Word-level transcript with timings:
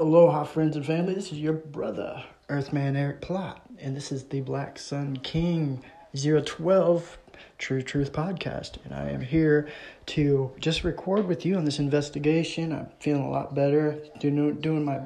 Aloha, 0.00 0.44
friends 0.44 0.76
and 0.76 0.86
family. 0.86 1.12
This 1.12 1.32
is 1.32 1.40
your 1.40 1.54
brother, 1.54 2.22
Earthman 2.48 2.94
Eric 2.94 3.20
Plott, 3.20 3.58
and 3.80 3.96
this 3.96 4.12
is 4.12 4.22
the 4.22 4.40
Black 4.42 4.78
Sun 4.78 5.16
King 5.24 5.82
012 6.14 7.18
True 7.58 7.82
Truth 7.82 8.12
podcast. 8.12 8.76
And 8.84 8.94
I 8.94 9.10
am 9.10 9.20
here 9.20 9.68
to 10.06 10.52
just 10.60 10.84
record 10.84 11.26
with 11.26 11.44
you 11.44 11.56
on 11.56 11.64
this 11.64 11.80
investigation. 11.80 12.72
I'm 12.72 12.86
feeling 13.00 13.24
a 13.24 13.28
lot 13.28 13.56
better, 13.56 13.98
doing, 14.20 14.60
doing 14.60 14.84
my 14.84 15.00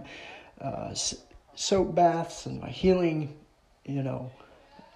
uh, 0.60 0.94
soap 1.54 1.94
baths 1.94 2.44
and 2.44 2.60
my 2.60 2.68
healing, 2.68 3.34
you 3.86 4.02
know, 4.02 4.30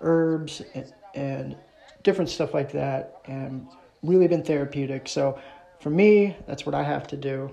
herbs 0.02 0.60
and, 0.74 0.92
and 1.14 1.56
different 2.02 2.28
stuff 2.28 2.52
like 2.52 2.70
that, 2.72 3.22
and 3.24 3.66
really 4.02 4.28
been 4.28 4.42
therapeutic. 4.42 5.08
So 5.08 5.40
for 5.80 5.88
me, 5.88 6.36
that's 6.46 6.66
what 6.66 6.74
I 6.74 6.82
have 6.82 7.06
to 7.06 7.16
do. 7.16 7.50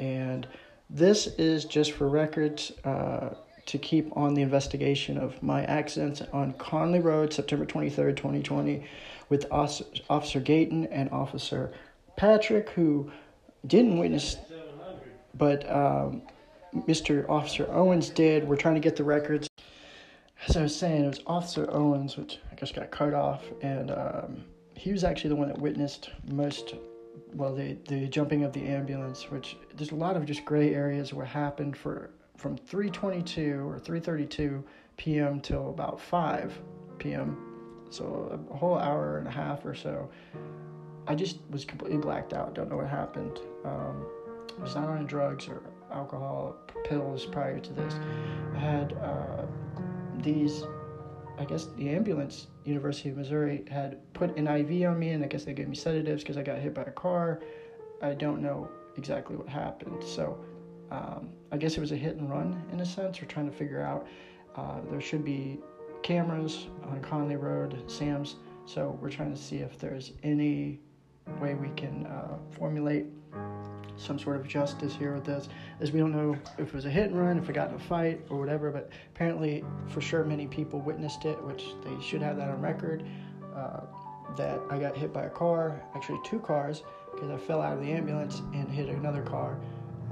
And 0.00 0.48
this 0.94 1.26
is 1.38 1.64
just 1.64 1.90
for 1.92 2.08
records 2.08 2.70
uh, 2.84 3.30
to 3.66 3.78
keep 3.78 4.16
on 4.16 4.32
the 4.34 4.42
investigation 4.42 5.18
of 5.18 5.42
my 5.42 5.64
accidents 5.64 6.22
on 6.32 6.52
Conley 6.52 7.00
Road, 7.00 7.32
September 7.32 7.66
23rd, 7.66 8.16
2020, 8.16 8.86
with 9.28 9.44
Officer 9.50 10.40
Gayton 10.40 10.86
and 10.92 11.10
Officer 11.10 11.72
Patrick, 12.16 12.70
who 12.70 13.10
didn't 13.66 13.98
witness, 13.98 14.36
but 15.36 15.68
um, 15.68 16.22
Mr. 16.72 17.28
Officer 17.28 17.66
Owens 17.72 18.08
did. 18.10 18.46
We're 18.46 18.56
trying 18.56 18.74
to 18.74 18.80
get 18.80 18.94
the 18.94 19.02
records. 19.02 19.48
As 20.46 20.56
I 20.56 20.62
was 20.62 20.76
saying, 20.76 21.06
it 21.06 21.08
was 21.08 21.20
Officer 21.26 21.68
Owens, 21.72 22.16
which 22.16 22.38
I 22.52 22.54
guess 22.54 22.70
got 22.70 22.92
cut 22.92 23.14
off, 23.14 23.42
and 23.62 23.90
um, 23.90 24.44
he 24.76 24.92
was 24.92 25.02
actually 25.02 25.30
the 25.30 25.36
one 25.36 25.48
that 25.48 25.58
witnessed 25.58 26.10
most 26.30 26.74
well 27.34 27.54
the 27.54 27.76
the 27.88 28.06
jumping 28.08 28.44
of 28.44 28.52
the 28.52 28.64
ambulance 28.66 29.30
which 29.30 29.56
there's 29.74 29.92
a 29.92 29.94
lot 29.94 30.16
of 30.16 30.24
just 30.24 30.44
gray 30.44 30.74
areas 30.74 31.12
what 31.12 31.26
happened 31.26 31.76
for 31.76 32.10
from 32.36 32.56
322 32.56 33.66
or 33.68 33.78
332 33.78 34.64
p.m. 34.96 35.40
till 35.40 35.70
about 35.70 36.00
5 36.00 36.58
p.m. 36.98 37.86
So 37.90 38.38
a 38.50 38.56
whole 38.56 38.78
hour 38.78 39.18
and 39.18 39.28
a 39.28 39.30
half 39.30 39.64
or 39.64 39.74
so. 39.74 40.08
I 41.06 41.14
just 41.14 41.38
was 41.50 41.64
completely 41.64 41.98
blacked 41.98 42.32
out. 42.32 42.54
Don't 42.54 42.70
know 42.70 42.76
what 42.76 42.88
happened. 42.88 43.40
Um, 43.64 44.06
I 44.58 44.62
was 44.62 44.74
not 44.74 44.88
on 44.88 45.06
drugs 45.06 45.48
or 45.48 45.62
alcohol, 45.92 46.56
pills 46.84 47.26
prior 47.26 47.60
to 47.60 47.72
this. 47.72 47.94
I 48.54 48.58
had 48.58 48.92
uh, 48.94 49.46
these 50.22 50.64
I 51.38 51.44
guess 51.44 51.66
the 51.76 51.88
ambulance, 51.90 52.46
University 52.64 53.10
of 53.10 53.16
Missouri, 53.16 53.64
had 53.70 54.12
put 54.12 54.36
an 54.36 54.46
IV 54.46 54.88
on 54.88 54.98
me, 54.98 55.10
and 55.10 55.24
I 55.24 55.26
guess 55.26 55.44
they 55.44 55.52
gave 55.52 55.68
me 55.68 55.76
sedatives 55.76 56.22
because 56.22 56.36
I 56.36 56.42
got 56.42 56.58
hit 56.58 56.74
by 56.74 56.82
a 56.82 56.90
car. 56.90 57.40
I 58.02 58.14
don't 58.14 58.40
know 58.40 58.68
exactly 58.96 59.36
what 59.36 59.48
happened. 59.48 60.02
So 60.04 60.38
um, 60.90 61.30
I 61.50 61.56
guess 61.56 61.76
it 61.76 61.80
was 61.80 61.92
a 61.92 61.96
hit 61.96 62.16
and 62.16 62.30
run 62.30 62.62
in 62.72 62.80
a 62.80 62.86
sense. 62.86 63.20
We're 63.20 63.26
trying 63.26 63.50
to 63.50 63.56
figure 63.56 63.82
out. 63.82 64.06
Uh, 64.54 64.80
there 64.90 65.00
should 65.00 65.24
be 65.24 65.58
cameras 66.02 66.68
on 66.84 67.00
Conley 67.00 67.36
Road, 67.36 67.90
Sam's. 67.90 68.36
So 68.66 68.96
we're 69.00 69.10
trying 69.10 69.34
to 69.34 69.40
see 69.40 69.56
if 69.56 69.78
there's 69.78 70.12
any 70.22 70.80
way 71.40 71.54
we 71.54 71.70
can 71.70 72.06
uh, 72.06 72.36
formulate 72.50 73.06
some 73.96 74.18
sort 74.18 74.36
of 74.36 74.46
justice 74.46 74.94
here 74.94 75.14
with 75.14 75.24
this, 75.24 75.48
as 75.80 75.92
we 75.92 76.00
don't 76.00 76.12
know 76.12 76.36
if 76.58 76.68
it 76.68 76.74
was 76.74 76.84
a 76.84 76.90
hit 76.90 77.10
and 77.10 77.18
run, 77.18 77.38
if 77.38 77.48
it 77.48 77.52
got 77.52 77.68
in 77.68 77.74
a 77.74 77.78
fight 77.78 78.20
or 78.28 78.38
whatever. 78.38 78.70
But 78.70 78.90
apparently, 79.14 79.64
for 79.88 80.00
sure, 80.00 80.24
many 80.24 80.46
people 80.46 80.80
witnessed 80.80 81.24
it, 81.24 81.42
which 81.44 81.64
they 81.84 82.02
should 82.02 82.22
have 82.22 82.36
that 82.36 82.48
on 82.48 82.60
record. 82.60 83.04
Uh, 83.54 83.80
that 84.36 84.60
I 84.68 84.78
got 84.78 84.96
hit 84.96 85.12
by 85.12 85.24
a 85.24 85.30
car, 85.30 85.80
actually 85.94 86.18
two 86.24 86.40
cars, 86.40 86.82
because 87.12 87.30
I 87.30 87.36
fell 87.36 87.60
out 87.60 87.74
of 87.74 87.80
the 87.80 87.92
ambulance 87.92 88.42
and 88.52 88.68
hit 88.68 88.88
another 88.88 89.22
car. 89.22 89.60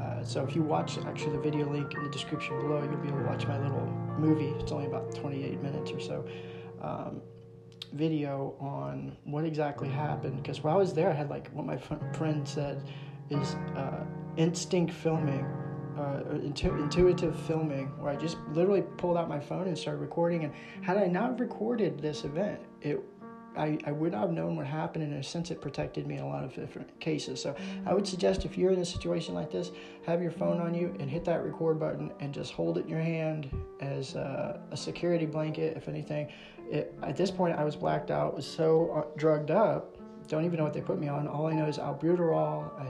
Uh, 0.01 0.23
so 0.25 0.45
if 0.45 0.55
you 0.55 0.63
watch 0.63 0.99
actually 0.99 1.33
the 1.33 1.43
video 1.43 1.71
link 1.71 1.93
in 1.95 2.03
the 2.05 2.11
description 2.11 2.59
below, 2.61 2.83
you'll 2.83 2.97
be 2.97 3.09
able 3.09 3.19
to 3.19 3.25
watch 3.25 3.47
my 3.47 3.59
little 3.61 3.87
movie. 4.19 4.55
It's 4.61 4.73
only 4.73 4.87
about 4.87 5.15
28 5.15 5.61
minutes 5.63 5.91
or 5.91 6.01
so. 6.01 6.25
Um, 6.81 7.21
video 7.93 8.57
on 8.59 9.17
what 9.25 9.45
exactly 9.45 9.89
happened 9.89 10.43
because 10.43 10.63
while 10.63 10.75
I 10.75 10.79
was 10.79 10.95
there, 10.95 11.11
I 11.11 11.13
had 11.13 11.29
like 11.29 11.49
what 11.51 11.67
my 11.67 11.77
friend 12.17 12.47
said 12.49 12.83
is 13.31 13.55
uh, 13.77 14.05
instinct 14.37 14.93
filming, 14.93 15.45
uh, 15.99 16.23
intu- 16.43 16.77
intuitive 16.77 17.39
filming, 17.41 17.87
where 17.99 18.13
I 18.13 18.17
just 18.17 18.39
literally 18.53 18.83
pulled 18.83 19.17
out 19.17 19.29
my 19.29 19.41
phone 19.41 19.69
and 19.69 19.77
started 19.77 20.01
recording. 20.01 20.45
And 20.45 20.53
had 20.83 20.97
I 20.97 21.07
not 21.07 21.39
recorded 21.39 22.01
this 22.01 22.25
event, 22.25 22.61
it 22.81 23.01
I, 23.57 23.79
I 23.85 23.93
would 23.93 24.13
not 24.13 24.23
have 24.23 24.31
known 24.31 24.57
what 24.57 24.67
happened, 24.67 25.05
and 25.05 25.13
in 25.13 25.21
a 25.21 25.23
sense, 25.23 25.51
it 25.51 25.61
protected 25.61 26.07
me 26.07 26.17
in 26.17 26.23
a 26.23 26.29
lot 26.29 26.45
of 26.45 26.55
different 26.55 26.99
cases. 27.01 27.41
So, 27.41 27.55
I 27.87 27.93
would 27.93 28.07
suggest 28.07 28.45
if 28.45 28.57
you're 28.57 28.73
in 28.73 28.79
a 28.79 28.85
situation 28.85 29.35
like 29.35 29.51
this, 29.51 29.73
have 30.07 30.23
your 30.23 30.31
phone 30.31 30.61
on 30.61 30.75
you 30.75 30.95
and 30.99 31.11
hit 31.11 31.25
that 31.27 31.45
record 31.45 31.79
button 31.79 32.13
and 32.21 32.33
just 32.33 32.53
hold 32.53 32.79
it 32.79 32.85
in 32.85 32.89
your 32.89 33.01
hand 33.01 33.51
as 33.81 34.15
a, 34.15 34.61
a 34.71 34.77
security 34.77 35.27
blanket, 35.27 35.77
if 35.77 35.89
anything. 35.89 36.29
It, 36.71 36.95
at 37.03 37.17
this 37.17 37.31
point, 37.31 37.59
I 37.59 37.65
was 37.65 37.77
blacked 37.77 38.11
out, 38.11 38.35
was 38.35 38.47
so 38.47 38.91
uh, 38.91 39.19
drugged 39.19 39.51
up, 39.51 39.92
don't 40.33 40.47
even 40.47 40.57
know 40.57 40.65
what 40.65 40.73
they 40.73 40.81
put 40.81 40.99
me 40.99 41.09
on. 41.09 41.29
All 41.29 41.47
I 41.47 41.53
know 41.53 41.67
is 41.67 41.77
albuterol. 41.77 42.81
I, 42.81 42.89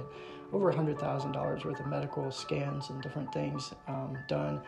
over 0.52 0.72
$100,000 0.72 1.64
worth 1.64 1.80
of 1.80 1.86
medical 1.86 2.30
scans 2.30 2.90
and 2.90 3.02
different 3.02 3.32
things 3.34 3.72
um, 3.88 4.16
done. 4.28 4.60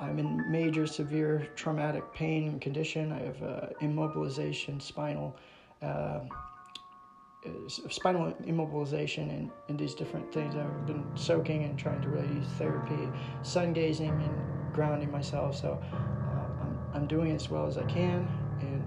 I'm 0.00 0.20
in 0.20 0.50
major 0.50 0.86
severe 0.86 1.48
traumatic 1.56 2.14
pain 2.14 2.46
and 2.48 2.60
condition. 2.60 3.10
I 3.10 3.22
have 3.22 3.42
uh, 3.42 3.66
immobilization, 3.80 4.80
spinal, 4.80 5.36
uh, 5.82 6.20
spinal 7.66 8.32
immobilization, 8.46 9.28
and, 9.30 9.50
and 9.68 9.76
these 9.76 9.94
different 9.94 10.32
things. 10.32 10.54
I've 10.54 10.86
been 10.86 11.04
soaking 11.16 11.64
and 11.64 11.76
trying 11.76 12.00
to 12.02 12.08
really 12.08 12.28
use 12.28 12.46
therapy, 12.56 13.08
sun 13.42 13.72
gazing 13.72 14.10
and 14.10 14.72
grounding 14.72 15.10
myself. 15.10 15.56
So 15.56 15.82
uh, 15.92 16.62
I'm, 16.62 16.78
I'm 16.94 17.06
doing 17.08 17.32
as 17.32 17.50
well 17.50 17.66
as 17.66 17.78
I 17.78 17.84
can. 17.84 18.28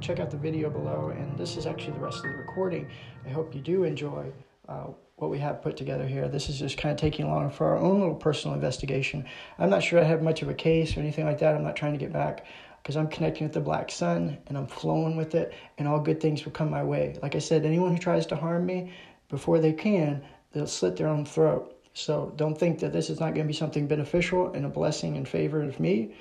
Check 0.02 0.20
out 0.20 0.32
the 0.32 0.38
video 0.38 0.70
below. 0.70 1.14
And 1.16 1.38
this 1.38 1.58
is 1.58 1.66
actually 1.66 1.94
the 1.94 2.00
rest 2.00 2.18
of 2.18 2.24
the 2.24 2.38
recording. 2.38 2.88
I 3.26 3.30
hope 3.30 3.56
you 3.56 3.62
do 3.62 3.84
enjoy 3.84 4.32
uh, 4.68 4.88
what 5.18 5.32
we 5.32 5.40
have 5.40 5.62
put 5.62 5.78
together 5.78 6.06
here. 6.06 6.28
This 6.28 6.50
is 6.50 6.60
just 6.60 6.78
kind 6.78 6.92
of 6.92 7.00
taking 7.00 7.26
along 7.26 7.52
for 7.52 7.68
our 7.68 7.78
own 7.78 8.00
little 8.00 8.16
personal 8.16 8.54
investigation. 8.54 9.26
I'm 9.58 9.70
not 9.70 9.84
sure 9.84 10.00
I 10.00 10.04
have 10.04 10.22
much 10.22 10.42
of 10.42 10.50
a 10.50 10.54
case 10.54 10.96
or 10.96 11.00
anything 11.00 11.26
like 11.26 11.40
that. 11.40 11.56
I'm 11.56 11.64
not 11.64 11.76
trying 11.76 11.94
to 11.94 12.00
get 12.00 12.12
back 12.12 12.46
because 12.82 12.98
I'm 12.98 13.08
connecting 13.08 13.48
with 13.48 13.54
the 13.54 13.62
black 13.62 13.90
sun 13.90 14.38
and 14.48 14.58
I'm 14.58 14.68
flowing 14.68 15.16
with 15.16 15.34
it, 15.34 15.54
and 15.80 15.88
all 15.88 16.00
good 16.00 16.22
things 16.22 16.46
will 16.46 16.52
come 16.52 16.70
my 16.70 16.84
way. 16.84 17.18
Like 17.24 17.34
I 17.34 17.40
said, 17.40 17.66
anyone 17.66 17.92
who 17.92 17.98
tries 17.98 18.28
to 18.28 18.36
harm 18.36 18.66
me 18.66 18.94
before 19.30 19.60
they 19.60 19.74
can, 19.74 20.24
they'll 20.52 20.68
slit 20.68 20.96
their 20.96 21.08
own 21.08 21.26
throat. 21.26 21.76
So 21.94 22.34
don't 22.36 22.56
think 22.56 22.80
that 22.80 22.94
this 22.94 23.10
is 23.10 23.20
not 23.20 23.34
going 23.34 23.48
to 23.48 23.52
be 23.52 23.54
something 23.54 23.88
beneficial 23.88 24.54
and 24.54 24.66
a 24.66 24.70
blessing 24.70 25.16
in 25.16 25.26
favor 25.26 25.64
of 25.64 25.80
me 25.80 26.16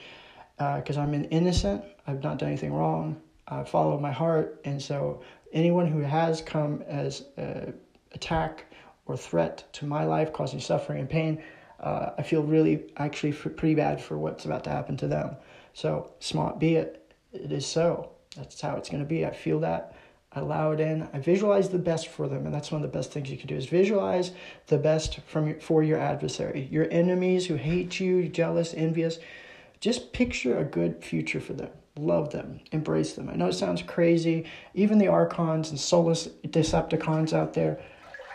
because 0.56 0.96
uh, 0.96 1.00
I'm 1.02 1.12
an 1.12 1.24
innocent. 1.26 1.84
I've 2.06 2.22
not 2.22 2.38
done 2.38 2.48
anything 2.48 2.72
wrong. 2.72 3.20
I 3.48 3.64
follow 3.64 3.98
my 3.98 4.12
heart. 4.12 4.60
And 4.64 4.80
so 4.80 5.22
anyone 5.52 5.86
who 5.86 6.00
has 6.00 6.40
come 6.40 6.82
as 6.86 7.24
attack 8.12 8.66
or 9.06 9.16
threat 9.16 9.64
to 9.74 9.86
my 9.86 10.04
life, 10.04 10.32
causing 10.32 10.60
suffering 10.60 11.00
and 11.00 11.10
pain, 11.10 11.42
uh, 11.80 12.10
I 12.16 12.22
feel 12.22 12.42
really 12.42 12.90
actually 12.96 13.32
pretty 13.32 13.74
bad 13.74 14.00
for 14.00 14.16
what's 14.16 14.44
about 14.44 14.64
to 14.64 14.70
happen 14.70 14.96
to 14.98 15.06
them. 15.06 15.36
So, 15.74 16.12
smart 16.20 16.58
be 16.58 16.76
it, 16.76 17.12
it 17.32 17.52
is 17.52 17.66
so. 17.66 18.10
That's 18.36 18.60
how 18.60 18.76
it's 18.76 18.88
going 18.88 19.02
to 19.02 19.08
be. 19.08 19.26
I 19.26 19.32
feel 19.32 19.60
that. 19.60 19.94
I 20.32 20.40
allow 20.40 20.72
it 20.72 20.80
in. 20.80 21.08
I 21.12 21.18
visualize 21.18 21.68
the 21.68 21.78
best 21.78 22.08
for 22.08 22.28
them, 22.28 22.44
and 22.44 22.54
that's 22.54 22.72
one 22.72 22.82
of 22.82 22.90
the 22.90 22.96
best 22.96 23.12
things 23.12 23.30
you 23.30 23.36
can 23.36 23.46
do 23.46 23.56
is 23.56 23.66
visualize 23.66 24.32
the 24.66 24.78
best 24.78 25.20
from 25.20 25.60
for 25.60 25.82
your 25.84 25.98
adversary, 25.98 26.68
your 26.72 26.88
enemies 26.90 27.46
who 27.46 27.54
hate 27.54 28.00
you, 28.00 28.28
jealous, 28.28 28.74
envious. 28.74 29.18
Just 29.78 30.12
picture 30.12 30.58
a 30.58 30.64
good 30.64 31.04
future 31.04 31.40
for 31.40 31.52
them. 31.52 31.70
Love 31.96 32.30
them, 32.30 32.60
embrace 32.72 33.12
them. 33.12 33.30
I 33.30 33.36
know 33.36 33.46
it 33.46 33.52
sounds 33.52 33.82
crazy. 33.82 34.46
Even 34.74 34.98
the 34.98 35.08
archons 35.08 35.70
and 35.70 35.78
soulless 35.78 36.26
Decepticons 36.44 37.32
out 37.32 37.54
there, 37.54 37.80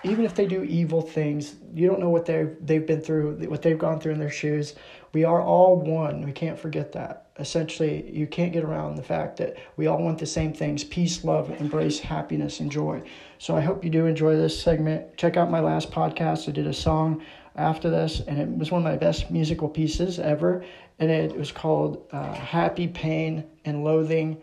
even 0.06 0.24
if 0.24 0.34
they 0.34 0.46
do 0.46 0.64
evil 0.64 1.02
things, 1.02 1.56
you 1.74 1.86
don't 1.86 2.00
know 2.00 2.10
what 2.10 2.26
they've 2.26 2.56
they've 2.62 2.88
been 2.88 3.02
through, 3.02 3.36
what 3.50 3.62
they've 3.62 3.78
gone 3.78 4.00
through 4.00 4.14
in 4.14 4.20
their 4.20 4.30
shoes. 4.30 4.76
We 5.12 5.26
are 5.26 5.42
all 5.42 5.76
one. 5.76 6.24
We 6.24 6.32
can't 6.32 6.58
forget 6.58 6.94
that. 6.94 7.32
Essentially, 7.38 8.10
you 8.10 8.28
can't 8.28 8.54
get 8.54 8.64
around 8.64 8.96
the 8.96 9.04
fact 9.04 9.38
that 9.38 9.58
we 9.76 9.88
all 9.88 10.02
want 10.02 10.20
the 10.20 10.26
same 10.26 10.54
things: 10.54 10.86
peace, 10.86 11.26
love, 11.26 11.50
embrace, 11.60 12.00
happiness, 12.00 12.62
and 12.62 12.72
joy. 12.72 13.02
So 13.40 13.58
I 13.58 13.62
hope 13.62 13.84
you 13.84 13.90
do 13.90 14.06
enjoy 14.06 14.38
this 14.38 14.58
segment. 14.58 15.18
Check 15.18 15.36
out 15.36 15.52
my 15.52 15.60
last 15.60 15.92
podcast. 15.92 16.48
I 16.48 16.54
did 16.54 16.68
a 16.68 16.74
song 16.74 17.22
after 17.58 17.90
this, 17.90 18.22
and 18.22 18.40
it 18.40 18.48
was 18.58 18.72
one 18.72 18.86
of 18.86 18.90
my 18.90 18.96
best 18.96 19.30
musical 19.30 19.68
pieces 19.68 20.18
ever. 20.18 20.64
And 21.00 21.10
it 21.10 21.36
was 21.36 21.52
called 21.52 22.06
uh, 22.12 22.34
"Happy 22.34 22.88
Pain 22.88 23.46
and 23.66 23.84
Loathing." 23.84 24.42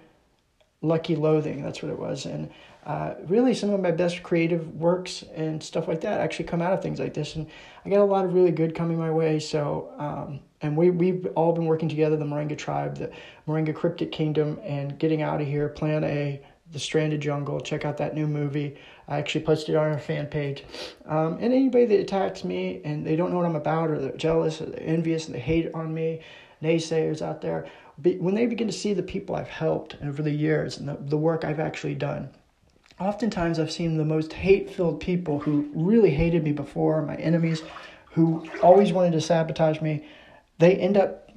Lucky 0.82 1.16
Loathing, 1.16 1.62
that's 1.62 1.82
what 1.82 1.90
it 1.90 1.98
was. 1.98 2.26
And 2.26 2.50
uh, 2.86 3.14
really 3.26 3.52
some 3.52 3.70
of 3.70 3.80
my 3.80 3.90
best 3.90 4.22
creative 4.22 4.74
works 4.76 5.24
and 5.34 5.60
stuff 5.60 5.88
like 5.88 6.00
that 6.02 6.20
actually 6.20 6.44
come 6.44 6.62
out 6.62 6.72
of 6.72 6.80
things 6.80 7.00
like 7.00 7.12
this 7.12 7.34
and 7.34 7.48
i 7.84 7.88
got 7.88 7.98
a 7.98 8.04
lot 8.04 8.24
of 8.24 8.32
really 8.32 8.52
good 8.52 8.76
coming 8.76 8.96
my 8.96 9.10
way 9.10 9.40
so 9.40 9.92
um, 9.98 10.38
and 10.60 10.76
we, 10.76 10.90
we've 10.90 11.26
all 11.34 11.52
been 11.52 11.66
working 11.66 11.88
together 11.88 12.16
the 12.16 12.24
moringa 12.24 12.56
tribe 12.56 12.96
the 12.96 13.10
moringa 13.48 13.74
cryptic 13.74 14.12
kingdom 14.12 14.60
and 14.62 15.00
getting 15.00 15.20
out 15.20 15.40
of 15.40 15.48
here 15.48 15.68
plan 15.68 16.04
a 16.04 16.40
the 16.70 16.78
stranded 16.78 17.20
jungle 17.20 17.58
check 17.58 17.84
out 17.84 17.96
that 17.96 18.14
new 18.14 18.28
movie 18.28 18.76
I 19.08 19.18
actually 19.18 19.44
posted 19.44 19.74
it 19.74 19.78
on 19.78 19.92
our 19.92 19.98
fan 19.98 20.26
page. 20.26 20.64
Um, 21.06 21.34
and 21.34 21.52
anybody 21.52 21.86
that 21.86 22.00
attacks 22.00 22.42
me 22.42 22.80
and 22.84 23.06
they 23.06 23.14
don't 23.14 23.30
know 23.30 23.36
what 23.36 23.46
I'm 23.46 23.56
about, 23.56 23.90
or 23.90 23.98
they're 24.00 24.16
jealous, 24.16 24.60
or 24.60 24.66
they're 24.66 24.82
envious, 24.82 25.26
and 25.26 25.34
they 25.34 25.40
hate 25.40 25.72
on 25.74 25.94
me, 25.94 26.20
naysayers 26.62 27.22
out 27.22 27.40
there, 27.40 27.66
when 28.02 28.34
they 28.34 28.46
begin 28.46 28.66
to 28.66 28.72
see 28.72 28.92
the 28.92 29.02
people 29.02 29.34
I've 29.34 29.48
helped 29.48 29.96
over 30.04 30.22
the 30.22 30.30
years 30.30 30.78
and 30.78 30.88
the, 30.88 30.96
the 31.00 31.16
work 31.16 31.44
I've 31.44 31.60
actually 31.60 31.94
done, 31.94 32.30
oftentimes 33.00 33.58
I've 33.58 33.72
seen 33.72 33.96
the 33.96 34.04
most 34.04 34.32
hate 34.32 34.70
filled 34.70 35.00
people 35.00 35.38
who 35.38 35.70
really 35.74 36.10
hated 36.10 36.44
me 36.44 36.52
before, 36.52 37.02
my 37.02 37.16
enemies, 37.16 37.62
who 38.12 38.48
always 38.62 38.92
wanted 38.92 39.12
to 39.12 39.20
sabotage 39.20 39.80
me, 39.80 40.06
they 40.58 40.76
end 40.76 40.96
up 40.96 41.30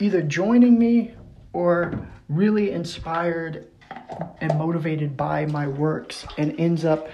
either 0.00 0.22
joining 0.22 0.78
me 0.78 1.14
or 1.52 2.08
really 2.28 2.72
inspired 2.72 3.68
and 4.40 4.56
motivated 4.58 5.16
by 5.16 5.46
my 5.46 5.66
works 5.66 6.26
and 6.38 6.58
ends 6.58 6.84
up 6.84 7.08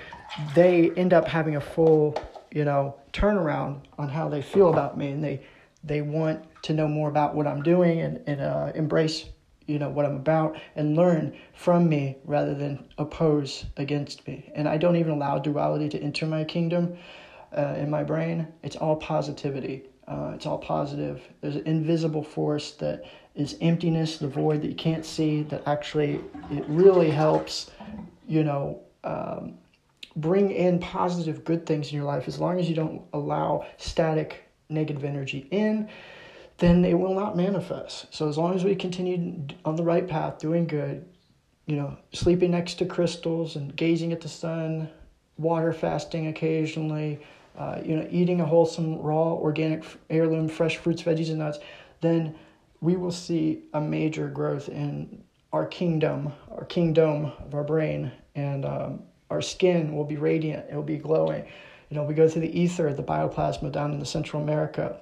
they 0.55 0.91
end 0.93 1.13
up 1.13 1.29
having 1.29 1.57
a 1.57 1.61
full 1.61 2.17
you 2.51 2.65
know 2.65 2.95
turnaround 3.13 3.81
on 3.99 4.09
how 4.09 4.29
they 4.29 4.41
feel 4.41 4.71
about 4.71 4.97
me 4.97 5.11
and 5.11 5.23
they 5.23 5.43
they 5.85 6.03
want 6.03 6.45
to 6.63 6.73
know 6.73 6.89
more 6.89 7.09
about 7.09 7.35
what 7.35 7.47
i'm 7.47 7.63
doing 7.63 8.01
and, 8.01 8.21
and 8.27 8.41
uh, 8.41 8.71
embrace 8.75 9.27
you 9.67 9.79
know 9.79 9.89
what 9.89 10.05
i'm 10.05 10.17
about 10.17 10.57
and 10.77 10.97
learn 10.97 11.37
from 11.55 11.89
me 11.89 12.17
rather 12.25 12.55
than 12.55 12.85
oppose 12.99 13.65
against 13.77 14.27
me. 14.27 14.51
And 14.55 14.69
i 14.69 14.77
don't 14.77 14.97
even 14.97 15.13
allow 15.13 15.39
duality 15.39 15.89
to 15.91 15.99
enter 16.01 16.27
my 16.27 16.45
kingdom 16.45 16.97
uh, 17.57 17.75
in 17.77 17.91
my 17.91 18.03
brain. 18.03 18.49
It's 18.63 18.77
all 18.77 18.97
positivity. 18.97 19.85
Uh, 20.09 20.33
it's 20.35 20.47
all 20.47 20.59
positive. 20.59 21.23
There's 21.41 21.57
an 21.57 21.67
invisible 21.67 22.23
force 22.23 22.73
that 22.73 23.05
is 23.35 23.57
emptiness, 23.61 24.19
the 24.19 24.29
void 24.29 24.63
that 24.63 24.69
you 24.69 24.75
can't 24.75 25.07
see, 25.07 25.43
that 25.45 25.63
actually 25.67 26.21
it 26.51 26.65
really 26.69 27.11
helps, 27.11 27.71
you 28.27 28.45
know, 28.45 28.81
um, 29.05 29.55
bring 30.17 30.51
in 30.51 30.79
positive, 30.79 31.45
good 31.45 31.65
things 31.65 31.91
in 31.91 31.97
your 31.97 32.05
life. 32.05 32.29
As 32.29 32.39
long 32.39 32.59
as 32.59 32.69
you 32.69 32.75
don't 32.75 33.03
allow 33.13 33.65
static, 33.79 34.49
negative 34.73 35.05
energy 35.05 35.47
in, 35.51 35.89
then 36.59 36.85
it 36.85 36.95
will 36.95 37.15
not 37.15 37.37
manifest. 37.37 38.13
So 38.15 38.29
as 38.29 38.39
long 38.39 38.55
as 38.55 38.65
we 38.65 38.75
continue 38.75 39.47
on 39.65 39.77
the 39.77 39.83
right 39.83 40.07
path, 40.07 40.39
doing 40.39 40.67
good, 40.67 41.05
you 41.67 41.77
know, 41.77 41.97
sleeping 42.13 42.51
next 42.51 42.75
to 42.75 42.87
crystals 42.87 43.57
and 43.57 43.75
gazing 43.75 44.13
at 44.13 44.21
the 44.21 44.29
sun, 44.29 44.89
water 45.39 45.73
fasting 45.73 46.27
occasionally, 46.27 47.21
uh, 47.57 47.81
you 47.85 47.97
know, 47.97 48.07
eating 48.11 48.41
a 48.41 48.47
wholesome, 48.47 48.99
raw, 48.99 49.33
organic, 49.33 49.85
heirloom, 50.09 50.49
fresh 50.49 50.79
fruits, 50.79 51.03
veggies, 51.03 51.29
and 51.29 51.39
nuts, 51.39 51.59
then 52.01 52.35
we 52.81 52.97
will 52.97 53.13
see 53.13 53.65
a 53.75 53.81
major 53.81 54.29
growth 54.29 54.69
in 54.69 55.23
our 55.53 55.67
kingdom, 55.67 56.33
our 56.51 56.65
kingdom 56.65 57.33
of 57.45 57.55
our 57.55 57.63
brain, 57.65 58.11
and 58.35 58.65
um, 58.65 59.03
our 59.31 59.43
skin 59.43 59.95
will 59.95 60.05
be 60.05 60.17
radiant. 60.17 60.67
It 60.71 60.75
will 60.75 60.83
be 60.83 60.97
glowing. 60.97 61.45
You 61.93 61.99
know, 61.99 62.05
we 62.05 62.15
go 62.15 62.27
through 62.27 62.41
the 62.41 62.59
ether, 62.59 62.91
the 62.95 63.03
bioplasma 63.03 63.71
down 63.71 63.93
in 63.93 63.99
the 63.99 64.07
Central 64.07 64.43
America. 64.43 64.99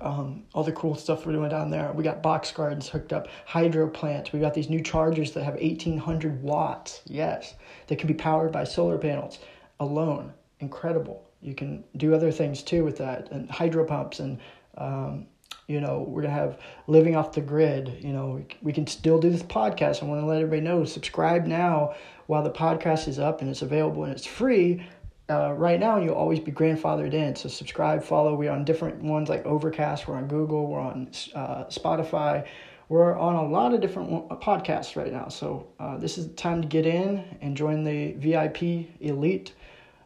Um, 0.00 0.44
all 0.54 0.64
the 0.64 0.72
cool 0.72 0.94
stuff 0.94 1.26
we're 1.26 1.32
doing 1.32 1.50
down 1.50 1.68
there. 1.68 1.92
We 1.92 2.02
got 2.02 2.22
box 2.22 2.50
gardens 2.50 2.88
hooked 2.88 3.12
up, 3.12 3.28
hydro 3.44 3.86
plants. 3.90 4.32
We 4.32 4.40
got 4.40 4.54
these 4.54 4.70
new 4.70 4.80
chargers 4.80 5.32
that 5.32 5.44
have 5.44 5.56
1800 5.56 6.42
watts. 6.42 7.02
Yes, 7.04 7.56
that 7.88 7.98
can 7.98 8.08
be 8.08 8.14
powered 8.14 8.52
by 8.52 8.64
solar 8.64 8.96
panels 8.96 9.38
alone. 9.80 10.32
Incredible. 10.60 11.28
You 11.42 11.54
can 11.54 11.84
do 11.98 12.14
other 12.14 12.32
things 12.32 12.62
too 12.62 12.84
with 12.84 12.96
that, 12.96 13.30
and 13.30 13.50
hydro 13.50 13.84
pumps 13.84 14.18
and 14.18 14.38
um, 14.78 15.26
you 15.66 15.82
know 15.82 16.06
we're 16.08 16.22
gonna 16.22 16.32
have 16.32 16.58
living 16.86 17.14
off 17.14 17.32
the 17.32 17.40
grid 17.40 17.98
you 18.00 18.12
know 18.12 18.42
we 18.62 18.72
can 18.72 18.86
still 18.86 19.18
do 19.18 19.28
this 19.28 19.42
podcast 19.42 20.02
i 20.02 20.06
want 20.06 20.20
to 20.20 20.26
let 20.26 20.38
everybody 20.38 20.62
know 20.62 20.84
subscribe 20.84 21.46
now 21.46 21.94
while 22.26 22.42
the 22.42 22.50
podcast 22.50 23.06
is 23.06 23.18
up 23.18 23.42
and 23.42 23.50
it's 23.50 23.62
available 23.62 24.04
and 24.04 24.12
it's 24.12 24.26
free 24.26 24.82
uh, 25.30 25.52
right 25.52 25.78
now 25.78 25.98
you'll 25.98 26.14
always 26.14 26.40
be 26.40 26.52
grandfathered 26.52 27.12
in. 27.12 27.36
So 27.36 27.48
subscribe 27.48 28.02
follow. 28.02 28.34
We're 28.34 28.50
on 28.50 28.64
different 28.64 29.02
ones 29.02 29.28
like 29.28 29.44
overcast. 29.44 30.08
We're 30.08 30.16
on 30.16 30.26
google. 30.26 30.66
We're 30.66 30.80
on 30.80 31.10
uh, 31.34 31.64
spotify. 31.64 32.46
We're 32.88 33.18
on 33.18 33.34
a 33.34 33.46
lot 33.46 33.74
of 33.74 33.80
different 33.80 34.28
podcasts 34.40 34.96
right 34.96 35.12
now. 35.12 35.28
So 35.28 35.68
uh, 35.78 35.98
this 35.98 36.16
is 36.16 36.28
the 36.28 36.34
time 36.34 36.62
to 36.62 36.68
get 36.68 36.86
in 36.86 37.22
and 37.42 37.56
join 37.56 37.84
the 37.84 38.12
vip 38.12 38.62
elite. 39.00 39.54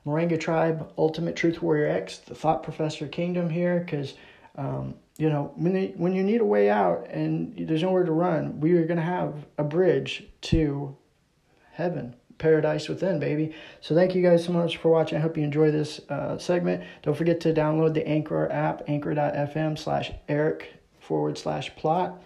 Moringa 0.04 0.38
tribe 0.40 0.92
ultimate 0.98 1.36
truth 1.36 1.62
warrior 1.62 1.86
x 1.86 2.18
the 2.18 2.34
thought 2.34 2.64
professor 2.64 3.06
kingdom 3.06 3.48
here 3.48 3.78
because 3.78 4.14
um, 4.56 4.94
you 5.18 5.28
know, 5.28 5.52
when 5.56 5.72
they, 5.72 5.94
when 5.96 6.14
you 6.14 6.22
need 6.22 6.40
a 6.40 6.44
way 6.44 6.70
out 6.70 7.06
and 7.08 7.54
there's 7.68 7.82
nowhere 7.82 8.04
to 8.04 8.12
run, 8.12 8.60
we 8.60 8.72
are 8.72 8.84
going 8.84 8.98
to 8.98 9.04
have 9.04 9.46
a 9.58 9.64
bridge 9.64 10.24
to 10.42 10.96
heaven, 11.72 12.16
paradise 12.42 12.88
within, 12.88 13.18
baby. 13.20 13.54
So 13.80 13.94
thank 13.94 14.14
you 14.14 14.22
guys 14.22 14.44
so 14.44 14.52
much 14.52 14.76
for 14.76 14.90
watching. 14.90 15.16
I 15.16 15.20
hope 15.20 15.36
you 15.36 15.44
enjoy 15.44 15.70
this 15.70 16.00
uh, 16.10 16.36
segment. 16.36 16.82
Don't 17.02 17.16
forget 17.16 17.40
to 17.40 17.54
download 17.54 17.94
the 17.94 18.06
Anchor 18.06 18.50
app, 18.50 18.82
anchor.fm 18.88 19.78
slash 19.78 20.10
Eric 20.28 20.74
forward 20.98 21.38
slash 21.38 21.74
plot. 21.76 22.20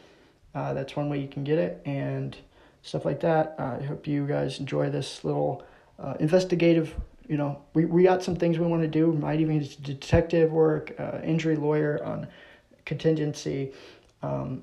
Uh, 0.55 0.73
that's 0.73 0.97
one 0.97 1.11
way 1.11 1.21
you 1.21 1.29
can 1.29 1.45
get 1.45 1.59
it 1.59 1.83
and 1.85 2.37
stuff 2.83 3.05
like 3.05 3.21
that. 3.21 3.55
Uh, 3.59 3.77
I 3.81 3.85
hope 3.85 4.07
you 4.07 4.27
guys 4.27 4.59
enjoy 4.59 4.89
this 4.89 5.23
little 5.23 5.63
uh, 5.99 6.15
investigative 6.19 6.95
you 7.29 7.37
know, 7.37 7.61
we, 7.75 7.85
we 7.87 8.05
got 8.05 8.23
some 8.23 8.37
things 8.37 8.57
we 8.57 8.67
want 8.67 8.83
to 8.83 8.89
do. 8.89 9.13
Might 9.13 9.41
even 9.41 9.69
detective 9.83 10.53
work, 10.53 10.95
uh, 10.97 11.19
injury 11.25 11.57
lawyer 11.57 12.01
on 12.05 12.29
contingency, 12.85 13.73
um, 14.23 14.63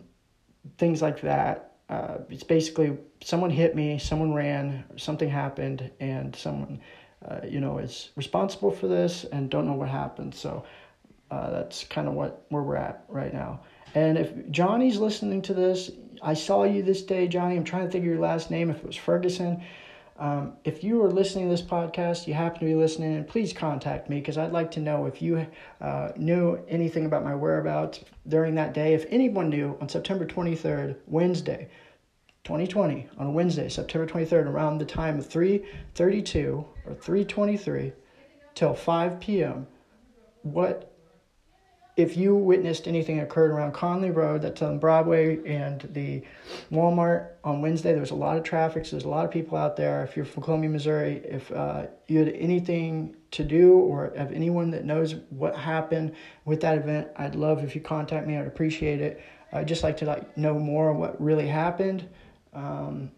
things 0.78 1.02
like 1.02 1.20
that. 1.22 1.73
Uh, 1.90 2.20
it's 2.30 2.44
basically 2.44 2.98
someone 3.22 3.50
hit 3.50 3.76
me, 3.76 4.00
someone 4.00 4.34
ran, 4.34 4.84
something 4.98 5.30
happened, 5.30 5.92
and 6.00 6.36
someone, 6.36 6.80
uh, 7.28 7.42
you 7.48 7.60
know, 7.60 7.78
is 7.78 8.10
responsible 8.16 8.72
for 8.72 8.88
this 8.88 9.26
and 9.26 9.50
don't 9.50 9.68
know 9.68 9.74
what 9.74 9.90
happened. 9.90 10.34
So 10.34 10.64
uh, 11.30 11.50
that's 11.52 11.84
kind 11.84 12.08
of 12.08 12.14
what 12.14 12.46
where 12.50 12.64
we're 12.64 12.76
at 12.76 13.04
right 13.08 13.34
now. 13.34 13.62
And 13.96 14.18
if 14.18 14.50
Johnny's 14.50 14.98
listening 14.98 15.42
to 15.44 15.54
this, 15.54 15.92
I 16.22 16.34
saw 16.34 16.64
you 16.64 16.82
this 16.84 17.04
day, 17.04 17.28
Johnny. 17.28 17.56
I'm 17.56 17.64
trying 17.64 17.86
to 17.86 17.92
think 17.92 18.04
of 18.04 18.08
your 18.08 18.20
last 18.20 18.50
name. 18.50 18.70
If 18.70 18.78
it 18.78 18.86
was 18.86 18.96
Ferguson, 18.96 19.62
um, 20.20 20.54
if 20.64 20.84
you 20.84 21.02
are 21.04 21.12
listening 21.12 21.46
to 21.46 21.52
this 21.52 21.62
podcast, 21.62 22.28
you 22.28 22.36
happen 22.36 22.60
to 22.60 22.66
be 22.66 22.76
listening, 22.76 23.24
please 23.24 23.52
contact 23.52 24.10
me 24.10 24.20
because 24.20 24.38
I'd 24.38 24.52
like 24.52 24.70
to 24.72 24.80
know 24.80 25.08
if 25.08 25.22
you 25.22 25.48
uh, 25.82 26.10
knew 26.16 26.64
anything 26.68 27.06
about 27.06 27.24
my 27.24 27.34
whereabouts 27.34 28.02
during 28.28 28.54
that 28.56 28.74
day. 28.74 28.94
If 28.94 29.06
anyone 29.10 29.50
knew 29.50 29.76
on 29.82 29.90
September 29.90 30.26
23rd, 30.26 30.98
Wednesday, 31.08 31.68
2020, 32.44 33.08
on 33.18 33.34
Wednesday, 33.34 33.70
September 33.70 34.06
23rd, 34.06 34.46
around 34.46 34.78
the 34.78 34.86
time 34.86 35.18
of 35.18 35.28
3:32 35.28 36.66
or 36.86 36.94
3:23 36.94 37.94
till 38.54 38.76
5 38.76 39.20
p.m., 39.20 39.66
what 40.44 40.93
if 41.96 42.18
you 42.18 42.36
witnessed 42.36 42.88
anything 42.88 43.20
occurred 43.20 43.52
around 43.52 43.74
Conley 43.74 44.10
Road, 44.10 44.42
that's 44.42 44.62
on 44.64 44.80
Broadway 44.80 45.38
and 45.46 45.82
the 45.94 46.24
Walmart 46.72 47.30
on 47.44 47.62
Wednesday, 47.62 47.92
there 47.92 48.02
was 48.02 48.12
a 48.12 48.16
lot 48.16 48.36
of 48.36 48.44
traffic. 48.44 48.86
So 48.86 48.92
there's 48.92 49.06
a 49.06 49.10
lot 49.10 49.26
of 49.26 49.32
people 49.32 49.58
out 49.58 49.76
there. 49.76 50.04
If 50.04 50.16
you're 50.16 50.26
from 50.26 50.42
Columbia, 50.42 50.72
Missouri, 50.72 51.22
if 51.24 51.52
uh, 51.52 51.88
you 52.08 52.20
had 52.20 52.30
anything 52.30 53.16
to 53.32 53.44
do 53.44 53.74
or 53.74 54.12
have 54.18 54.32
anyone 54.32 54.72
that 54.72 54.86
knows 54.86 55.16
what 55.30 55.56
happened 55.56 56.16
with 56.46 56.62
that 56.62 56.78
event, 56.78 57.10
I'd 57.16 57.36
love 57.36 57.64
if 57.64 57.76
you 57.76 57.82
contact 57.82 58.26
me. 58.26 58.38
I'd 58.38 58.48
appreciate 58.48 59.00
it. 59.00 59.22
I'd 59.52 59.68
just 59.68 59.84
like 59.84 59.98
to 59.98 60.06
like 60.06 60.36
know 60.36 60.58
more 60.58 60.94
what 60.94 61.22
really 61.22 61.48
happened. 61.48 62.10
Um, 62.54 63.12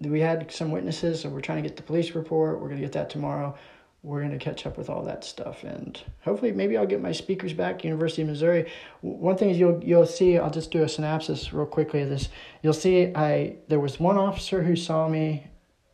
we 0.00 0.20
had 0.20 0.52
some 0.52 0.70
witnesses, 0.70 1.20
so 1.20 1.28
we're 1.28 1.40
trying 1.40 1.60
to 1.60 1.68
get 1.68 1.76
the 1.76 1.82
police 1.82 2.12
report. 2.12 2.60
We're 2.60 2.68
going 2.68 2.80
to 2.80 2.86
get 2.86 2.92
that 2.92 3.10
tomorrow 3.10 3.56
we're 4.02 4.20
going 4.20 4.36
to 4.36 4.38
catch 4.38 4.66
up 4.66 4.76
with 4.76 4.90
all 4.90 5.04
that 5.04 5.24
stuff 5.24 5.62
and 5.62 6.02
hopefully 6.22 6.50
maybe 6.50 6.76
i'll 6.76 6.86
get 6.86 7.00
my 7.00 7.12
speakers 7.12 7.52
back 7.52 7.84
university 7.84 8.22
of 8.22 8.28
missouri. 8.28 8.70
One 9.00 9.36
thing 9.36 9.50
is 9.50 9.58
you'll 9.58 9.82
you'll 9.82 10.06
see 10.06 10.38
i'll 10.38 10.50
just 10.50 10.70
do 10.70 10.82
a 10.82 10.88
synopsis 10.88 11.52
real 11.52 11.66
quickly 11.66 12.02
of 12.02 12.08
this. 12.08 12.28
You'll 12.62 12.72
see 12.72 13.14
i 13.14 13.56
there 13.68 13.80
was 13.80 14.00
one 14.00 14.18
officer 14.18 14.62
who 14.62 14.76
saw 14.76 15.08
me 15.08 15.46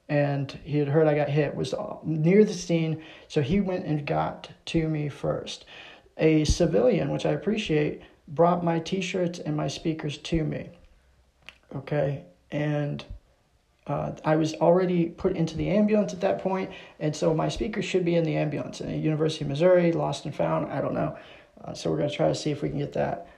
and 0.08 0.58
he 0.64 0.78
had 0.78 0.88
heard 0.88 1.06
i 1.06 1.14
got 1.14 1.28
hit 1.28 1.54
was 1.54 1.74
near 2.04 2.44
the 2.44 2.54
scene 2.54 3.02
so 3.28 3.42
he 3.42 3.60
went 3.60 3.84
and 3.84 4.06
got 4.06 4.50
to 4.66 4.88
me 4.88 5.08
first. 5.08 5.66
A 6.16 6.44
civilian 6.44 7.10
which 7.10 7.26
i 7.26 7.30
appreciate 7.30 8.02
brought 8.28 8.64
my 8.64 8.78
t-shirts 8.78 9.38
and 9.38 9.56
my 9.56 9.68
speakers 9.68 10.18
to 10.18 10.44
me 10.44 10.70
okay? 11.74 12.24
And 12.50 13.04
uh, 13.88 14.12
I 14.24 14.36
was 14.36 14.54
already 14.54 15.06
put 15.06 15.34
into 15.34 15.56
the 15.56 15.70
ambulance 15.70 16.12
at 16.12 16.20
that 16.20 16.40
point, 16.40 16.70
and 17.00 17.14
so 17.16 17.34
my 17.34 17.48
speaker 17.48 17.80
should 17.80 18.04
be 18.04 18.16
in 18.16 18.24
the 18.24 18.36
ambulance. 18.36 18.80
In 18.80 19.02
University 19.02 19.44
of 19.44 19.48
Missouri, 19.48 19.92
lost 19.92 20.26
and 20.26 20.34
found, 20.34 20.70
I 20.70 20.80
don't 20.80 20.94
know. 20.94 21.16
Uh, 21.64 21.72
so 21.72 21.90
we're 21.90 21.96
going 21.96 22.10
to 22.10 22.14
try 22.14 22.28
to 22.28 22.34
see 22.34 22.50
if 22.50 22.62
we 22.62 22.68
can 22.68 22.78
get 22.78 22.92
that. 22.92 23.28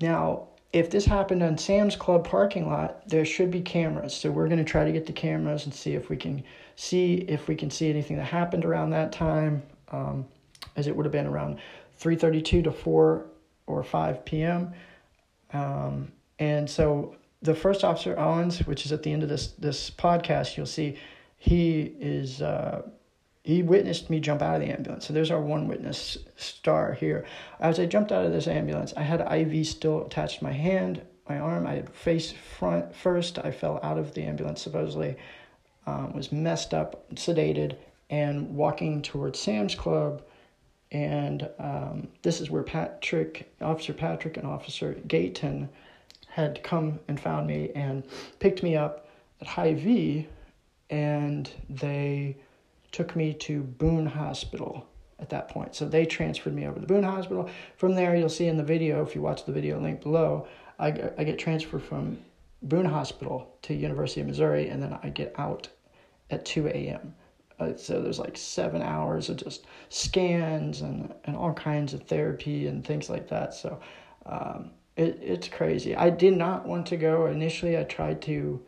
Now, 0.00 0.48
if 0.72 0.90
this 0.90 1.04
happened 1.04 1.42
on 1.42 1.58
Sam's 1.58 1.96
Club 1.96 2.26
parking 2.26 2.68
lot, 2.68 3.06
there 3.08 3.24
should 3.24 3.50
be 3.50 3.60
cameras. 3.60 4.14
So 4.14 4.30
we're 4.30 4.46
going 4.48 4.58
to 4.58 4.64
try 4.64 4.84
to 4.84 4.92
get 4.92 5.06
the 5.06 5.12
cameras 5.12 5.64
and 5.64 5.74
see 5.74 5.94
if 5.94 6.08
we 6.08 6.16
can 6.16 6.42
see 6.76 7.16
if 7.28 7.48
we 7.48 7.54
can 7.54 7.70
see 7.70 7.90
anything 7.90 8.16
that 8.16 8.24
happened 8.24 8.64
around 8.64 8.90
that 8.90 9.12
time, 9.12 9.62
um, 9.90 10.24
as 10.76 10.86
it 10.86 10.96
would 10.96 11.04
have 11.04 11.12
been 11.12 11.26
around 11.26 11.58
3:32 12.00 12.64
to 12.64 12.72
4 12.72 13.26
or 13.66 13.82
5 13.82 14.24
p.m. 14.24 14.72
Um, 15.52 16.12
and 16.38 16.70
so 16.70 17.16
the 17.42 17.54
first 17.54 17.84
officer 17.84 18.18
Owens, 18.18 18.66
which 18.66 18.84
is 18.84 18.92
at 18.92 19.02
the 19.02 19.12
end 19.12 19.22
of 19.22 19.28
this 19.28 19.48
this 19.58 19.90
podcast, 19.90 20.56
you'll 20.56 20.66
see 20.66 20.96
he 21.36 21.94
is 21.98 22.42
uh, 22.42 22.82
he 23.42 23.62
witnessed 23.62 24.10
me 24.10 24.20
jump 24.20 24.42
out 24.42 24.56
of 24.56 24.60
the 24.60 24.72
ambulance. 24.72 25.06
So 25.06 25.12
there's 25.12 25.30
our 25.30 25.40
one 25.40 25.66
witness 25.66 26.18
star 26.36 26.92
here. 26.92 27.24
As 27.58 27.80
I 27.80 27.86
jumped 27.86 28.12
out 28.12 28.26
of 28.26 28.32
this 28.32 28.46
ambulance, 28.46 28.92
I 28.96 29.02
had 29.02 29.20
IV 29.20 29.66
still 29.66 30.06
attached 30.06 30.38
to 30.38 30.44
my 30.44 30.52
hand, 30.52 31.02
my 31.28 31.38
arm. 31.38 31.66
I 31.66 31.76
had 31.76 31.90
face 31.94 32.32
front 32.32 32.94
first. 32.94 33.38
I 33.38 33.50
fell 33.50 33.80
out 33.82 33.96
of 33.96 34.12
the 34.12 34.24
ambulance 34.24 34.60
supposedly, 34.60 35.16
um, 35.86 36.12
was 36.12 36.30
messed 36.30 36.74
up, 36.74 37.08
sedated, 37.14 37.76
and 38.10 38.54
walking 38.54 39.00
towards 39.00 39.38
Sam's 39.38 39.74
Club. 39.74 40.22
And 40.92 41.48
um, 41.58 42.08
this 42.22 42.40
is 42.40 42.50
where 42.50 42.64
Patrick, 42.64 43.50
Officer 43.62 43.94
Patrick, 43.94 44.36
and 44.36 44.46
Officer 44.46 44.94
Gayton 45.06 45.70
had 46.30 46.62
come 46.62 47.00
and 47.08 47.20
found 47.20 47.46
me 47.46 47.70
and 47.74 48.04
picked 48.38 48.62
me 48.62 48.76
up 48.76 49.08
at 49.40 49.46
Hy-Vee, 49.46 50.28
and 50.88 51.50
they 51.68 52.36
took 52.92 53.14
me 53.16 53.34
to 53.34 53.62
Boone 53.62 54.06
Hospital 54.06 54.86
at 55.18 55.28
that 55.30 55.48
point. 55.48 55.74
So 55.74 55.86
they 55.86 56.06
transferred 56.06 56.54
me 56.54 56.66
over 56.66 56.80
to 56.80 56.86
Boone 56.86 57.02
Hospital. 57.02 57.48
From 57.76 57.94
there, 57.94 58.16
you'll 58.16 58.28
see 58.28 58.46
in 58.46 58.56
the 58.56 58.64
video, 58.64 59.02
if 59.02 59.14
you 59.14 59.22
watch 59.22 59.44
the 59.44 59.52
video 59.52 59.80
link 59.80 60.02
below, 60.02 60.46
I, 60.78 61.10
I 61.18 61.24
get 61.24 61.38
transferred 61.38 61.82
from 61.82 62.18
Boone 62.62 62.86
Hospital 62.86 63.56
to 63.62 63.74
University 63.74 64.20
of 64.20 64.28
Missouri, 64.28 64.68
and 64.68 64.82
then 64.82 64.98
I 65.02 65.08
get 65.08 65.34
out 65.38 65.68
at 66.30 66.44
2 66.44 66.68
a.m. 66.68 67.14
Uh, 67.58 67.76
so 67.76 68.00
there's 68.00 68.18
like 68.18 68.36
seven 68.36 68.82
hours 68.82 69.28
of 69.28 69.36
just 69.36 69.66
scans 69.88 70.80
and, 70.80 71.12
and 71.24 71.36
all 71.36 71.52
kinds 71.52 71.92
of 71.92 72.04
therapy 72.04 72.68
and 72.68 72.84
things 72.84 73.10
like 73.10 73.28
that. 73.28 73.52
So 73.52 73.78
um, 74.26 74.70
it, 74.96 75.18
it's 75.22 75.48
crazy. 75.48 75.94
I 75.94 76.10
did 76.10 76.36
not 76.36 76.66
want 76.66 76.86
to 76.86 76.96
go. 76.96 77.26
Initially, 77.26 77.78
I 77.78 77.84
tried 77.84 78.22
to, 78.22 78.60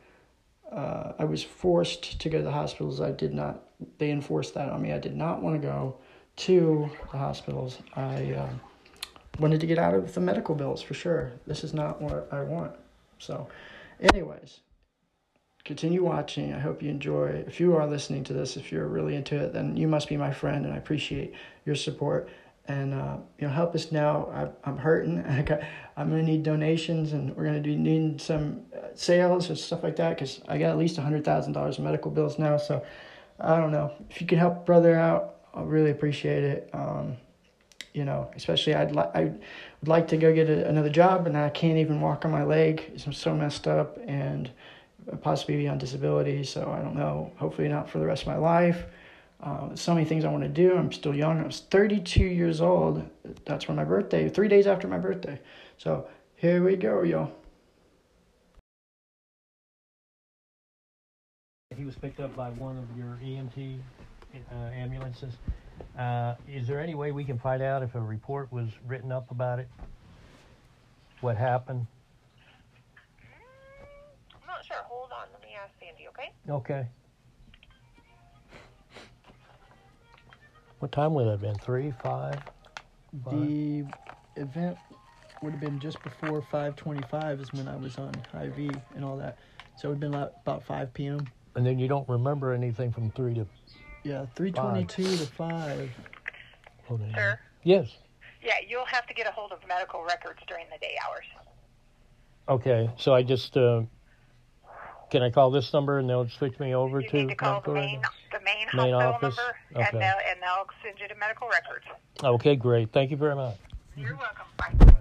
uh, 0.71 1.13
I 1.19 1.25
was 1.25 1.43
forced 1.43 2.21
to 2.21 2.29
go 2.29 2.39
to 2.39 2.45
the 2.45 2.53
hospitals. 2.53 3.01
I 3.01 3.11
did 3.11 3.35
not 3.35 3.63
they 3.99 4.11
enforced 4.11 4.55
that 4.55 4.69
on 4.69 4.83
me. 4.83 4.93
I 4.93 4.99
did 4.99 5.17
not 5.17 5.43
want 5.43 5.61
to 5.61 5.67
go 5.67 5.97
to 6.37 6.91
the 7.11 7.19
hospitals. 7.19 7.79
I 7.97 8.33
uh, 8.33 8.49
wanted 9.39 9.61
to 9.61 9.67
get 9.67 9.79
out 9.79 9.95
of 9.95 10.15
the 10.15 10.21
medical 10.21 10.55
bills 10.55 10.83
for 10.83 10.95
sure. 10.95 11.33
This 11.47 11.65
is 11.65 11.75
not 11.75 12.01
what 12.01 12.29
I 12.33 12.43
want. 12.43 12.73
So, 13.19 13.49
anyways, 14.01 14.61
continue 15.65 16.03
watching. 16.03 16.53
I 16.53 16.59
hope 16.59 16.83
you 16.83 16.91
enjoy. 16.91 17.45
If 17.47 17.61
you 17.61 17.77
are 17.77 17.87
listening 17.87 18.25
to 18.25 18.33
this, 18.33 18.57
if 18.57 18.73
you're 18.73 18.89
really 18.89 19.15
into 19.15 19.37
it, 19.37 19.53
then 19.53 19.77
you 19.77 19.89
must 19.89 20.09
be 20.09 20.17
my 20.17 20.33
friend, 20.33 20.65
and 20.65 20.75
I 20.75 20.79
appreciate 20.79 21.35
your 21.65 21.77
support. 21.77 22.29
And 22.69 22.95
uh, 22.95 23.17
you 23.39 23.49
know, 23.49 23.53
help 23.53 23.75
us 23.75 23.91
now. 23.91 24.29
I, 24.33 24.69
I'm 24.69 24.79
hurting. 24.79 25.19
I 25.29 25.43
got, 25.43 25.61
I'm 25.97 26.11
gonna 26.11 26.23
need 26.23 26.43
donations, 26.43 27.13
and 27.13 27.37
we're 27.37 27.45
gonna 27.45 27.61
be 27.61 27.77
needing 27.77 28.19
some 28.19 28.63
uh, 28.75 28.89
sales 28.95 29.49
and 29.49 29.59
stuff 29.59 29.83
like 29.83 29.97
that 29.97 30.11
because 30.11 30.41
I 30.49 30.59
got 30.59 30.71
at 30.71 30.79
least 30.79 30.97
hundred 30.97 31.25
thousand 31.25 31.55
dollars 31.55 31.79
in 31.79 31.85
medical 31.85 32.11
bills 32.11 32.39
now. 32.39 32.57
So 32.57 32.85
I 33.41 33.57
don't 33.57 33.73
know 33.73 33.93
if 34.11 34.21
you 34.21 34.27
could 34.27 34.39
help 34.39 34.65
brother 34.65 34.95
out. 34.95 35.37
I 35.55 35.63
really 35.63 35.91
appreciate 35.91 36.45
it. 36.45 36.71
Um, 36.73 37.17
you 37.95 38.05
know, 38.05 38.31
especially 38.37 38.75
I'd 38.75 38.95
li- 38.95 39.11
I 39.15 39.25
would 39.25 39.89
like 39.89 40.09
to 40.09 40.17
go 40.17 40.33
get 40.33 40.49
a, 40.49 40.69
another 40.69 40.89
job, 40.89 41.27
and 41.27 41.37
I 41.37 41.51
can't 41.51 41.79
even 41.79 42.01
walk 42.01 42.25
on 42.25 42.31
my 42.31 42.45
leg. 42.45 42.93
I'm 43.05 43.13
so 43.13 43.35
messed 43.35 43.67
up, 43.67 43.99
and 44.07 44.51
possibly 45.21 45.57
be 45.57 45.69
on 45.69 45.79
disability. 45.79 46.45
So 46.45 46.71
I 46.71 46.81
don't 46.81 46.95
know. 46.95 47.33
Hopefully 47.37 47.69
not 47.69 47.91
for 47.91 47.99
the 47.99 48.07
rest 48.07 48.23
of 48.23 48.29
my 48.29 48.37
life. 48.37 48.85
Uh, 49.43 49.75
so 49.75 49.93
many 49.93 50.07
things 50.07 50.25
I 50.25 50.29
want 50.29 50.45
to 50.45 50.49
do. 50.49 50.77
I'm 50.77 50.93
still 50.93 51.15
young. 51.15 51.41
I 51.41 51.47
was 51.47 51.61
32 51.71 52.25
years 52.25 52.61
old. 52.61 53.09
That's 53.45 53.67
when 53.67 53.77
my 53.77 53.85
birthday. 53.85 54.29
Three 54.29 54.47
days 54.47 54.69
after 54.69 54.87
my 54.87 54.99
birthday. 54.99 55.41
So 55.79 56.07
here 56.37 56.63
we 56.63 56.77
go, 56.77 57.03
y'all. 57.03 57.33
He 61.77 61.85
was 61.85 61.97
picked 61.97 62.21
up 62.21 62.37
by 62.37 62.51
one 62.51 62.79
of 62.79 62.97
your 62.97 63.19
EMT 63.25 63.79
uh, 64.35 64.55
ambulances. 64.55 65.35
Uh, 65.99 66.35
is 66.47 66.69
there 66.69 66.79
any 66.79 66.95
way 66.95 67.11
we 67.11 67.25
can 67.25 67.39
find 67.39 67.63
out 67.63 67.83
if 67.83 67.97
a 67.97 68.01
report 68.01 68.53
was 68.53 68.69
written 68.87 69.11
up 69.11 69.31
about 69.33 69.59
it? 69.59 69.69
What 71.21 71.37
happened? 71.37 71.87
I'm 74.35 74.47
not 74.47 74.65
sure. 74.65 74.77
Hold 74.85 75.11
on. 75.11 75.27
Let 75.33 75.43
me 75.43 75.49
ask 75.61 75.73
Sandy, 75.81 76.07
okay? 76.09 76.33
Okay. 76.49 76.87
What 80.83 80.91
time 80.91 81.15
would 81.15 81.27
that 81.27 81.31
have 81.31 81.41
been? 81.41 81.55
Three, 81.55 81.93
five? 82.03 82.43
five? 83.25 83.33
The 83.33 83.85
event 84.35 84.77
would 85.41 85.53
have 85.53 85.61
been 85.61 85.79
just 85.79 86.03
before 86.03 86.43
5:25 86.43 87.41
is 87.41 87.53
when 87.53 87.69
I 87.69 87.77
was 87.77 87.97
on 87.99 88.13
Hy-Vee 88.33 88.73
and 88.97 89.05
all 89.05 89.17
that. 89.19 89.39
So 89.77 89.87
it 89.87 89.93
would 89.93 90.03
have 90.03 90.11
been 90.11 90.29
about 90.45 90.65
5 90.65 90.93
p.m. 90.93 91.25
And 91.55 91.65
then 91.65 91.79
you 91.79 91.87
don't 91.87 92.09
remember 92.09 92.53
anything 92.53 92.91
from 92.91 93.13
three 93.13 93.33
to. 93.35 93.47
Yeah, 94.03 94.27
322 94.35 95.05
to 95.19 95.27
5. 95.27 95.91
Hold 96.89 97.03
on. 97.03 97.13
Sir? 97.15 97.39
Yes. 97.63 97.89
Yeah, 98.43 98.55
you'll 98.67 98.85
have 98.87 99.07
to 99.07 99.15
get 99.15 99.29
a 99.29 99.31
hold 99.31 99.53
of 99.53 99.61
medical 99.69 100.03
records 100.03 100.41
during 100.49 100.67
the 100.73 100.79
day 100.79 100.97
hours. 101.07 101.27
Okay, 102.49 102.91
so 102.97 103.15
I 103.15 103.23
just 103.23 103.57
uh, 103.57 103.83
can 105.13 105.23
I 105.23 105.31
call 105.31 105.53
this 105.53 105.73
number 105.73 106.01
and 106.01 106.11
they'll 106.11 106.29
switch 106.29 106.59
me 106.59 106.75
over 106.75 107.03
You 107.03 107.09
to 107.11 107.17
need 107.19 107.29
to 107.29 107.35
call 107.37 107.61
the 107.61 107.71
medical 107.71 107.75
main, 107.75 107.97
records? 108.01 108.15
the 108.33 108.42
main, 108.75 108.87
Main 108.87 108.95
office? 108.95 109.37
number, 109.37 109.57
Okay. 109.75 109.85
and, 109.91 110.01
they'll, 110.01 110.31
and 110.31 110.41
they'll 110.43 110.67
send 110.83 110.99
you 111.01 111.09
to 111.09 111.15
medical 111.17 111.49
records. 111.49 111.85
Okay, 112.23 112.57
great. 112.57 112.93
Thank 112.93 113.11
you 113.11 113.17
very 113.17 113.35
much. 113.35 113.57
You're 113.97 114.17
welcome. 114.17 114.47
Bye. 114.57 114.95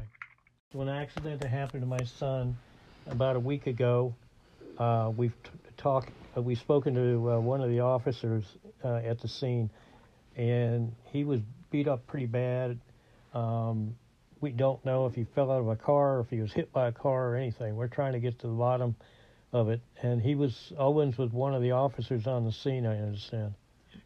When 0.74 0.88
an 0.88 0.96
accident 1.02 1.42
that 1.42 1.50
happened 1.50 1.82
to 1.84 1.88
my 1.88 2.04
son 2.04 2.56
about 3.08 3.36
a 3.36 3.40
week 3.40 3.68
ago, 3.68 4.14
uh, 4.78 5.12
we've 5.16 5.34
t- 5.44 5.50
talked. 5.78 6.10
Uh, 6.36 6.42
we've 6.42 6.58
spoken 6.60 6.94
to 6.96 7.32
uh, 7.32 7.40
one 7.40 7.62
of 7.62 7.70
the 7.70 7.80
officers 7.82 8.46
uh, 8.84 8.96
at 8.98 9.20
the 9.20 9.28
scene, 9.28 9.70
and 10.38 10.94
he 11.12 11.24
was 11.24 11.42
beat 11.72 11.88
up 11.88 12.06
pretty 12.08 12.26
bad. 12.26 12.80
Um, 13.34 13.96
we 14.40 14.52
don't 14.52 14.84
know 14.86 15.06
if 15.06 15.14
he 15.14 15.26
fell 15.36 15.52
out 15.52 15.60
of 15.60 15.68
a 15.68 15.76
car 15.76 16.18
or 16.18 16.20
if 16.22 16.30
he 16.30 16.40
was 16.40 16.52
hit 16.52 16.72
by 16.74 16.88
a 16.88 16.92
car 16.92 17.30
or 17.30 17.36
anything. 17.36 17.76
We're 17.76 17.88
trying 17.88 18.14
to 18.14 18.20
get 18.20 18.40
to 18.40 18.48
the 18.48 18.54
bottom 18.54 18.96
of 19.54 19.70
it. 19.70 19.82
And 20.02 20.22
he 20.22 20.36
was 20.36 20.74
Owens 20.78 21.18
was 21.18 21.32
one 21.32 21.54
of 21.54 21.62
the 21.62 21.72
officers 21.72 22.28
on 22.28 22.46
the 22.46 22.52
scene. 22.52 22.86
I 22.86 22.98
understand. 22.98 23.54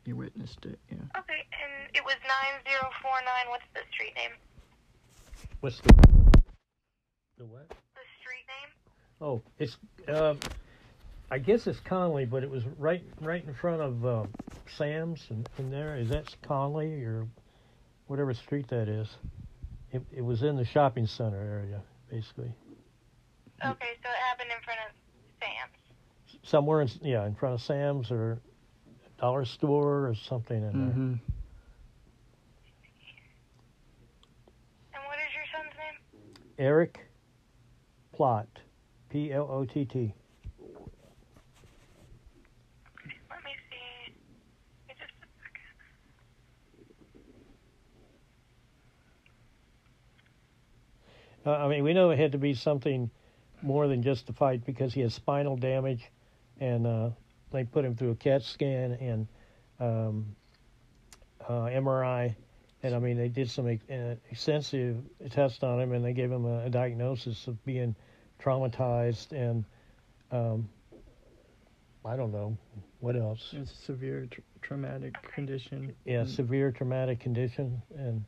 You 0.06 0.16
witnessed 0.16 0.66
it, 0.66 0.78
yeah. 0.92 0.98
Okay, 1.18 1.42
and 1.52 1.90
it 1.96 2.04
was 2.06 2.16
9049. 2.22 3.50
What's 3.50 3.64
the 3.74 3.82
street 3.92 4.14
name? 4.16 4.32
What's 5.62 5.80
the 5.82 5.94
the 7.40 7.46
what? 7.46 7.68
The 7.70 8.06
street 8.22 8.46
name? 8.48 8.72
Oh, 9.20 9.42
it's 9.58 9.78
uh, 10.08 10.36
I 11.32 11.40
guess 11.40 11.66
it's 11.66 11.80
Conley, 11.80 12.26
but 12.26 12.44
it 12.44 12.50
was 12.52 12.64
right 12.78 13.04
right 13.20 13.44
in 13.46 13.54
front 13.56 13.82
of 13.82 14.06
uh, 14.06 14.24
Sam's 14.78 15.26
and 15.32 15.50
in 15.58 15.72
there. 15.72 15.96
Is 15.96 16.10
that 16.10 16.36
Conley 16.44 17.04
or 17.04 17.26
whatever 18.06 18.34
street 18.36 18.68
that 18.68 18.88
is? 18.88 19.08
It 19.92 20.04
it 20.16 20.22
was 20.22 20.44
in 20.44 20.56
the 20.56 20.66
shopping 20.66 21.08
center 21.08 21.42
area, 21.42 21.82
basically. 22.12 22.54
Okay, 23.66 23.94
so 24.04 24.10
it 24.10 24.22
happened 24.30 24.52
in 24.56 24.64
front 24.64 24.80
of 24.88 24.94
Sam's. 25.42 26.40
Somewhere 26.44 26.82
in 26.82 26.90
yeah, 27.02 27.26
in 27.26 27.34
front 27.34 27.56
of 27.56 27.62
Sam's 27.62 28.12
or 28.12 28.40
dollar 29.20 29.46
store 29.46 30.08
or 30.08 30.16
something 30.16 30.58
in 30.58 30.64
there. 30.64 30.72
Mm-hmm. 30.72 31.14
And 34.94 35.04
what 35.06 35.18
is 35.18 35.34
your 35.36 35.46
son's 35.54 35.74
name? 35.78 35.98
Eric 36.58 37.00
Plott. 38.18 38.48
P 39.10 39.32
L 39.32 39.48
O 39.50 39.64
T 39.64 39.86
T. 39.86 40.14
Let 43.30 43.44
me 43.44 43.52
see. 43.70 44.14
Just 44.90 45.00
a 45.00 45.04
second. 51.46 51.54
Uh, 51.54 51.66
I 51.66 51.68
mean, 51.70 51.84
we 51.84 51.94
know 51.94 52.10
it 52.10 52.20
had 52.20 52.34
to 52.34 52.38
be 52.38 52.54
something 52.54 53.10
more 53.62 53.88
than 53.88 54.04
just 54.04 54.30
a 54.30 54.34
fight 54.34 54.66
because 54.66 54.94
he 54.94 55.00
has 55.02 55.14
spinal 55.14 55.56
damage, 55.56 56.12
and 56.60 56.86
uh, 56.86 57.12
they 57.56 57.64
put 57.64 57.86
him 57.86 57.96
through 57.96 58.12
a 58.12 58.16
CAT 58.16 58.44
scan 58.44 58.94
and 58.94 59.28
um, 59.80 60.36
uh, 61.48 61.66
MRI, 61.66 62.36
and 62.84 62.96
I 62.96 63.00
mean 63.00 63.18
they 63.18 63.28
did 63.30 63.50
some 63.50 63.68
uh, 63.68 64.16
extensive 64.30 64.98
tests 65.32 65.64
on 65.64 65.80
him, 65.82 65.92
and 65.92 66.04
they 66.04 66.14
gave 66.14 66.32
him 66.32 66.46
a, 66.46 66.66
a 66.66 66.70
diagnosis 66.70 67.48
of 67.48 67.64
being 67.66 67.96
traumatized 68.42 69.32
and 69.32 69.66
um, 70.32 70.70
I 72.04 72.16
don't 72.16 72.32
know 72.32 72.58
what 73.00 73.16
else. 73.16 73.50
It's 73.54 73.72
a 73.72 73.76
severe 73.86 74.28
tr- 74.30 74.42
traumatic 74.62 75.16
condition. 75.34 75.96
Yeah, 76.06 76.26
severe 76.26 76.72
traumatic 76.72 77.20
condition 77.20 77.82
and 77.98 78.24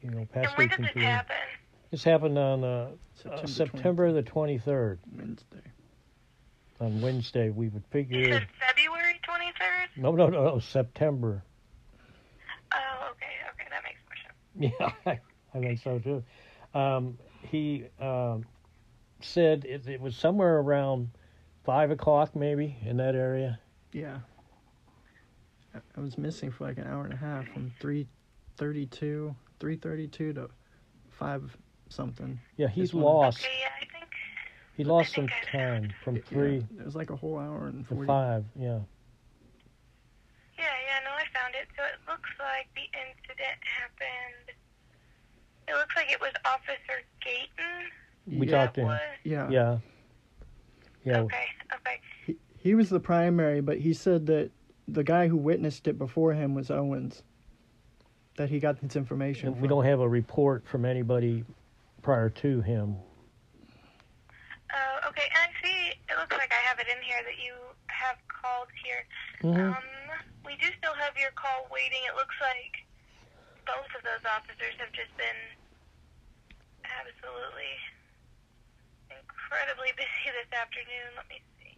you 0.00 0.10
know 0.10 0.18
And 0.18 0.30
past 0.30 0.56
when 0.56 0.68
did 0.68 0.78
this 0.94 1.02
happen? 1.02 1.36
This 1.90 2.04
happened 2.04 2.38
on 2.38 2.64
uh, 2.64 2.90
September, 3.14 3.42
uh, 3.42 3.46
September 3.46 4.12
the 4.12 4.22
23rd. 4.22 4.98
Wednesday. 5.16 5.56
On 6.80 7.00
Wednesday, 7.00 7.50
we 7.50 7.68
would 7.68 7.84
figure. 7.90 8.18
You 8.18 8.24
figure. 8.24 8.38
said 8.40 8.48
February 8.76 9.20
23rd? 9.26 10.02
No, 10.02 10.12
no, 10.12 10.28
no, 10.28 10.44
no, 10.44 10.58
September. 10.58 11.42
Oh, 12.72 13.10
okay, 13.12 13.26
okay, 13.54 13.68
that 13.70 13.82
makes 13.82 14.00
more 14.06 14.16
sense. 14.22 14.94
Yeah, 15.06 15.14
I 15.54 15.58
think 15.58 15.80
so 15.82 15.98
too. 15.98 16.22
Um, 16.78 17.18
he 17.42 17.84
um, 18.00 18.44
said 19.20 19.64
it, 19.64 19.86
it 19.86 20.00
was 20.00 20.16
somewhere 20.16 20.58
around 20.58 21.08
five 21.64 21.90
o'clock, 21.90 22.36
maybe 22.36 22.76
in 22.84 22.98
that 22.98 23.14
area. 23.14 23.58
Yeah. 23.92 24.18
I 25.96 26.00
was 26.00 26.16
missing 26.18 26.50
for 26.50 26.64
like 26.64 26.78
an 26.78 26.86
hour 26.86 27.04
and 27.04 27.12
a 27.12 27.16
half 27.16 27.46
from 27.48 27.72
three 27.80 28.06
thirty-two, 28.56 29.34
three 29.60 29.76
thirty-two 29.76 30.32
to 30.34 30.48
five 31.10 31.56
something. 31.88 32.38
Yeah, 32.56 32.68
he's 32.68 32.94
lost. 32.94 33.40
Okay, 33.40 33.52
yeah, 33.60 33.68
I 33.76 33.84
think. 33.92 33.95
He 34.76 34.84
lost 34.84 35.14
some 35.14 35.26
think 35.26 35.50
time 35.50 35.92
from 36.04 36.16
Yeah, 36.16 36.22
three 36.26 36.56
it 36.78 36.84
was 36.84 36.94
like 36.94 37.10
a 37.10 37.16
whole 37.16 37.38
hour 37.38 37.66
and 37.68 37.88
to 37.88 37.94
forty. 37.94 38.06
five. 38.06 38.44
Yeah. 38.54 38.80
Yeah, 40.58 40.64
yeah, 40.64 41.00
no, 41.04 41.10
I 41.10 41.24
found 41.38 41.54
it. 41.54 41.66
So 41.76 41.82
it 41.82 41.98
looks 42.08 42.30
like 42.38 42.68
the 42.74 42.82
incident 42.92 43.58
happened. 43.64 44.56
It 45.68 45.72
looks 45.74 45.96
like 45.96 46.10
it 46.12 46.20
was 46.20 46.32
Officer 46.44 47.02
Gayton. 47.24 48.38
We 48.38 48.46
yeah, 48.46 48.52
talked 48.64 48.74
to 48.74 48.80
him. 48.82 48.98
Yeah. 49.24 49.50
Yeah. 49.50 49.78
Yeah. 51.04 51.20
okay, 51.20 51.46
okay. 51.74 52.00
He, 52.26 52.36
he 52.56 52.74
was 52.74 52.88
the 52.90 53.00
primary, 53.00 53.60
but 53.60 53.78
he 53.78 53.92
said 53.94 54.26
that 54.26 54.50
the 54.88 55.04
guy 55.04 55.28
who 55.28 55.36
witnessed 55.36 55.86
it 55.88 55.98
before 55.98 56.32
him 56.34 56.54
was 56.54 56.70
Owens. 56.70 57.22
That 58.36 58.50
he 58.50 58.58
got 58.58 58.80
this 58.80 58.96
information. 58.96 59.52
We 59.54 59.60
from. 59.60 59.68
don't 59.68 59.84
have 59.84 60.00
a 60.00 60.08
report 60.08 60.66
from 60.66 60.84
anybody 60.84 61.44
prior 62.02 62.28
to 62.28 62.60
him. 62.60 62.96
Uh, 64.70 65.08
okay, 65.08 65.26
and 65.30 65.40
I 65.46 65.50
see. 65.62 65.94
It 66.10 66.16
looks 66.18 66.36
like 66.36 66.52
I 66.52 66.62
have 66.66 66.78
it 66.78 66.86
in 66.90 67.00
here 67.02 67.22
that 67.22 67.38
you 67.38 67.54
have 67.86 68.18
called 68.28 68.68
here. 68.82 69.06
Mhm. 69.42 69.76
Um, 69.76 69.84
we 70.44 70.56
do 70.56 70.66
still 70.78 70.94
have 70.94 71.16
your 71.16 71.30
call 71.32 71.68
waiting. 71.70 72.02
It 72.06 72.14
looks 72.16 72.34
like 72.40 72.84
both 73.66 73.90
of 73.94 74.02
those 74.02 74.24
officers 74.26 74.74
have 74.78 74.92
just 74.92 75.14
been 75.16 75.40
absolutely 76.84 77.74
incredibly 79.10 79.92
busy 79.96 80.30
this 80.34 80.50
afternoon. 80.52 81.08
Let 81.16 81.28
me 81.28 81.42
see. 81.58 81.76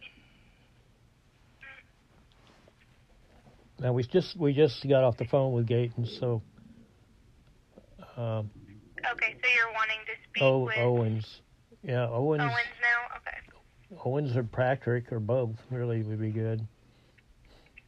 Now 3.79 3.93
we 3.93 4.03
just 4.03 4.35
we 4.37 4.53
just 4.53 4.87
got 4.87 5.03
off 5.03 5.17
the 5.17 5.25
phone 5.25 5.53
with 5.53 5.67
Gayton, 5.67 6.05
so 6.05 6.41
um, 8.17 8.49
Okay, 9.13 9.35
so 9.41 9.47
you're 9.55 9.71
wanting 9.73 9.99
to 10.05 10.15
speak 10.29 10.43
oh 10.43 10.59
with 10.65 10.77
Owens, 10.77 11.41
yeah 11.83 12.07
Owens, 12.09 12.41
Owens. 12.41 12.78
Owens 14.05 14.35
or 14.37 14.43
Patrick 14.43 15.11
or 15.11 15.19
both 15.19 15.55
really 15.71 16.03
would 16.03 16.19
be 16.19 16.29
good. 16.31 16.65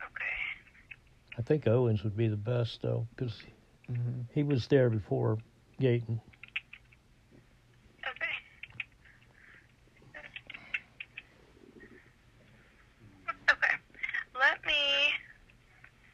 Okay. 0.04 0.38
I 1.38 1.42
think 1.42 1.68
Owens 1.68 2.04
would 2.04 2.18
be 2.18 2.28
the 2.28 2.38
best 2.38 2.82
though, 2.82 3.08
because 3.16 3.44
Mhm. 3.90 4.26
he 4.34 4.44
was 4.44 4.68
there 4.68 4.90
before 4.90 5.38
Gayton. 5.80 6.20
Okay. 8.08 8.36
Okay. 13.52 13.76
Let 14.36 14.66
me 14.66 15.14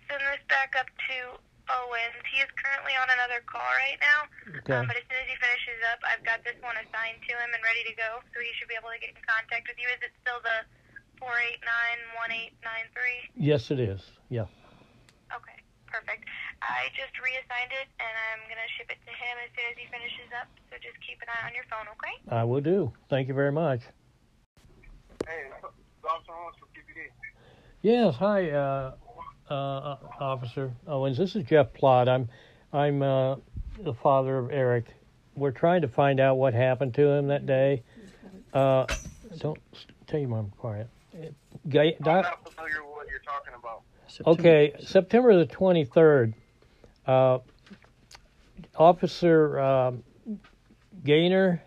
send 0.10 0.22
this 0.22 0.44
back 0.50 0.76
up 0.78 0.88
to 0.88 1.40
Owens. 1.70 2.26
He 2.32 2.42
is 2.42 2.50
currently 2.52 2.94
on 3.02 3.10
another 3.10 3.42
call 3.46 3.62
right 3.62 4.00
now. 4.02 4.28
Okay. 4.60 4.74
To 7.96 7.96
him 7.96 7.96
and 7.96 7.96
ready 7.96 7.96
to 7.96 7.96
go, 7.96 8.12
so 8.34 8.40
he 8.44 8.52
should 8.60 8.68
be 8.68 8.76
able 8.76 8.92
to 8.92 9.00
get 9.00 9.16
in 9.16 9.22
contact 9.24 9.68
with 9.68 9.80
you. 9.80 9.88
Is 9.88 10.02
it 10.04 10.12
still 10.20 10.40
the 10.44 10.68
four 11.20 11.32
eight 11.40 11.62
nine 11.64 12.00
one 12.20 12.32
eight 12.32 12.54
nine 12.64 12.88
three? 12.92 13.24
Yes, 13.36 13.72
it 13.72 13.80
is. 13.80 14.04
Yeah. 14.30 14.48
Okay, 15.32 15.60
perfect. 15.88 16.28
I 16.62 16.92
just 16.96 17.16
reassigned 17.20 17.72
it, 17.72 17.88
and 18.00 18.14
I'm 18.32 18.44
gonna 18.52 18.68
ship 18.76 18.92
it 18.92 19.00
to 19.08 19.14
him 19.14 19.36
as 19.44 19.50
soon 19.56 19.68
as 19.72 19.78
he 19.80 19.86
finishes 19.88 20.30
up. 20.36 20.48
So 20.70 20.76
just 20.84 20.98
keep 21.06 21.22
an 21.24 21.32
eye 21.32 21.48
on 21.48 21.54
your 21.56 21.68
phone, 21.72 21.88
okay? 21.96 22.16
I 22.28 22.44
will 22.44 22.62
do. 22.62 22.92
Thank 23.10 23.28
you 23.28 23.36
very 23.36 23.52
much. 23.52 23.82
Hey, 25.28 25.48
Officer 26.04 26.32
Owens 26.32 26.56
from 26.60 26.70
PPD. 26.76 27.12
Yes, 27.82 28.16
hi, 28.16 28.50
uh, 28.52 28.96
uh, 29.50 29.98
Officer 30.20 30.72
Owens. 30.88 31.18
This 31.18 31.36
is 31.36 31.44
Jeff 31.44 31.74
Plott. 31.74 32.08
I'm, 32.08 32.28
I'm 32.74 33.02
uh, 33.02 33.36
the 33.84 33.94
father 33.94 34.38
of 34.38 34.52
Eric. 34.52 34.86
We're 35.38 35.52
trying 35.52 35.84
to 35.84 35.88
find 35.88 36.20
out 36.20 36.36
what 36.38 36.54
happened 36.56 36.96
to 36.96 37.08
him 37.08 37.28
that 37.28 37.46
day. 37.46 37.84
Uh, 38.54 38.88
don't 39.38 39.60
tell 40.08 40.20
your 40.20 40.30
mom 40.30 40.52
quiet. 40.58 40.90
Ga- 41.70 41.96
I'm 42.00 42.06
not 42.06 42.50
familiar 42.50 42.84
with 42.84 42.92
what 42.96 43.08
you're 43.10 43.20
talking 43.20 43.54
about. 43.58 43.84
September- 44.08 44.40
okay, 44.42 44.74
September 44.84 45.38
the 45.38 45.46
twenty 45.46 45.86
third. 45.86 46.34
Uh, 47.06 47.40
Officer 48.76 49.60
um, 49.60 50.04
Gaynor, 51.04 51.62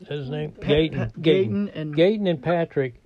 is 0.00 0.08
his 0.08 0.30
name 0.30 0.52
Pa- 0.52 0.66
Gayton. 0.66 0.98
Pa- 1.10 1.20
Gayton 1.20 1.68
and 1.74 1.96
Gayton 1.96 2.26
and 2.26 2.42
Patrick 2.42 3.02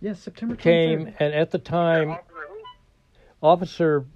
yes, 0.00 0.20
September 0.20 0.54
23rd. 0.56 0.58
came, 0.60 1.14
and 1.18 1.34
at 1.34 1.50
the 1.50 1.58
time, 1.58 2.10
Officer? 2.10 2.24
Officer 3.42 4.06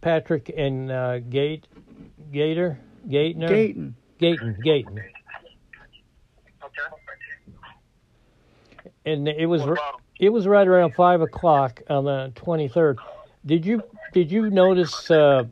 Patrick 0.00 0.50
and 0.56 0.90
uh, 0.90 1.18
Gate 1.18 1.66
Gator 2.32 2.78
Gatner 3.08 3.48
Gayton. 3.48 3.94
Gayton 4.18 4.56
Gayton, 4.62 4.98
Okay. 6.62 6.82
and 9.06 9.26
it 9.28 9.46
was 9.46 9.62
What 9.62 9.72
about 9.72 9.94
him? 9.94 10.00
it 10.18 10.28
was 10.30 10.46
right 10.46 10.66
around 10.66 10.92
five 10.92 11.20
o'clock 11.20 11.82
on 11.88 12.04
the 12.04 12.32
twenty 12.34 12.68
third. 12.68 12.98
Did 13.46 13.64
you 13.64 13.82
did 14.12 14.30
you 14.30 14.50
notice 14.50 15.10
uh, 15.10 15.44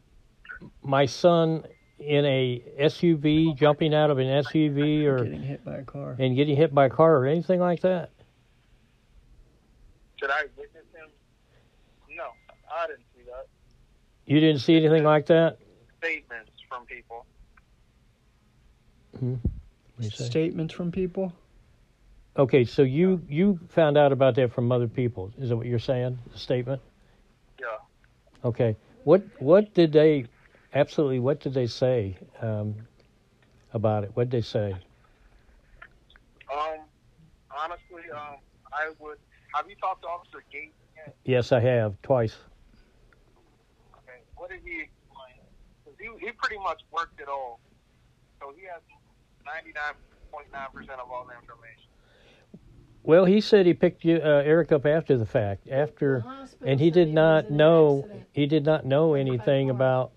my 0.82 1.06
son 1.06 1.64
in 1.98 2.24
a 2.26 2.62
SUV 2.80 3.56
jumping 3.56 3.94
out 3.94 4.10
of 4.10 4.18
an 4.18 4.26
SUV 4.26 5.04
or 5.06 5.24
Getting 5.24 5.42
hit 5.42 5.64
by 5.64 5.76
a 5.78 5.84
car. 5.84 6.16
and 6.18 6.36
getting 6.36 6.56
hit 6.56 6.74
by 6.74 6.86
a 6.86 6.90
car 6.90 7.16
or 7.16 7.26
anything 7.26 7.60
like 7.60 7.80
that? 7.80 8.10
Did 10.20 10.30
I 10.30 10.42
witness 10.56 10.84
him? 10.94 11.08
No, 12.16 12.24
I 12.72 12.86
didn't 12.86 13.04
see 13.16 13.22
that. 13.26 13.46
You 14.26 14.40
didn't 14.40 14.60
see 14.60 14.76
anything 14.76 15.04
like 15.04 15.26
that? 15.26 15.58
Statements 15.98 16.50
from 16.68 16.84
people. 16.86 17.24
What 19.20 19.40
do 19.98 20.04
you 20.04 20.10
say? 20.10 20.24
Statements 20.24 20.74
from 20.74 20.90
people. 20.92 21.32
Okay, 22.36 22.64
so 22.64 22.82
you 22.82 23.20
you 23.28 23.58
found 23.68 23.98
out 23.98 24.12
about 24.12 24.36
that 24.36 24.52
from 24.52 24.70
other 24.70 24.86
people. 24.86 25.32
Is 25.38 25.48
that 25.48 25.56
what 25.56 25.66
you're 25.66 25.78
saying? 25.80 26.18
The 26.32 26.38
statement? 26.38 26.80
Yeah. 27.60 27.66
Okay. 28.44 28.76
What 29.04 29.22
what 29.40 29.74
did 29.74 29.92
they 29.92 30.26
absolutely 30.72 31.18
what 31.18 31.40
did 31.40 31.54
they 31.54 31.66
say 31.66 32.16
um, 32.40 32.76
about 33.72 34.04
it? 34.04 34.10
What 34.14 34.30
did 34.30 34.38
they 34.38 34.46
say? 34.46 34.76
Um, 36.52 36.78
honestly, 37.56 38.02
um, 38.14 38.36
I 38.72 38.90
would. 39.00 39.18
Have 39.54 39.68
you 39.68 39.74
talked 39.76 40.02
to 40.02 40.08
Officer 40.08 40.44
Gates 40.52 40.74
yet? 40.96 41.16
Yes, 41.24 41.50
I 41.52 41.60
have 41.60 42.00
twice. 42.02 42.36
Okay. 43.94 44.18
What 44.36 44.50
did 44.50 44.60
he 44.64 44.82
explain? 44.82 45.40
'Cause 45.84 45.94
he 45.98 46.26
he 46.26 46.32
pretty 46.32 46.58
much 46.58 46.82
worked 46.92 47.20
it 47.20 47.28
all, 47.28 47.58
so 48.40 48.52
he 48.56 48.62
has 48.66 48.80
ninety 49.54 49.72
nine 49.72 49.94
point 50.30 50.46
nine 50.52 50.68
percent 50.72 51.00
of 51.00 51.10
all 51.10 51.26
the 51.26 51.34
information. 51.34 51.84
Well, 53.02 53.24
he 53.24 53.40
said 53.40 53.64
he 53.64 53.72
picked 53.72 54.04
you, 54.04 54.16
uh, 54.16 54.42
Eric 54.44 54.72
up 54.72 54.84
after 54.84 55.16
the 55.16 55.24
fact, 55.24 55.68
after, 55.68 56.24
and 56.62 56.78
he 56.78 56.90
did 56.90 57.12
not 57.14 57.50
know 57.50 58.06
he 58.32 58.46
did 58.46 58.66
not 58.66 58.84
know 58.84 59.14
anything 59.14 59.70
about 59.70 60.12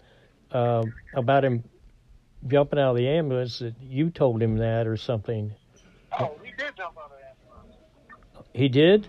uh, 0.51 0.83
about 1.15 1.45
him 1.45 1.63
jumping 2.47 2.79
out 2.79 2.91
of 2.91 2.97
the 2.97 3.07
ambulance. 3.07 3.59
That 3.59 3.75
you 3.81 4.09
told 4.09 4.41
him 4.41 4.57
that 4.57 4.87
or 4.87 4.97
something. 4.97 5.53
Oh, 6.19 6.35
he 6.43 6.51
did 6.51 6.75
jump 6.75 6.97
out 6.97 7.11
of 7.11 7.17
the 7.17 7.53
ambulance. 7.53 8.47
He 8.53 8.67
did. 8.67 9.07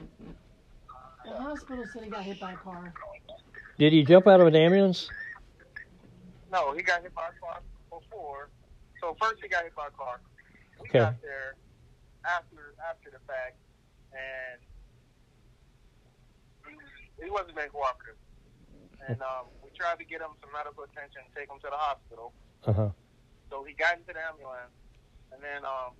The 1.25 1.33
hospital 1.33 1.85
said 1.93 2.05
he 2.05 2.11
got 2.11 2.23
hit 2.23 2.39
by 2.39 2.53
a 2.53 2.57
car. 2.57 2.93
Did 3.79 3.93
he 3.93 4.05
jump 4.05 4.29
out 4.29 4.41
of 4.41 4.47
an 4.47 4.55
ambulance? 4.55 5.09
No, 6.53 6.73
he 6.75 6.83
got 6.83 7.03
hit 7.03 7.15
by 7.15 7.29
a 7.29 7.41
car 7.41 7.61
before. 7.91 8.51
So 9.03 9.19
first 9.19 9.43
he 9.43 9.51
got 9.51 9.67
hit 9.67 9.75
by 9.75 9.91
a 9.91 9.95
car. 9.99 10.23
We 10.79 10.87
Okay. 10.87 11.03
got 11.03 11.19
there 11.21 11.59
after 12.25 12.79
after 12.79 13.11
the 13.11 13.19
fact, 13.27 13.59
and 14.15 14.63
he, 17.19 17.31
wasn't 17.31 17.57
being 17.59 17.69
cooperative. 17.75 18.19
And 19.09 19.19
um, 19.23 19.51
we 19.59 19.71
tried 19.75 19.99
to 19.99 20.07
get 20.07 20.23
him 20.23 20.31
some 20.39 20.55
medical 20.55 20.87
attention, 20.87 21.27
and 21.27 21.35
take 21.35 21.51
him 21.51 21.59
to 21.67 21.71
the 21.71 21.77
hospital. 21.77 22.33
Uh 22.63 22.73
huh. 22.73 22.91
So 23.51 23.67
he 23.67 23.75
got 23.75 23.99
into 23.99 24.15
the 24.15 24.23
ambulance, 24.23 24.71
and 25.35 25.43
then 25.43 25.67
um, 25.67 25.99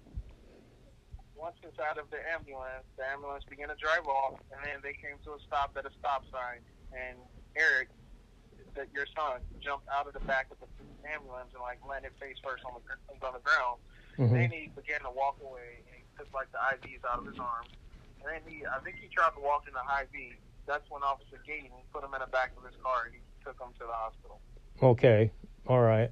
once 1.35 1.59
inside 1.67 1.99
of 1.99 2.07
the 2.15 2.23
ambulance, 2.31 2.87
the 2.95 3.03
ambulance 3.03 3.43
began 3.51 3.67
to 3.75 3.79
drive 3.83 4.07
off, 4.07 4.39
and 4.55 4.63
then 4.63 4.79
they 4.87 4.95
came 4.95 5.19
to 5.27 5.35
a 5.35 5.41
stop 5.43 5.75
at 5.75 5.83
a 5.83 5.93
stop 5.99 6.23
sign, 6.31 6.63
and 6.95 7.19
Eric, 7.59 7.91
that 8.75 8.89
your 8.93 9.07
son, 9.17 9.41
jumped 9.61 9.89
out 9.89 10.07
of 10.07 10.13
the 10.13 10.25
back 10.25 10.49
of 10.51 10.59
the 10.61 10.69
ambulance 11.09 11.51
and 11.53 11.63
like 11.63 11.79
landed 11.85 12.13
face 12.21 12.37
first 12.45 12.65
on 12.65 12.75
the 12.77 12.83
on 13.27 13.33
the 13.37 13.45
ground. 13.45 13.79
hmm 14.17 14.33
Then 14.33 14.51
he 14.51 14.71
began 14.75 15.01
to 15.05 15.13
walk 15.13 15.37
away, 15.45 15.85
and 15.85 15.95
he 15.97 16.05
took 16.17 16.33
like 16.33 16.51
the 16.53 16.61
IVs 16.73 17.05
out 17.09 17.21
of 17.21 17.27
his 17.27 17.39
arm, 17.39 17.67
and 18.25 18.27
then 18.33 18.43
he, 18.47 18.65
I 18.67 18.81
think 18.81 18.97
he 18.97 19.09
tried 19.09 19.35
to 19.37 19.43
walk 19.43 19.65
in 19.69 19.75
the 19.75 19.85
IV. 19.85 20.37
That's 20.67 20.87
when 20.91 21.03
Officer 21.03 21.43
Gayton 21.47 21.75
put 21.93 22.05
him 22.05 22.15
in 22.15 22.21
the 22.21 22.31
back 22.31 22.53
of 22.57 22.65
his 22.65 22.79
car, 22.83 23.07
and 23.07 23.15
he 23.15 23.21
took 23.45 23.59
him 23.61 23.75
to 23.81 23.85
the 23.85 23.93
hospital. 23.93 24.39
Okay. 24.83 25.33
All 25.67 25.81
right. 25.81 26.11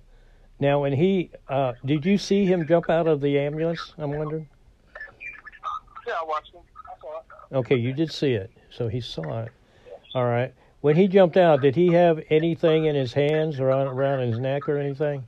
Now, 0.59 0.81
when 0.83 0.93
he 0.93 1.31
uh, 1.49 1.75
did 1.85 2.05
you 2.05 2.19
see 2.19 2.45
him 2.45 2.67
jump 2.67 2.91
out 2.91 3.07
of 3.07 3.21
the 3.21 3.39
ambulance? 3.39 3.95
I'm 3.97 4.13
wondering. 4.13 4.49
Yeah, 6.07 6.15
I 6.21 6.25
watched 6.25 6.53
him. 6.53 6.61
I 6.87 7.01
saw 7.01 7.19
it. 7.19 7.57
Okay, 7.57 7.77
you 7.77 7.93
did 7.93 8.13
see 8.13 8.35
it, 8.35 8.51
so 8.71 8.89
he 8.89 9.01
saw 9.01 9.43
it. 9.45 9.53
All 10.15 10.25
right. 10.25 10.53
When 10.81 10.97
he 10.97 11.09
jumped 11.09 11.37
out, 11.37 11.61
did 11.61 11.77
he 11.77 11.89
have 11.93 12.21
anything 12.31 12.87
in 12.87 12.95
his 12.95 13.13
hands 13.13 13.61
or 13.61 13.71
on, 13.71 13.87
around 13.87 14.21
his 14.21 14.39
neck 14.39 14.69
or 14.69 14.79
anything? 14.79 15.25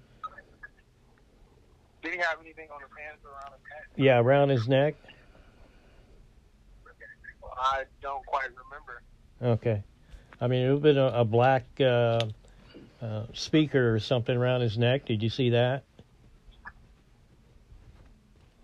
Did 2.02 2.12
he 2.14 2.18
have 2.18 2.38
anything 2.40 2.68
on 2.74 2.80
his 2.80 2.90
hands 2.98 3.18
or 3.24 3.30
around 3.30 3.52
his 3.52 3.62
neck? 3.70 3.88
Yeah, 3.96 4.18
around 4.18 4.48
his 4.48 4.68
neck. 4.68 4.94
I 7.58 7.84
don't 8.00 8.24
quite 8.26 8.48
remember. 8.50 9.02
Okay. 9.42 9.82
I 10.40 10.48
mean, 10.48 10.66
it 10.66 10.68
would 10.68 10.74
have 10.74 10.82
been 10.82 10.98
a, 10.98 11.20
a 11.20 11.24
black 11.24 11.64
uh, 11.80 12.20
uh, 13.00 13.24
speaker 13.32 13.94
or 13.94 14.00
something 14.00 14.36
around 14.36 14.62
his 14.62 14.76
neck. 14.76 15.06
Did 15.06 15.22
you 15.22 15.30
see 15.30 15.50
that? 15.50 15.84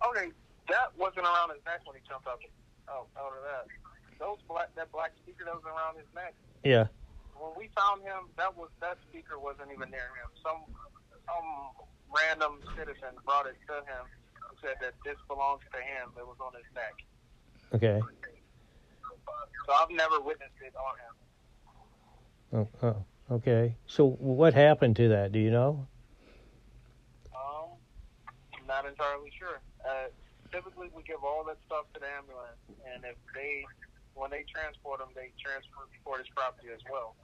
Okay, 0.05 0.29
that 0.69 0.93
wasn't 0.97 1.27
around 1.27 1.51
his 1.51 1.65
neck 1.65 1.81
when 1.85 1.95
he 1.97 2.03
jumped 2.09 2.27
out, 2.27 2.41
out, 2.89 3.07
out 3.17 3.33
of 3.37 3.43
that. 3.45 3.67
Those 4.19 4.39
black, 4.49 4.75
that 4.75 4.91
black 4.93 5.13
speaker 5.23 5.45
that 5.45 5.55
was 5.55 5.65
around 5.65 5.97
his 5.97 6.07
neck. 6.15 6.35
Yeah. 6.65 6.87
When 7.39 7.53
we 7.57 7.71
found 7.75 8.03
him, 8.03 8.29
that 8.37 8.57
was 8.57 8.69
that 8.81 8.99
speaker 9.09 9.39
wasn't 9.39 9.71
even 9.73 9.91
near 9.91 10.11
him. 10.19 10.31
Some 10.43 10.67
some 11.27 11.71
random 12.11 12.59
citizen 12.77 13.15
brought 13.25 13.47
it 13.47 13.57
to 13.69 13.75
him 13.87 14.05
and 14.49 14.59
said 14.61 14.77
that 14.81 14.95
this 15.05 15.17
belongs 15.29 15.63
to 15.71 15.79
him. 15.79 16.11
It 16.19 16.27
was 16.27 16.37
on 16.41 16.53
his 16.55 16.67
neck. 16.75 16.95
Okay. 17.75 18.01
So 19.67 19.73
I've 19.73 19.91
never 19.91 20.21
witnessed 20.21 20.59
it 20.65 20.75
on 20.75 20.95
him. 21.05 21.15
Oh, 22.51 22.69
oh, 22.83 23.35
okay. 23.37 23.77
So 23.87 24.17
what 24.19 24.55
happened 24.55 24.97
to 24.97 25.09
that? 25.11 25.33
Do 25.33 25.39
you 25.39 25.51
know? 25.51 25.87
Um, 27.37 27.77
I'm 28.59 28.67
not 28.67 28.87
entirely 28.87 29.31
sure. 29.39 29.61
Uh, 29.87 30.09
typically, 30.51 30.89
we 30.97 31.03
give 31.03 31.23
all 31.23 31.45
that 31.45 31.59
stuff 31.67 31.85
to 31.93 32.01
the 32.01 32.07
ambulance, 32.07 32.57
and 32.95 33.05
if 33.05 33.17
they, 33.35 33.67
when 34.19 34.31
they 34.35 34.45
transport 34.51 35.01
him, 35.01 35.15
they 35.15 35.31
transport 35.39 36.19
his 36.19 36.29
property 36.35 36.69
as 36.75 36.83
well. 36.91 37.15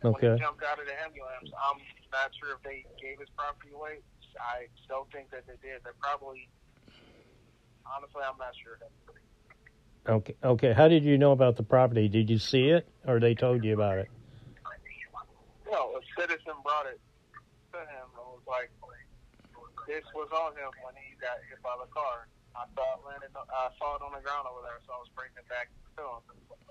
When 0.00 0.16
Okay. 0.16 0.32
he 0.32 0.40
jumped 0.40 0.64
out 0.64 0.80
of 0.80 0.86
the 0.88 0.96
ambulance, 1.04 1.52
I'm 1.52 1.78
not 2.10 2.32
sure 2.40 2.56
if 2.56 2.62
they 2.64 2.88
gave 2.96 3.20
his 3.20 3.28
property 3.36 3.70
away. 3.76 4.00
I 4.40 4.72
don't 4.88 5.10
think 5.12 5.30
that 5.30 5.44
they 5.46 5.60
did. 5.60 5.84
They 5.84 5.92
probably, 6.00 6.48
honestly, 7.84 8.22
I'm 8.24 8.38
not 8.40 8.56
sure. 8.64 8.80
Okay. 10.08 10.34
Okay. 10.42 10.72
How 10.72 10.88
did 10.88 11.04
you 11.04 11.18
know 11.18 11.32
about 11.32 11.56
the 11.56 11.62
property? 11.62 12.08
Did 12.08 12.30
you 12.30 12.38
see 12.38 12.70
it, 12.72 12.88
or 13.06 13.20
they 13.20 13.34
told 13.34 13.62
you 13.62 13.74
about 13.74 13.98
it? 13.98 14.08
No, 15.70 15.92
a 15.94 16.00
citizen 16.18 16.56
brought 16.64 16.86
it 16.86 16.98
to 17.72 17.78
him 17.78 18.08
and 18.16 18.26
was 18.32 18.42
like, 18.48 18.70
this 19.86 20.04
was 20.14 20.28
on 20.32 20.56
him 20.56 20.72
when 20.82 20.94
he 20.96 21.14
got 21.20 21.36
hit 21.50 21.60
by 21.62 21.76
the 21.78 21.90
car. 21.92 22.26
I 22.60 22.64
saw 22.76 22.84
it 22.96 23.00
landed. 23.08 23.30
I 23.32 23.68
saw 23.80 23.96
it 23.96 24.02
on 24.04 24.12
the 24.12 24.20
ground 24.20 24.44
over 24.44 24.60
there, 24.60 24.76
so 24.84 24.92
I 24.92 24.98
was 25.00 25.08
bringing 25.16 25.36
it 25.40 25.48
back 25.48 25.72
to 25.96 26.02
him. 26.04 26.20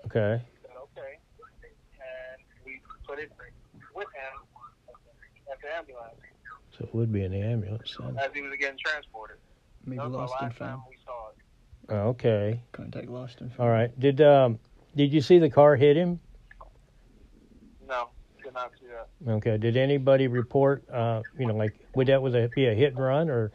Okay. 0.06 0.38
He 0.46 0.62
said, 0.62 0.78
okay, 0.78 1.18
and 1.98 2.38
we 2.64 2.80
put 3.06 3.18
it 3.18 3.30
with 3.94 4.06
him 4.14 4.34
at 5.50 5.58
the 5.60 5.68
ambulance 5.74 6.14
So 6.78 6.84
it 6.84 6.94
would 6.94 7.12
be 7.12 7.24
in 7.24 7.32
the 7.32 7.42
ambulance. 7.42 7.96
Then. 7.98 8.16
as 8.18 8.30
he 8.32 8.40
was 8.42 8.52
getting 8.60 8.78
transported. 8.78 9.36
Maybe 9.84 9.98
that 9.98 10.10
was 10.10 10.30
lost 10.30 10.34
the 10.38 10.44
and 10.44 10.50
last 10.52 10.58
time 10.58 10.68
found. 10.68 10.82
we 10.88 10.96
saw 11.04 11.28
it. 11.30 11.36
Oh, 11.92 12.08
Okay. 12.14 12.62
Contact 12.72 13.08
lost 13.08 13.40
and 13.40 13.50
found. 13.50 13.60
All 13.60 13.68
right. 13.74 13.90
Did 13.98 14.20
um 14.20 14.58
did 14.94 15.12
you 15.12 15.20
see 15.20 15.38
the 15.38 15.50
car 15.50 15.74
hit 15.76 15.96
him? 15.96 16.20
No, 17.88 18.10
did 18.44 18.54
not 18.54 18.70
see 18.80 18.86
that. 18.86 19.08
Okay. 19.32 19.56
Did 19.58 19.76
anybody 19.76 20.28
report? 20.28 20.84
Uh, 20.88 21.22
you 21.38 21.46
know, 21.46 21.54
like 21.56 21.74
would 21.94 22.06
that 22.08 22.22
was 22.22 22.34
a 22.34 22.48
be 22.54 22.66
a 22.66 22.74
hit 22.74 22.94
and 22.94 23.02
run, 23.02 23.28
or 23.28 23.50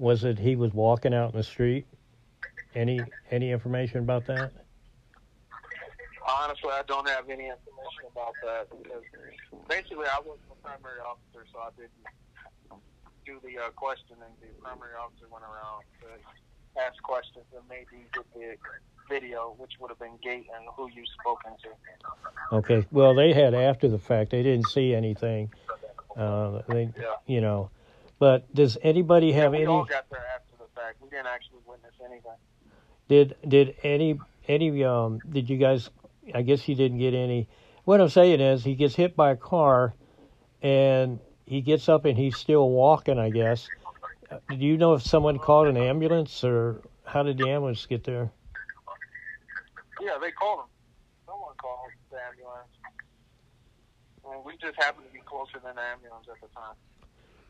was 0.00 0.24
it 0.24 0.38
he 0.38 0.56
was 0.56 0.72
walking 0.72 1.12
out 1.14 1.32
in 1.32 1.36
the 1.36 1.44
street? 1.44 1.86
Any 2.74 3.00
any 3.30 3.50
information 3.52 3.98
about 3.98 4.26
that? 4.26 4.50
Honestly, 6.26 6.70
I 6.72 6.82
don't 6.86 7.08
have 7.08 7.28
any 7.28 7.44
information 7.48 8.04
about 8.10 8.34
that 8.44 8.68
because 8.70 9.02
basically 9.68 10.06
I 10.06 10.18
wasn't 10.24 10.48
the 10.48 10.56
primary 10.62 11.00
officer, 11.00 11.44
so 11.52 11.58
I 11.58 11.70
didn't 11.76 12.80
do 13.26 13.40
the 13.44 13.58
uh, 13.58 13.70
questioning. 13.70 14.22
The 14.40 14.48
primary 14.62 14.94
officer 14.94 15.26
went 15.30 15.44
around 15.44 15.84
to 16.00 16.80
ask 16.80 17.02
questions 17.02 17.44
and 17.54 17.62
maybe 17.68 18.06
get 18.14 18.24
the 18.32 18.54
video, 19.08 19.54
which 19.58 19.72
would 19.80 19.90
have 19.90 19.98
been 19.98 20.16
Gate 20.22 20.46
and 20.56 20.64
who 20.76 20.88
you 20.94 21.04
spoken 21.20 21.52
to. 21.62 22.56
Okay. 22.56 22.86
Well, 22.92 23.14
they 23.14 23.32
had 23.32 23.52
after 23.54 23.88
the 23.88 23.98
fact. 23.98 24.30
They 24.30 24.42
didn't 24.42 24.68
see 24.68 24.94
anything. 24.94 25.52
Uh, 26.16 26.62
they, 26.68 26.90
Yeah. 26.96 27.16
you 27.26 27.40
know. 27.40 27.70
But 28.20 28.54
does 28.54 28.76
anybody 28.82 29.32
have 29.32 29.52
we 29.52 29.62
any? 29.62 29.66
all 29.66 29.86
got 29.86 30.08
there 30.10 30.20
after 30.36 30.52
the 30.58 30.68
fact. 30.76 30.98
We 31.02 31.08
didn't 31.08 31.26
actually 31.26 31.60
witness 31.66 31.94
anything. 32.04 32.36
Did 33.08 33.34
did 33.48 33.74
any 33.82 34.20
any 34.46 34.84
um 34.84 35.22
did 35.28 35.48
you 35.50 35.56
guys 35.56 35.90
I 36.34 36.42
guess 36.42 36.68
you 36.68 36.74
didn't 36.74 36.98
get 36.98 37.14
any 37.14 37.48
what 37.84 38.00
I'm 38.00 38.10
saying 38.10 38.40
is 38.40 38.62
he 38.62 38.74
gets 38.76 38.94
hit 38.94 39.16
by 39.16 39.30
a 39.32 39.36
car 39.36 39.94
and 40.62 41.18
he 41.46 41.62
gets 41.62 41.88
up 41.88 42.04
and 42.04 42.16
he's 42.16 42.36
still 42.36 42.68
walking 42.70 43.18
I 43.18 43.30
guess. 43.30 43.70
Uh, 44.30 44.38
Do 44.50 44.56
you 44.56 44.76
know 44.76 44.92
if 44.94 45.02
someone 45.02 45.38
called 45.38 45.68
an 45.68 45.78
ambulance 45.78 46.44
or 46.44 46.82
how 47.06 47.22
did 47.22 47.38
the 47.38 47.48
ambulance 47.48 47.86
get 47.86 48.04
there? 48.04 48.30
Yeah, 49.98 50.18
they 50.20 50.30
called 50.30 50.60
him. 50.60 50.66
Someone 51.26 51.54
called 51.60 51.92
the 52.12 52.18
ambulance. 52.28 52.68
And 54.24 54.44
we 54.44 54.52
just 54.60 54.76
happened 54.76 55.06
to 55.06 55.12
be 55.12 55.20
closer 55.26 55.58
than 55.64 55.74
the 55.76 55.82
ambulance 55.82 56.26
at 56.30 56.40
the 56.40 56.48
time. 56.54 56.76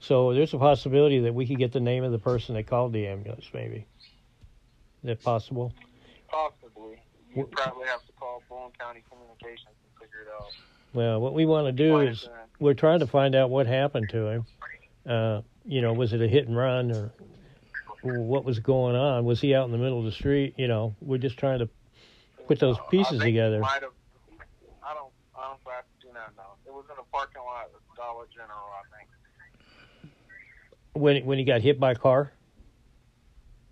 So 0.00 0.32
there's 0.32 0.54
a 0.54 0.58
possibility 0.58 1.20
that 1.20 1.34
we 1.34 1.46
could 1.46 1.58
get 1.58 1.72
the 1.72 1.80
name 1.80 2.04
of 2.04 2.12
the 2.12 2.18
person 2.18 2.54
that 2.54 2.66
called 2.66 2.92
the 2.92 3.06
ambulance 3.06 3.48
maybe. 3.52 3.86
Is 5.02 5.04
that 5.04 5.22
possible? 5.22 5.72
Possibly. 6.28 7.02
You 7.34 7.44
probably 7.52 7.86
have 7.86 8.04
to 8.06 8.12
call 8.18 8.42
Boone 8.48 8.70
County 8.78 9.02
Communications 9.08 9.68
and 9.68 10.00
figure 10.00 10.22
it 10.22 10.28
out. 10.34 10.48
Well, 10.92 11.20
what 11.20 11.34
we 11.34 11.46
want 11.46 11.66
to 11.66 11.72
do 11.72 12.00
is 12.00 12.28
we're 12.58 12.74
trying 12.74 13.00
to 13.00 13.06
find 13.06 13.34
out 13.34 13.50
what 13.50 13.66
happened 13.66 14.08
to 14.10 14.26
him. 14.26 14.46
Uh, 15.06 15.42
you 15.64 15.80
know, 15.80 15.92
was 15.92 16.12
it 16.12 16.20
a 16.20 16.28
hit 16.28 16.48
and 16.48 16.56
run 16.56 16.90
or 16.90 17.12
what 18.02 18.44
was 18.44 18.58
going 18.58 18.96
on? 18.96 19.24
Was 19.24 19.40
he 19.40 19.54
out 19.54 19.66
in 19.66 19.72
the 19.72 19.78
middle 19.78 19.98
of 19.98 20.04
the 20.04 20.12
street? 20.12 20.54
You 20.56 20.66
know, 20.66 20.96
we're 21.00 21.18
just 21.18 21.36
trying 21.36 21.60
to 21.60 21.68
put 22.48 22.58
those 22.58 22.76
I 22.78 22.90
pieces 22.90 23.20
together. 23.20 23.60
Might 23.60 23.82
have, 23.82 23.92
I 24.82 24.94
don't, 24.94 25.12
I 25.38 25.48
don't, 25.48 25.60
I 25.66 25.80
do 26.00 26.08
not 26.12 26.34
know. 26.36 26.56
It 26.66 26.72
was 26.72 26.86
in 26.86 26.98
a 26.98 27.04
parking 27.12 27.42
lot 27.42 27.66
of 27.66 27.96
Dollar 27.96 28.26
General, 28.34 28.68
I 28.74 28.98
think. 28.98 29.08
When 30.92 31.24
when 31.24 31.38
he 31.38 31.44
got 31.44 31.60
hit 31.60 31.78
by 31.78 31.92
a 31.92 31.94
car? 31.94 32.32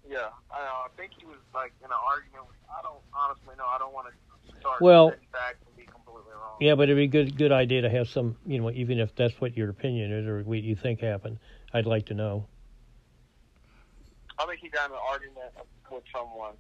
Yeah, 0.09 0.29
I, 0.51 0.61
uh, 0.61 0.87
I 0.87 0.89
think 0.97 1.13
he 1.19 1.27
was 1.27 1.39
like 1.55 1.73
in 1.81 1.87
an 1.87 1.93
argument. 2.11 2.47
With, 2.47 2.57
I 2.71 2.83
don't 2.83 3.03
honestly 3.13 3.55
know. 3.59 3.67
I 3.67 3.79
don't 3.79 3.93
want 3.93 4.07
to 4.09 4.61
start 4.61 4.81
Well- 4.81 5.11
setting 5.11 5.59
and 5.67 5.77
be 5.77 5.85
completely 5.85 6.33
wrong. 6.33 6.57
Yeah, 6.61 6.75
but 6.77 6.85
it'd 6.85 6.97
be 6.97 7.05
a 7.05 7.07
good 7.25 7.37
good 7.37 7.53
idea 7.53 7.83
to 7.83 7.91
have 7.91 8.09
some, 8.09 8.37
you 8.47 8.61
know, 8.61 8.71
even 8.71 8.99
if 9.01 9.15
that's 9.15 9.39
what 9.41 9.57
your 9.57 9.69
opinion 9.71 10.13
is 10.13 10.27
or 10.27 10.43
what 10.45 10.63
you 10.63 10.77
think 10.77 11.01
happened. 11.01 11.39
I'd 11.75 11.87
like 11.87 12.07
to 12.07 12.15
know. 12.15 12.47
I 14.39 14.47
think 14.47 14.61
he 14.61 14.69
got 14.69 14.89
in 14.91 14.95
an 14.97 15.03
argument 15.11 15.51
with 15.91 16.05
someone, 16.15 16.55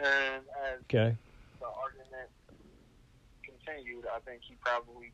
and 0.00 0.42
as 0.64 0.80
Okay. 0.84 1.14
the 1.60 1.66
argument 1.66 2.30
continued, 3.42 4.06
I 4.06 4.18
think 4.20 4.40
he 4.42 4.54
probably, 4.64 5.12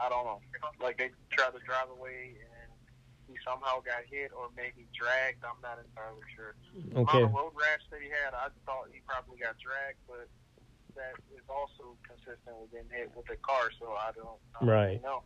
I 0.00 0.08
don't 0.10 0.24
know, 0.24 0.40
like 0.80 0.98
they 0.98 1.10
tried 1.30 1.52
to 1.52 1.58
drive 1.60 1.88
away 1.90 2.34
and 2.38 2.53
he 3.28 3.34
somehow 3.44 3.80
got 3.80 4.04
hit 4.10 4.30
or 4.36 4.48
maybe 4.56 4.86
dragged. 4.96 5.42
I'm 5.44 5.60
not 5.62 5.78
entirely 5.80 6.24
sure. 6.36 6.54
Okay. 6.96 7.22
of 7.22 7.32
road 7.32 7.52
rash 7.56 7.82
that 7.90 8.00
he 8.02 8.08
had, 8.08 8.34
I 8.34 8.48
thought 8.66 8.88
he 8.92 9.00
probably 9.06 9.38
got 9.38 9.56
dragged, 9.58 9.98
but 10.08 10.28
that 10.96 11.14
is 11.34 11.42
also 11.48 11.96
consistent 12.06 12.54
with 12.60 12.70
getting 12.70 12.90
hit 12.90 13.10
with 13.16 13.28
a 13.30 13.36
car, 13.42 13.70
so 13.80 13.92
I 13.92 14.12
don't, 14.14 14.38
I 14.54 14.64
don't 14.64 14.68
Right. 14.68 15.02
know. 15.02 15.22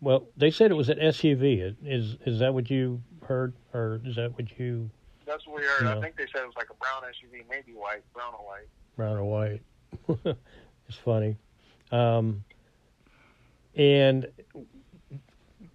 Well, 0.00 0.26
they 0.36 0.50
said 0.50 0.70
it 0.70 0.74
was 0.74 0.90
an 0.90 0.98
SUV. 0.98 1.74
Is 1.84 2.16
is 2.26 2.38
that 2.40 2.52
what 2.52 2.68
you 2.68 3.00
heard, 3.22 3.54
or 3.72 4.00
is 4.04 4.16
that 4.16 4.34
what 4.36 4.58
you 4.58 4.90
That's 5.24 5.46
what 5.46 5.56
we 5.56 5.62
heard. 5.62 5.84
Yeah. 5.84 5.96
I 5.96 6.00
think 6.02 6.16
they 6.16 6.26
said 6.30 6.42
it 6.42 6.46
was 6.46 6.56
like 6.56 6.68
a 6.68 6.74
brown 6.74 7.02
SUV, 7.04 7.44
maybe 7.48 7.72
white, 7.72 8.02
brown 8.12 8.34
or 8.34 8.44
white. 8.44 8.68
brown 8.96 9.16
or 9.16 9.24
white? 9.24 9.62
it's 10.88 10.98
funny. 10.98 11.36
Um, 11.90 12.44
and 13.76 14.26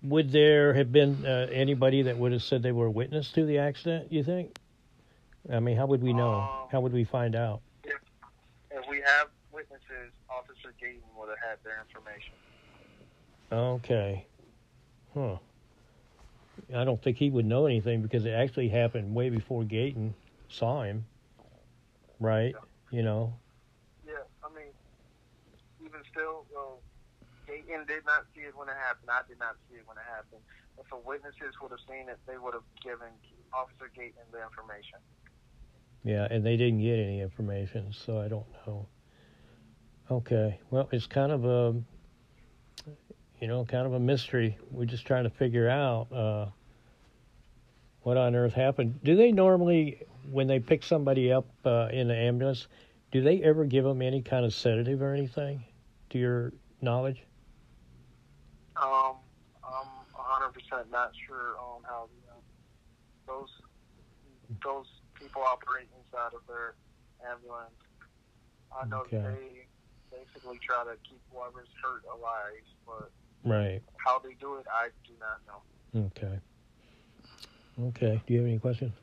would 0.01 0.31
there 0.31 0.73
have 0.73 0.91
been 0.91 1.25
uh, 1.25 1.47
anybody 1.51 2.03
that 2.03 2.17
would 2.17 2.31
have 2.31 2.43
said 2.43 2.63
they 2.63 2.71
were 2.71 2.87
a 2.87 2.91
witness 2.91 3.31
to 3.33 3.45
the 3.45 3.57
accident? 3.57 4.11
You 4.11 4.23
think? 4.23 4.57
I 5.51 5.59
mean, 5.59 5.77
how 5.77 5.85
would 5.87 6.01
we 6.01 6.13
know? 6.13 6.35
Um, 6.35 6.49
how 6.71 6.81
would 6.81 6.93
we 6.93 7.03
find 7.03 7.35
out? 7.35 7.61
If 7.83 8.87
we 8.89 9.01
have 9.05 9.27
witnesses, 9.51 10.13
Officer 10.29 10.73
Gayton 10.79 11.01
would 11.17 11.29
have 11.29 11.37
had 11.39 11.57
their 11.63 11.81
information. 11.81 12.33
Okay. 13.51 14.25
Huh. 15.13 15.37
I 16.75 16.83
don't 16.83 17.01
think 17.01 17.17
he 17.17 17.29
would 17.29 17.45
know 17.45 17.65
anything 17.65 18.01
because 18.01 18.25
it 18.25 18.31
actually 18.31 18.69
happened 18.69 19.15
way 19.15 19.29
before 19.29 19.63
Gayton 19.63 20.13
saw 20.49 20.83
him. 20.83 21.05
Right? 22.19 22.53
You 22.91 23.03
know. 23.03 23.33
Yeah, 24.05 24.13
I 24.43 24.53
mean, 24.53 24.67
even 25.83 26.01
still, 26.11 26.45
well, 26.53 26.79
Gayton 27.49 27.85
did 27.87 28.05
not 28.05 28.25
see 28.35 28.41
it 28.41 28.55
when 28.55 28.69
it 28.69 28.77
happened. 28.77 29.09
I 29.09 29.21
did 29.27 29.39
not 29.39 29.57
see 29.67 29.77
it 29.77 29.87
when 29.87 29.97
it 29.97 30.05
happened. 30.05 30.41
If 30.77 30.87
the 30.89 30.97
witnesses 30.97 31.57
would 31.61 31.71
have 31.71 31.81
seen 31.89 32.07
it, 32.07 32.19
they 32.27 32.37
would 32.37 32.53
have 32.53 32.67
given 32.83 33.09
Officer 33.51 33.89
Gayton 33.95 34.21
the 34.31 34.43
information. 34.43 34.99
Yeah, 36.03 36.27
and 36.29 36.45
they 36.45 36.55
didn't 36.55 36.81
get 36.81 36.99
any 36.99 37.21
information, 37.21 37.91
so 37.91 38.21
I 38.21 38.27
don't 38.27 38.45
know. 38.65 38.87
Okay. 40.11 40.59
Well, 40.69 40.87
it's 40.91 41.07
kind 41.07 41.31
of 41.31 41.45
a, 41.45 41.75
you 43.41 43.47
know, 43.47 43.65
kind 43.65 43.85
of 43.85 43.93
a 43.93 43.99
mystery. 43.99 44.57
We're 44.71 44.85
just 44.85 45.05
trying 45.05 45.25
to 45.25 45.29
figure 45.29 45.67
out 45.69 46.11
uh, 46.13 46.45
what 48.01 48.17
on 48.17 48.35
earth 48.35 48.53
happened. 48.53 49.03
Do 49.03 49.15
they 49.15 49.31
normally, 49.31 50.03
when 50.31 50.47
they 50.47 50.59
pick 50.59 50.83
somebody 50.83 51.31
up 51.31 51.47
uh, 51.65 51.89
in 51.91 52.07
the 52.07 52.15
ambulance, 52.15 52.67
do 53.11 53.21
they 53.21 53.41
ever 53.41 53.65
give 53.65 53.83
them 53.83 54.01
any 54.01 54.21
kind 54.21 54.45
of 54.45 54.53
sedative 54.53 55.01
or 55.01 55.13
anything? 55.13 55.63
To 56.11 56.17
your 56.17 56.53
knowledge? 56.81 57.23
Um, 58.81 59.15
I'm 59.63 59.87
100% 60.15 60.89
not 60.91 61.11
sure 61.27 61.57
on 61.59 61.83
how 61.83 62.07
the, 62.07 63.31
those 63.31 63.49
those 64.63 64.87
people 65.13 65.43
operate 65.43 65.87
inside 65.99 66.33
of 66.33 66.41
their 66.47 66.73
ambulance. 67.29 67.75
I 68.75 68.85
know 68.87 69.01
Okay. 69.01 69.21
they 69.21 69.67
basically 70.17 70.57
try 70.65 70.83
to 70.85 70.97
keep 71.07 71.21
whoever's 71.31 71.67
hurt 71.83 72.03
alive, 72.11 72.63
but 72.85 73.11
Right. 73.47 73.81
how 74.03 74.19
they 74.19 74.33
do 74.39 74.55
it, 74.55 74.65
I 74.71 74.89
do 75.05 75.13
not 75.19 75.39
know. 75.45 76.07
Okay. 76.07 76.39
Okay. 77.89 78.21
Do 78.25 78.33
you 78.33 78.39
have 78.39 78.47
any 78.49 78.59
questions? 78.59 78.93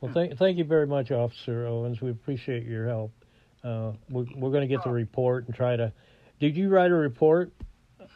Well, 0.00 0.12
thank 0.12 0.36
thank 0.38 0.58
you 0.58 0.64
very 0.64 0.86
much, 0.86 1.10
Officer 1.10 1.66
Owens. 1.66 2.00
We 2.00 2.10
appreciate 2.10 2.64
your 2.66 2.86
help. 2.86 3.12
Uh, 3.64 3.92
we're 4.10 4.26
we're 4.36 4.50
going 4.50 4.62
to 4.62 4.74
get 4.74 4.82
the 4.84 4.90
report 4.90 5.46
and 5.46 5.54
try 5.54 5.76
to. 5.76 5.92
Did 6.38 6.56
you 6.56 6.68
write 6.70 6.90
a 6.90 6.94
report 6.94 7.52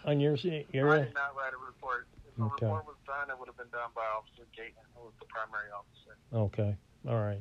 on 0.04 0.20
your 0.20 0.34
s- 0.34 0.44
I 0.46 0.64
area? 0.74 1.04
did 1.04 1.14
not 1.14 1.34
write 1.36 1.52
a 1.52 1.56
report. 1.64 2.06
If 2.26 2.38
a 2.38 2.42
Okay. 2.44 2.66
report 2.66 2.86
was 2.86 2.96
done, 3.06 3.30
it 3.30 3.38
would 3.38 3.48
have 3.48 3.56
been 3.56 3.68
done 3.70 3.90
by 3.94 4.02
Officer 4.06 4.46
Gayton, 4.56 4.82
who 4.94 5.04
was 5.04 5.14
the 5.20 5.26
primary 5.26 5.70
officer. 5.70 6.16
Okay. 6.32 6.76
All 7.08 7.20
right. 7.22 7.40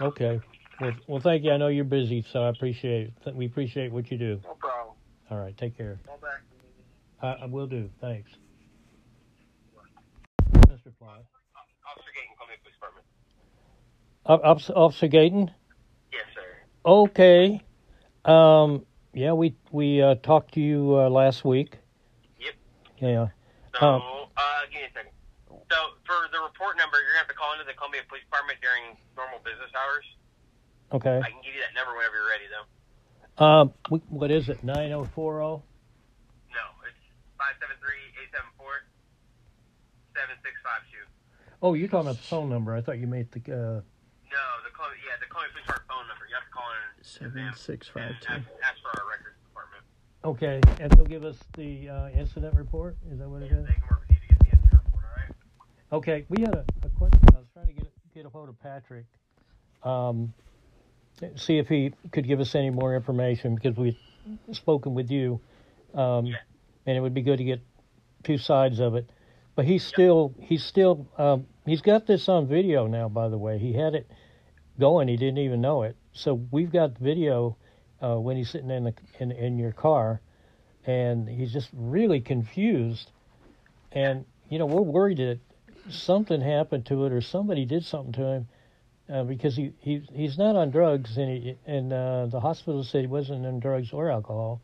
Okay. 0.00 0.40
Well, 0.80 0.92
well, 1.06 1.20
thank 1.20 1.44
you. 1.44 1.52
I 1.52 1.56
know 1.56 1.68
you're 1.68 1.84
busy, 1.84 2.22
so 2.22 2.42
I 2.42 2.48
appreciate 2.48 3.12
it. 3.26 3.34
We 3.34 3.46
appreciate 3.46 3.90
what 3.92 4.10
you 4.10 4.18
do. 4.18 4.40
No 4.44 4.54
problem. 4.54 4.96
All 5.30 5.38
right. 5.38 5.56
Take 5.56 5.76
care. 5.76 5.98
Go 6.06 6.16
back. 6.22 6.42
I, 7.22 7.44
I 7.44 7.46
will 7.46 7.66
do. 7.66 7.90
Thanks. 8.00 8.30
Mr. 10.52 10.92
Fly. 10.98 11.18
Officer 11.86 12.10
Gayton, 12.14 12.36
call 12.38 12.46
me 12.48 12.54
police 12.62 12.74
department. 12.74 13.06
Op- 14.26 14.76
Officer 14.76 15.08
Gayton. 15.08 15.50
Yes, 16.12 16.24
sir. 16.34 16.40
Okay. 16.84 17.60
Um, 18.24 18.85
yeah, 19.16 19.32
we 19.32 19.56
we 19.72 20.02
uh, 20.02 20.14
talked 20.22 20.52
to 20.54 20.60
you 20.60 20.92
uh, 20.94 21.08
last 21.08 21.42
week. 21.44 21.78
Yep. 22.38 22.54
Yeah. 23.00 23.26
So, 23.80 23.86
Um, 23.86 24.02
uh, 24.36 24.42
give 24.70 24.84
me 24.84 24.88
a 24.88 24.92
second. 24.92 25.12
So, 25.48 25.78
for 26.04 26.28
the 26.30 26.38
report 26.44 26.76
number, 26.76 27.00
you're 27.00 27.16
gonna 27.16 27.24
have 27.24 27.32
to 27.32 27.34
call 27.34 27.52
into 27.56 27.64
the 27.64 27.72
Columbia 27.72 28.04
Police 28.08 28.22
Department 28.28 28.60
during 28.60 28.94
normal 29.16 29.40
business 29.40 29.72
hours. 29.72 30.04
Okay. 30.92 31.16
I 31.18 31.32
can 31.32 31.40
give 31.42 31.56
you 31.56 31.64
that 31.64 31.72
number 31.74 31.96
whenever 31.96 32.14
you're 32.20 32.28
ready, 32.30 32.46
though. 32.52 32.68
Um, 33.40 33.72
we, 33.90 33.98
what 34.12 34.30
is 34.30 34.48
it? 34.52 34.62
Nine 34.62 34.92
zero 34.92 35.08
four 35.16 35.40
zero. 35.40 35.64
No, 36.52 36.64
it's 36.84 37.00
five 37.40 37.56
seven 37.56 37.74
three 37.80 38.04
eight 38.20 38.28
seven 38.36 38.52
four 38.60 38.84
seven 40.12 40.36
six 40.44 40.54
five 40.60 40.84
two. 40.92 41.02
Oh, 41.64 41.72
you're 41.72 41.88
talking 41.88 42.12
about 42.12 42.20
the 42.20 42.28
phone 42.28 42.48
number. 42.52 42.76
I 42.76 42.84
thought 42.84 43.00
you 43.00 43.08
made 43.08 43.32
the. 43.32 43.40
Uh, 43.48 43.80
No, 44.28 44.44
the 44.64 44.72
Columbia, 44.76 45.00
yeah, 45.08 45.16
the 45.20 45.28
Columbia 45.32 45.52
Police 45.56 45.64
Department 45.68 45.88
phone 45.88 46.04
number. 46.08 46.24
You 46.28 46.36
have 46.36 46.44
to 46.48 46.52
call 46.54 46.68
in 46.68 46.95
Seven 47.06 47.52
six 47.54 47.86
five 47.88 48.02
and 48.10 48.16
two. 48.20 48.32
ask, 48.32 48.42
ask 48.64 48.82
for 48.82 49.00
our 49.00 49.06
records 49.08 49.36
department. 49.46 49.84
okay, 50.24 50.82
and 50.82 50.90
they'll 50.92 51.06
give 51.06 51.24
us 51.24 51.36
the 51.56 51.88
uh, 51.88 52.08
incident 52.10 52.54
report. 52.56 52.96
Is 53.12 53.20
that 53.20 53.28
what 53.28 53.42
it 53.42 53.50
Yeah, 53.52 53.58
is? 53.58 53.66
they 53.66 53.72
can 53.74 53.82
work 53.88 54.00
with 54.08 54.10
you 54.10 54.16
to 54.28 54.34
get 54.34 54.38
the 54.40 54.46
incident 54.56 54.80
report. 54.84 55.04
All 55.04 55.22
right. 55.22 55.34
Okay, 55.92 56.26
we 56.28 56.40
had 56.42 56.54
a, 56.56 56.64
a 56.84 56.88
question. 56.98 57.20
I 57.32 57.38
was 57.38 57.46
trying 57.54 57.66
to 57.68 57.72
get 57.74 57.86
get 58.12 58.26
a 58.26 58.28
hold 58.28 58.48
of 58.48 58.60
Patrick, 58.60 59.04
um, 59.84 60.32
see 61.36 61.58
if 61.58 61.68
he 61.68 61.92
could 62.12 62.26
give 62.26 62.40
us 62.40 62.54
any 62.56 62.70
more 62.70 62.96
information 62.96 63.54
because 63.54 63.76
we've 63.76 63.96
spoken 64.52 64.94
with 64.94 65.08
you, 65.10 65.40
um, 65.94 66.26
Yeah. 66.26 66.36
and 66.86 66.96
it 66.96 67.00
would 67.00 67.14
be 67.14 67.22
good 67.22 67.38
to 67.38 67.44
get 67.44 67.60
two 68.24 68.36
sides 68.38 68.80
of 68.80 68.96
it. 68.96 69.08
But 69.54 69.64
he's 69.64 69.86
still 69.86 70.34
he's 70.40 70.64
still 70.64 71.06
um, 71.18 71.46
he's 71.66 71.82
got 71.82 72.06
this 72.06 72.28
on 72.28 72.48
video 72.48 72.88
now. 72.88 73.08
By 73.08 73.28
the 73.28 73.38
way, 73.38 73.58
he 73.58 73.72
had 73.74 73.94
it 73.94 74.10
going. 74.80 75.06
He 75.06 75.16
didn't 75.16 75.38
even 75.38 75.60
know 75.60 75.82
it. 75.84 75.94
So 76.16 76.40
we've 76.50 76.72
got 76.72 76.98
video 76.98 77.56
uh, 78.02 78.16
when 78.16 78.36
he's 78.36 78.50
sitting 78.50 78.70
in 78.70 78.84
the 78.84 78.94
in, 79.20 79.32
in 79.32 79.58
your 79.58 79.72
car, 79.72 80.20
and 80.86 81.28
he's 81.28 81.52
just 81.52 81.68
really 81.72 82.20
confused. 82.20 83.10
And 83.92 84.24
you 84.48 84.58
know 84.58 84.66
we're 84.66 84.82
worried 84.82 85.18
that 85.18 85.40
something 85.90 86.40
happened 86.40 86.86
to 86.86 87.04
it 87.04 87.12
or 87.12 87.20
somebody 87.20 87.64
did 87.64 87.84
something 87.84 88.12
to 88.12 88.24
him 88.24 88.48
uh, 89.12 89.24
because 89.24 89.56
he, 89.56 89.72
he 89.78 90.02
he's 90.12 90.38
not 90.38 90.56
on 90.56 90.70
drugs 90.70 91.16
and 91.16 91.30
he, 91.30 91.56
and 91.66 91.92
uh, 91.92 92.26
the 92.26 92.40
hospital 92.40 92.82
said 92.82 93.02
he 93.02 93.06
wasn't 93.06 93.46
on 93.46 93.60
drugs 93.60 93.92
or 93.92 94.10
alcohol 94.10 94.60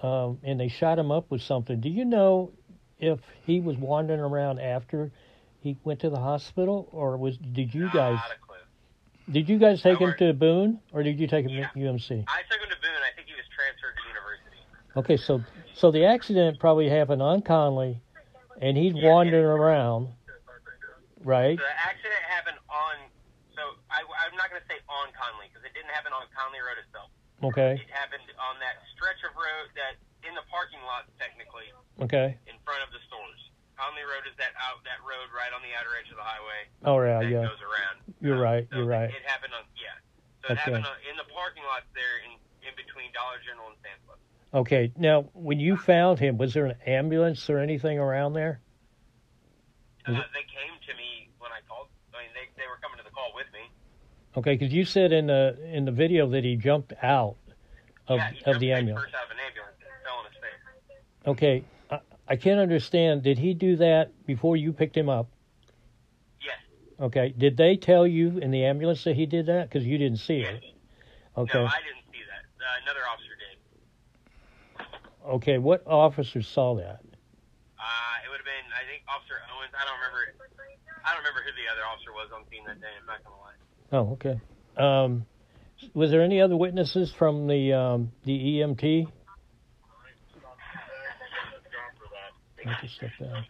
um, 0.00 0.38
and 0.42 0.60
they 0.60 0.68
shot 0.68 0.98
him 0.98 1.10
up 1.10 1.30
with 1.30 1.42
something. 1.42 1.80
Do 1.80 1.88
you 1.88 2.04
know 2.04 2.52
if 2.98 3.20
he 3.44 3.60
was 3.60 3.76
wandering 3.76 4.20
around 4.20 4.60
after 4.60 5.10
he 5.60 5.76
went 5.84 6.00
to 6.00 6.10
the 6.10 6.18
hospital 6.18 6.88
or 6.92 7.16
was 7.16 7.36
did 7.38 7.74
you 7.74 7.86
guys 7.86 8.16
Not 8.16 8.32
a 8.32 8.46
clue. 8.46 8.47
Did 9.30 9.48
you 9.48 9.58
guys 9.58 9.82
take 9.82 9.98
him 9.98 10.14
to 10.18 10.32
Boone 10.32 10.80
or 10.92 11.02
did 11.02 11.18
you 11.20 11.26
take 11.26 11.44
him 11.46 11.52
Yeah. 11.52 11.68
to 11.68 11.78
UMC? 11.78 12.24
I 12.28 12.42
took 12.50 12.60
him 12.60 12.70
to 12.70 12.80
Boone. 12.80 13.02
I 13.04 13.14
think 13.14 13.28
he 13.28 13.34
was 13.34 13.44
transferred 13.54 13.94
to 13.96 14.08
university. 14.08 14.58
Okay, 14.96 15.16
so 15.16 15.42
so 15.74 15.90
the 15.90 16.04
accident 16.06 16.58
probably 16.58 16.88
happened 16.88 17.22
on 17.22 17.42
Conley, 17.42 18.00
and 18.60 18.76
he's 18.76 18.94
Yeah, 18.94 19.08
wandering 19.12 19.44
around, 19.46 20.08
right? 21.22 21.56
The 21.58 21.74
accident 21.78 22.22
happened 22.26 22.58
on. 22.68 22.94
So 23.54 23.62
I, 23.90 24.02
I'm 24.26 24.34
not 24.38 24.50
going 24.50 24.62
to 24.62 24.68
say 24.70 24.78
on 24.88 25.10
Conley 25.14 25.50
because 25.50 25.62
it 25.66 25.74
didn't 25.74 25.90
happen 25.90 26.12
on 26.14 26.26
Conley 26.34 26.58
Road 26.62 26.78
itself. 26.82 27.10
Okay, 27.42 27.78
It 27.78 27.90
happened 27.94 28.26
on 28.38 28.58
that 28.58 28.82
stretch 28.94 29.22
of 29.22 29.30
road 29.38 29.70
that 29.78 29.94
in 30.26 30.34
the 30.34 30.42
parking 30.50 30.82
lot, 30.82 31.06
technically, 31.22 31.70
okay. 32.02 32.34
in 32.50 32.58
front 32.66 32.82
of 32.82 32.90
the 32.90 32.98
stores. 33.06 33.38
Conley 33.78 34.02
Road 34.02 34.26
is 34.26 34.34
that 34.42 34.50
out 34.58 34.82
that 34.82 34.98
road 35.06 35.30
right 35.30 35.54
on 35.54 35.62
the 35.62 35.70
outer 35.78 35.94
edge 35.94 36.10
of 36.10 36.18
the 36.18 36.26
highway 36.26 36.66
Oh 36.82 36.98
yeah, 36.98 37.22
that 37.22 37.30
yeah. 37.30 37.46
goes 37.46 37.62
around. 37.62 38.07
You're 38.20 38.40
right, 38.40 38.66
so 38.70 38.78
you're 38.78 38.86
right. 38.86 39.10
It 39.10 39.22
happened 39.24 39.52
on 39.54 39.64
yeah. 39.76 39.94
So 40.42 40.48
it 40.48 40.52
Okay. 40.52 40.60
happened 40.60 40.86
on, 40.86 40.96
in 41.10 41.16
the 41.16 41.28
parking 41.32 41.62
lot 41.64 41.82
there 41.94 42.18
in 42.26 42.32
in 42.66 42.74
between 42.76 43.12
Dollar 43.12 43.38
General 43.46 43.68
and 43.68 43.76
Sam's 43.82 44.02
Club. 44.06 44.18
Okay, 44.54 44.92
now 44.96 45.22
when 45.34 45.60
you 45.60 45.76
found 45.76 46.18
him, 46.18 46.38
was 46.38 46.54
there 46.54 46.66
an 46.66 46.76
ambulance 46.86 47.48
or 47.50 47.58
anything 47.58 47.98
around 47.98 48.32
there? 48.32 48.60
Uh, 50.06 50.12
they 50.32 50.46
came 50.48 50.72
to 50.88 50.94
me 50.96 51.28
when 51.38 51.52
I 51.52 51.60
called. 51.68 51.88
I 52.14 52.22
mean, 52.22 52.30
they 52.34 52.48
they 52.60 52.66
were 52.66 52.78
coming 52.82 52.98
to 52.98 53.04
the 53.04 53.10
call 53.10 53.30
with 53.34 53.46
me. 53.52 53.60
Okay, 54.36 54.54
because 54.56 54.72
you 54.72 54.84
said 54.84 55.12
in 55.12 55.26
the 55.26 55.56
in 55.64 55.84
the 55.84 55.92
video 55.92 56.28
that 56.30 56.44
he 56.44 56.56
jumped 56.56 56.92
out 57.02 57.36
of 58.08 58.18
yeah, 58.18 58.32
of 58.46 58.58
the 58.60 58.72
ambulance. 58.72 59.04
First 59.04 59.14
out 59.14 59.24
of 59.26 59.30
an 59.32 59.38
ambulance 59.46 59.76
fell 60.04 60.14
on 60.16 60.24
his 60.24 60.34
face. 60.34 60.98
Okay, 61.26 61.64
I, 61.90 62.00
I 62.28 62.36
can't 62.36 62.60
understand. 62.60 63.22
Did 63.22 63.38
he 63.38 63.52
do 63.54 63.76
that 63.76 64.12
before 64.26 64.56
you 64.56 64.72
picked 64.72 64.96
him 64.96 65.08
up? 65.08 65.28
Yes. 66.98 67.06
Okay, 67.06 67.34
did 67.36 67.56
they 67.56 67.76
tell 67.76 68.06
you 68.06 68.38
in 68.38 68.50
the 68.50 68.64
ambulance 68.64 69.04
that 69.04 69.14
he 69.14 69.26
did 69.26 69.46
that? 69.46 69.68
Because 69.68 69.86
you 69.86 69.98
didn't 69.98 70.18
see 70.18 70.40
it. 70.40 70.62
Okay, 71.36 71.58
No, 71.58 71.66
I 71.66 71.78
didn't 71.86 72.04
see 72.10 72.22
that. 72.26 72.42
Uh, 72.58 72.82
another 72.82 73.00
officer 73.06 73.34
did. 73.38 75.34
okay. 75.36 75.58
What 75.58 75.86
officer 75.86 76.42
saw 76.42 76.74
that? 76.76 77.00
Uh, 77.78 78.24
it 78.24 78.28
would 78.30 78.38
have 78.38 78.44
been, 78.44 78.66
I 78.74 78.82
think, 78.90 79.04
Officer 79.08 79.34
Owens. 79.54 79.70
I 79.78 79.84
don't 79.86 79.94
remember. 80.02 80.34
I 81.04 81.14
don't 81.14 81.22
remember 81.22 81.42
who 81.46 81.52
the 81.54 81.70
other 81.70 81.86
officer 81.86 82.12
was 82.12 82.28
on 82.34 82.42
scene 82.50 82.64
that 82.66 82.80
day. 82.80 82.90
I'm 83.00 83.06
not 83.06 83.22
gonna 83.22 83.36
lie. 83.38 83.54
Oh, 83.92 84.12
okay. 84.18 84.40
Um, 84.76 85.24
was 85.94 86.10
there 86.10 86.22
any 86.22 86.40
other 86.40 86.56
witnesses 86.56 87.12
from 87.16 87.46
the 87.46 87.72
um, 87.72 88.10
the 88.24 88.32
EMT? 88.32 89.06
I 92.66 92.72
have 92.72 92.90
step 92.90 93.10
down. 93.20 93.46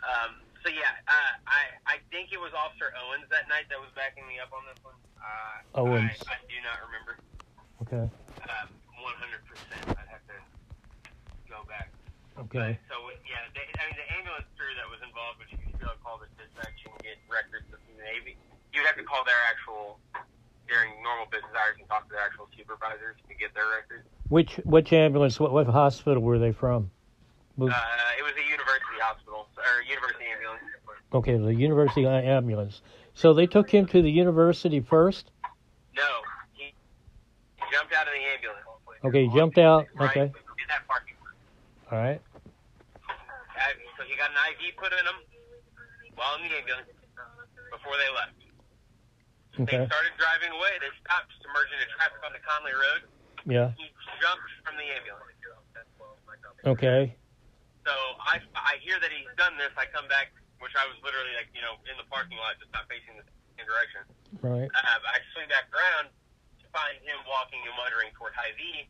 Um, 0.00 0.36
so 0.70 0.78
yeah, 0.78 0.94
uh, 1.10 1.32
I 1.50 1.62
I 1.82 1.96
think 2.14 2.30
it 2.30 2.38
was 2.38 2.54
Officer 2.54 2.94
Owens 2.94 3.26
that 3.34 3.50
night 3.50 3.66
that 3.74 3.82
was 3.82 3.90
backing 3.98 4.22
me 4.30 4.38
up 4.38 4.54
on 4.54 4.62
this 4.70 4.78
one. 4.86 4.94
Uh, 5.18 5.82
Owens. 5.82 6.14
I, 6.30 6.38
I 6.38 6.46
do 6.46 6.58
not 6.62 6.78
remember. 6.86 7.18
Okay. 7.82 8.06
Um, 8.46 8.68
100%. 9.02 9.98
I'd 9.98 10.06
have 10.14 10.22
to 10.30 10.38
go 11.50 11.66
back. 11.66 11.90
Okay. 12.38 12.78
So 12.86 12.94
yeah, 13.26 13.50
they, 13.50 13.66
I 13.66 13.90
mean 13.90 13.98
the 13.98 14.06
ambulance 14.14 14.46
crew 14.54 14.70
that 14.78 14.86
was 14.86 15.02
involved, 15.02 15.42
which 15.42 15.50
you 15.50 15.58
could 15.58 15.74
still 15.74 15.98
call 16.06 16.22
the 16.22 16.30
dispatch 16.38 16.86
and 16.86 16.94
get 17.02 17.18
records 17.26 17.66
of 17.74 17.82
the 17.90 17.94
Navy. 17.98 18.38
You'd 18.70 18.86
have 18.86 18.94
to 18.94 19.06
call 19.06 19.26
their 19.26 19.42
actual 19.50 19.98
during 20.70 20.94
normal 21.02 21.26
business 21.34 21.50
hours 21.50 21.82
and 21.82 21.90
talk 21.90 22.06
to 22.06 22.14
their 22.14 22.22
actual 22.22 22.46
supervisors 22.54 23.18
to 23.26 23.34
get 23.34 23.50
their 23.58 23.66
records. 23.74 24.06
Which 24.30 24.62
which 24.62 24.94
ambulance? 24.94 25.42
What 25.42 25.50
what 25.50 25.66
hospital 25.66 26.22
were 26.22 26.38
they 26.38 26.54
from? 26.54 26.94
Uh, 27.58 27.66
it 28.16 28.24
was 28.24 28.32
a 28.40 28.46
university 28.48 28.89
or 29.70 29.82
university 29.82 30.24
ambulance. 30.34 30.62
Okay, 31.12 31.36
the 31.36 31.54
university 31.54 32.06
ambulance. 32.06 32.82
So 33.14 33.34
they 33.34 33.46
took 33.46 33.70
him 33.70 33.86
to 33.86 34.02
the 34.02 34.10
university 34.10 34.80
first. 34.80 35.30
No, 35.96 36.02
he, 36.54 36.74
jumped 37.72 37.92
out 37.94 38.06
of 38.06 38.12
the 38.14 38.24
ambulance. 38.34 38.66
Okay, 39.04 39.26
he 39.26 39.30
jumped 39.36 39.58
out. 39.58 39.86
Right 39.94 40.10
Okay, 40.10 40.26
in 40.30 40.66
that 40.68 40.86
parking 40.86 41.14
lot. 41.22 41.92
all 41.92 41.98
right. 41.98 42.20
So 43.98 44.04
he 44.08 44.16
got 44.16 44.30
an 44.30 44.36
IV 44.54 44.76
put 44.76 44.92
in 44.92 45.04
him 45.04 45.18
while 46.14 46.36
in 46.36 46.48
the 46.48 46.56
ambulance 46.56 46.88
before 47.70 47.96
they 47.98 48.10
left. 48.14 48.38
Okay. 49.60 49.76
They 49.76 49.86
started 49.86 50.14
driving 50.16 50.56
away. 50.56 50.72
They 50.80 50.88
stopped, 51.04 51.32
submerged 51.42 51.72
into 51.74 51.88
traffic 51.92 52.20
on 52.24 52.32
the 52.32 52.40
Conley 52.40 52.72
Road. 52.72 53.02
Yeah. 53.44 53.76
He 53.76 53.92
jumped 54.22 54.48
from 54.64 54.76
the 54.80 54.88
ambulance. 54.88 55.26
Okay. 56.64 57.16
So 57.90 57.98
I, 58.22 58.38
I 58.54 58.78
hear 58.86 59.02
that 59.02 59.10
he's 59.10 59.26
done 59.34 59.58
this. 59.58 59.74
I 59.74 59.90
come 59.90 60.06
back, 60.06 60.30
which 60.62 60.70
I 60.78 60.86
was 60.86 60.94
literally 61.02 61.34
like, 61.34 61.50
you 61.50 61.58
know, 61.58 61.74
in 61.90 61.98
the 61.98 62.06
parking 62.06 62.38
lot, 62.38 62.54
just 62.62 62.70
not 62.70 62.86
facing 62.86 63.18
the 63.18 63.26
same 63.58 63.66
direction. 63.66 64.06
Right. 64.38 64.70
Uh, 64.70 65.10
I 65.10 65.18
swing 65.34 65.50
back 65.50 65.66
around 65.74 66.14
to 66.62 66.66
find 66.70 66.94
him 67.02 67.18
walking 67.26 67.58
and 67.66 67.74
muttering 67.74 68.14
toward 68.14 68.30
V, 68.38 68.86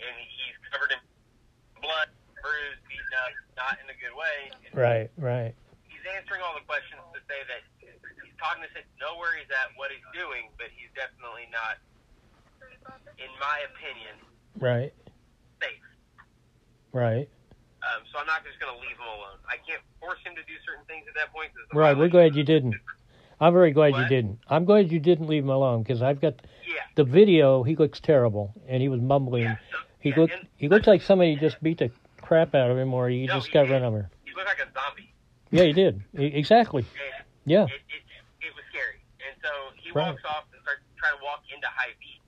and 0.00 0.14
he's 0.24 0.56
covered 0.72 0.96
in 0.96 1.00
blood, 1.84 2.08
bruised, 2.40 2.80
beaten 2.88 3.12
up, 3.20 3.36
not 3.60 3.76
in 3.84 3.92
a 3.92 3.96
good 4.00 4.16
way. 4.16 4.48
And 4.64 4.72
Right. 4.72 5.12
Right. 5.20 5.52
He's 5.84 6.00
answering 6.16 6.40
all 6.40 6.56
the 6.56 6.64
questions 6.64 7.04
to 7.12 7.20
say 7.28 7.44
that 7.44 7.60
he's 8.24 8.32
cognizant, 8.40 8.88
know 8.96 9.20
where 9.20 9.36
he's 9.36 9.52
at, 9.52 9.76
what 9.76 9.92
he's 9.92 10.08
doing, 10.16 10.48
but 10.56 10.72
he's 10.72 10.88
definitely 10.96 11.44
not, 11.52 11.76
in 13.20 13.28
my 13.36 13.68
opinion, 13.68 14.16
Right. 14.56 14.96
safe. 15.60 15.84
Right. 16.96 17.28
Um, 17.82 18.02
so 18.12 18.18
I'm 18.18 18.26
not 18.26 18.44
just 18.44 18.58
going 18.58 18.74
to 18.74 18.80
leave 18.80 18.96
him 18.98 19.06
alone. 19.06 19.38
I 19.48 19.56
can't 19.66 19.80
force 20.00 20.18
him 20.26 20.34
to 20.34 20.42
do 20.42 20.54
certain 20.66 20.84
things 20.86 21.04
at 21.08 21.14
that 21.14 21.32
point. 21.32 21.50
Right. 21.72 21.96
We're 21.96 22.08
glad 22.08 22.34
you 22.34 22.42
didn't. 22.42 22.74
I'm 23.40 23.52
very 23.52 23.70
glad 23.70 23.94
you 23.94 24.08
didn't. 24.08 24.40
I'm 24.48 24.64
glad 24.64 24.90
you 24.90 24.98
didn't 24.98 25.28
leave 25.28 25.44
him 25.44 25.50
alone 25.50 25.82
because 25.84 26.02
I've 26.02 26.20
got 26.20 26.34
Yeah. 26.66 26.74
the 26.96 27.04
video. 27.04 27.62
He 27.62 27.76
looks 27.76 28.00
terrible, 28.00 28.52
and 28.66 28.82
he 28.82 28.88
was 28.88 29.00
mumbling. 29.00 29.44
Yeah. 29.44 29.56
So, 29.70 29.78
He 30.00 30.10
yeah, 30.10 30.16
looked. 30.18 30.32
and- 30.34 30.48
He 30.56 30.68
looks 30.68 30.86
like 30.88 31.02
somebody 31.02 31.36
just 31.36 31.62
beat 31.62 31.78
the 31.78 31.90
crap 32.20 32.54
out 32.56 32.70
of 32.70 32.76
him, 32.76 32.92
or 32.92 33.08
he 33.08 33.26
No, 33.26 33.34
just 33.34 33.46
he 33.48 33.52
got 33.52 33.64
did. 33.64 33.72
run 33.72 33.84
over. 33.84 34.10
He 34.24 34.34
looked 34.34 34.46
like 34.48 34.58
a 34.58 34.66
zombie. 34.72 35.12
Yeah, 35.50 35.64
he 35.64 35.72
did. 35.72 36.02
Exactly. 36.14 36.82
And 36.82 37.22
Yeah. 37.46 37.62
it, 37.64 37.70
it, 37.70 38.02
it 38.48 38.54
was 38.56 38.64
scary. 38.70 38.98
And 39.24 39.36
so 39.40 39.48
he 39.76 39.92
Right. 39.92 40.08
walks 40.10 40.24
off 40.24 40.44
and 40.52 40.60
starts 40.62 40.82
trying 40.96 41.16
to 41.16 41.24
walk 41.24 41.44
into 41.54 41.68
High 41.68 41.94
V, 42.00 42.20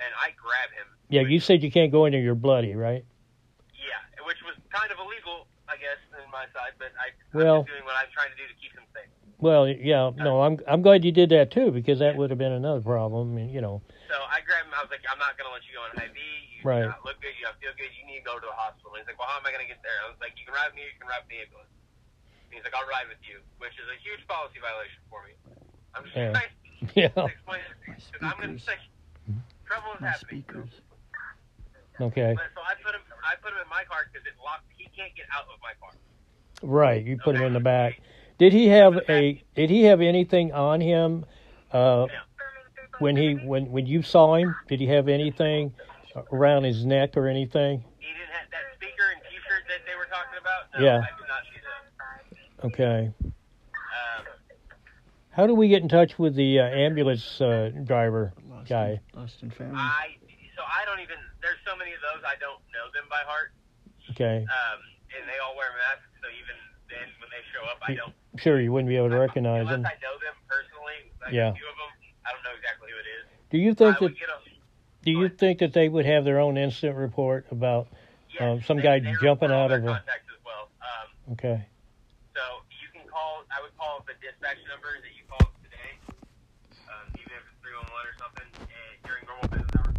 and 0.00 0.12
I 0.20 0.30
grab 0.32 0.70
him. 0.76 0.86
Yeah. 1.08 1.20
You 1.22 1.38
said 1.38 1.62
you 1.62 1.70
can't 1.70 1.92
go 1.92 2.06
into 2.06 2.18
your 2.18 2.34
bloody, 2.34 2.74
right? 2.74 3.04
Yeah, 4.76 4.84
which 4.84 4.92
was 4.92 4.92
kind 4.92 4.92
of 4.92 4.98
illegal, 5.00 5.46
I 5.68 5.76
guess, 5.80 6.00
in 6.12 6.28
my 6.30 6.44
side, 6.52 6.76
but 6.78 6.92
I, 7.00 7.16
Well- 7.32 7.64
I'm 7.64 7.64
just 7.64 7.72
doing 7.72 7.84
what 7.88 7.96
I'm 7.96 8.10
trying 8.12 8.30
to 8.32 8.38
do 8.38 8.44
to 8.44 8.56
keep 8.60 8.72
him 8.76 8.84
safe. 8.92 9.08
Well, 9.40 9.68
yeah. 9.68 10.16
No, 10.16 10.40
I'm. 10.40 10.56
I'm 10.64 10.80
glad 10.80 11.04
you 11.04 11.12
did 11.12 11.28
that 11.28 11.52
too 11.52 11.68
because 11.68 12.00
that 12.00 12.16
would 12.16 12.32
have 12.32 12.40
been 12.40 12.56
another 12.56 12.80
problem. 12.80 13.36
And 13.36 13.52
you 13.52 13.60
know. 13.60 13.84
So 14.08 14.16
I 14.32 14.40
grabbed 14.40 14.64
him. 14.64 14.72
I 14.72 14.80
was 14.80 14.88
like, 14.88 15.04
I'm 15.12 15.20
not 15.20 15.36
going 15.36 15.44
to 15.44 15.52
let 15.52 15.60
you 15.68 15.76
go 15.76 15.84
on 15.84 15.92
IV. 15.92 16.16
You 16.16 16.64
Right. 16.64 16.88
do 16.88 16.88
not 16.88 17.04
look 17.04 17.20
good. 17.20 17.36
You 17.36 17.44
don't 17.44 17.60
feel 17.60 17.76
good. 17.76 17.92
You 18.00 18.08
need 18.08 18.24
to 18.24 18.26
go 18.26 18.40
to 18.40 18.46
the 18.48 18.56
hospital. 18.56 18.96
He's 18.96 19.04
like, 19.04 19.20
well, 19.20 19.28
how 19.28 19.36
am 19.36 19.44
I 19.44 19.52
going 19.52 19.60
to 19.60 19.68
get 19.68 19.84
there? 19.84 19.92
I 20.00 20.08
was 20.08 20.16
like, 20.24 20.32
you 20.40 20.48
can 20.48 20.56
ride 20.56 20.72
me. 20.72 20.88
You 20.88 20.96
can 20.96 21.04
ride 21.04 21.20
the 21.28 21.36
ambulance. 21.44 21.68
He's 22.48 22.64
like, 22.64 22.72
I'll 22.72 22.88
ride 22.88 23.12
with 23.12 23.20
you, 23.28 23.44
which 23.60 23.76
is 23.76 23.84
a 23.92 23.98
huge 24.00 24.24
policy 24.24 24.56
violation 24.56 25.04
for 25.12 25.20
me. 25.28 25.36
I'm 25.92 26.08
just 26.08 26.16
Yeah. 26.16 26.32
trying 26.32 26.52
Yeah. 26.96 27.12
to 27.12 27.28
explain 27.28 27.60
because 27.84 28.08
I'm 28.24 28.40
going 28.40 28.56
to 28.56 28.62
say 28.64 28.80
trouble 29.68 29.92
is 29.92 30.00
My 30.00 30.16
happening. 30.16 30.48
speakers. 30.48 30.72
Okay. 32.00 32.34
But 32.36 32.44
so 32.54 32.60
I 32.60 32.74
put 32.84 32.94
him. 32.94 33.00
I 33.24 33.34
put 33.42 33.52
him 33.52 33.58
in 33.62 33.68
my 33.68 33.84
car 33.84 34.06
because 34.12 34.26
it 34.26 34.34
locked. 34.42 34.64
He 34.76 34.84
can't 34.96 35.14
get 35.16 35.26
out 35.34 35.44
of 35.44 35.60
my 35.62 35.72
car. 35.80 35.92
Right. 36.62 37.04
You 37.04 37.18
put 37.18 37.36
him 37.36 37.42
in 37.42 37.52
the 37.52 37.60
back. 37.60 38.00
Did 38.38 38.52
he 38.52 38.68
have 38.68 38.98
a? 39.08 39.42
Did 39.54 39.70
he 39.70 39.84
have 39.84 40.00
anything 40.00 40.52
on 40.52 40.80
him? 40.80 41.24
Uh, 41.72 42.06
when 42.98 43.16
he 43.16 43.34
when 43.34 43.70
when 43.70 43.86
you 43.86 44.02
saw 44.02 44.34
him, 44.36 44.54
did 44.68 44.80
he 44.80 44.86
have 44.86 45.08
anything 45.08 45.72
around 46.32 46.64
his 46.64 46.84
neck 46.84 47.16
or 47.16 47.28
anything? 47.28 47.84
He 47.98 48.06
didn't 48.06 48.30
have 48.30 48.50
that 48.50 48.74
speaker 48.76 49.02
and 49.12 49.20
T-shirt 49.30 49.64
that 49.68 49.80
they 49.86 49.96
were 49.96 50.06
talking 50.06 50.38
about. 50.40 50.80
No, 50.80 50.84
Yeah. 50.84 50.98
I 50.98 51.18
did 51.18 51.28
not 51.28 51.42
see 51.52 51.60
that. 52.60 52.66
Okay. 52.66 53.12
Um, 53.24 54.24
How 55.30 55.46
do 55.46 55.54
we 55.54 55.68
get 55.68 55.82
in 55.82 55.88
touch 55.88 56.18
with 56.18 56.34
the 56.34 56.60
uh, 56.60 56.64
ambulance 56.64 57.40
uh, 57.40 57.70
driver 57.84 58.32
Lost 58.48 58.68
guy? 58.68 59.00
In, 59.14 59.20
lost 59.20 59.42
in 59.42 59.50
family. 59.50 59.74
I 59.76 60.16
so 60.56 60.62
I 60.62 60.84
don't 60.86 61.00
even. 61.00 61.16
There's 61.46 61.62
so 61.62 61.78
many 61.78 61.94
of 61.94 62.02
those 62.02 62.26
I 62.26 62.34
don't 62.42 62.58
know 62.74 62.90
them 62.90 63.06
by 63.06 63.22
heart. 63.22 63.54
Okay. 64.10 64.42
Um, 64.42 64.78
and 65.14 65.22
they 65.30 65.38
all 65.38 65.54
wear 65.54 65.70
masks, 65.78 66.10
so 66.18 66.26
even 66.34 66.58
then 66.90 67.06
when 67.22 67.30
they 67.30 67.38
show 67.54 67.62
up, 67.70 67.78
I 67.86 67.94
don't. 67.94 68.10
Sure, 68.34 68.58
you 68.58 68.74
wouldn't 68.74 68.90
be 68.90 68.98
able 68.98 69.14
to 69.14 69.18
recognize 69.22 69.70
them. 69.70 69.86
I 69.86 69.94
know 70.02 70.18
them 70.18 70.34
personally. 70.50 71.06
Like 71.22 71.30
Yeah. 71.30 71.54
A 71.54 71.54
few 71.54 71.70
of 71.70 71.78
them, 71.78 71.92
I 72.26 72.34
don't 72.34 72.42
know 72.42 72.50
exactly 72.58 72.90
who 72.90 72.98
it 72.98 73.06
is. 73.22 73.24
Do 73.54 73.58
you 73.62 73.78
think 73.78 73.94
that? 73.94 74.00
would 74.02 74.18
get 74.18 74.26
'em- 74.26 74.58
Do 75.06 75.12
you 75.14 75.28
think 75.30 75.60
that 75.62 75.70
they 75.72 75.86
would 75.88 76.02
have 76.04 76.24
their 76.26 76.42
own 76.42 76.58
incident 76.58 76.98
report 76.98 77.46
about? 77.54 77.86
yes, 78.34 78.42
um, 78.42 78.58
some 78.66 78.78
they- 78.78 78.82
guy 78.82 78.98
they 78.98 79.14
jumping 79.22 79.52
out 79.54 79.70
of 79.70 79.86
a- 79.86 80.02
contacts 80.02 80.26
as 80.26 80.42
well. 80.42 80.66
Um, 80.82 81.34
Okay. 81.38 81.62
So 82.34 82.42
you 82.82 82.88
can 82.90 83.06
call. 83.06 83.46
I 83.54 83.62
would 83.62 83.70
call 83.78 84.02
the 84.02 84.14
dispatch 84.18 84.58
number 84.66 84.98
that 84.98 85.14
you 85.14 85.22
called 85.30 85.54
today, 85.62 85.94
um, 86.90 87.06
even 87.14 87.30
if 87.38 87.46
it's 87.46 87.62
three 87.62 87.74
one 87.78 87.86
one 87.94 88.02
or 88.02 88.14
something, 88.18 88.50
and 88.66 88.94
during 89.06 89.22
normal 89.30 89.46
business 89.46 89.70
hours. 89.78 89.94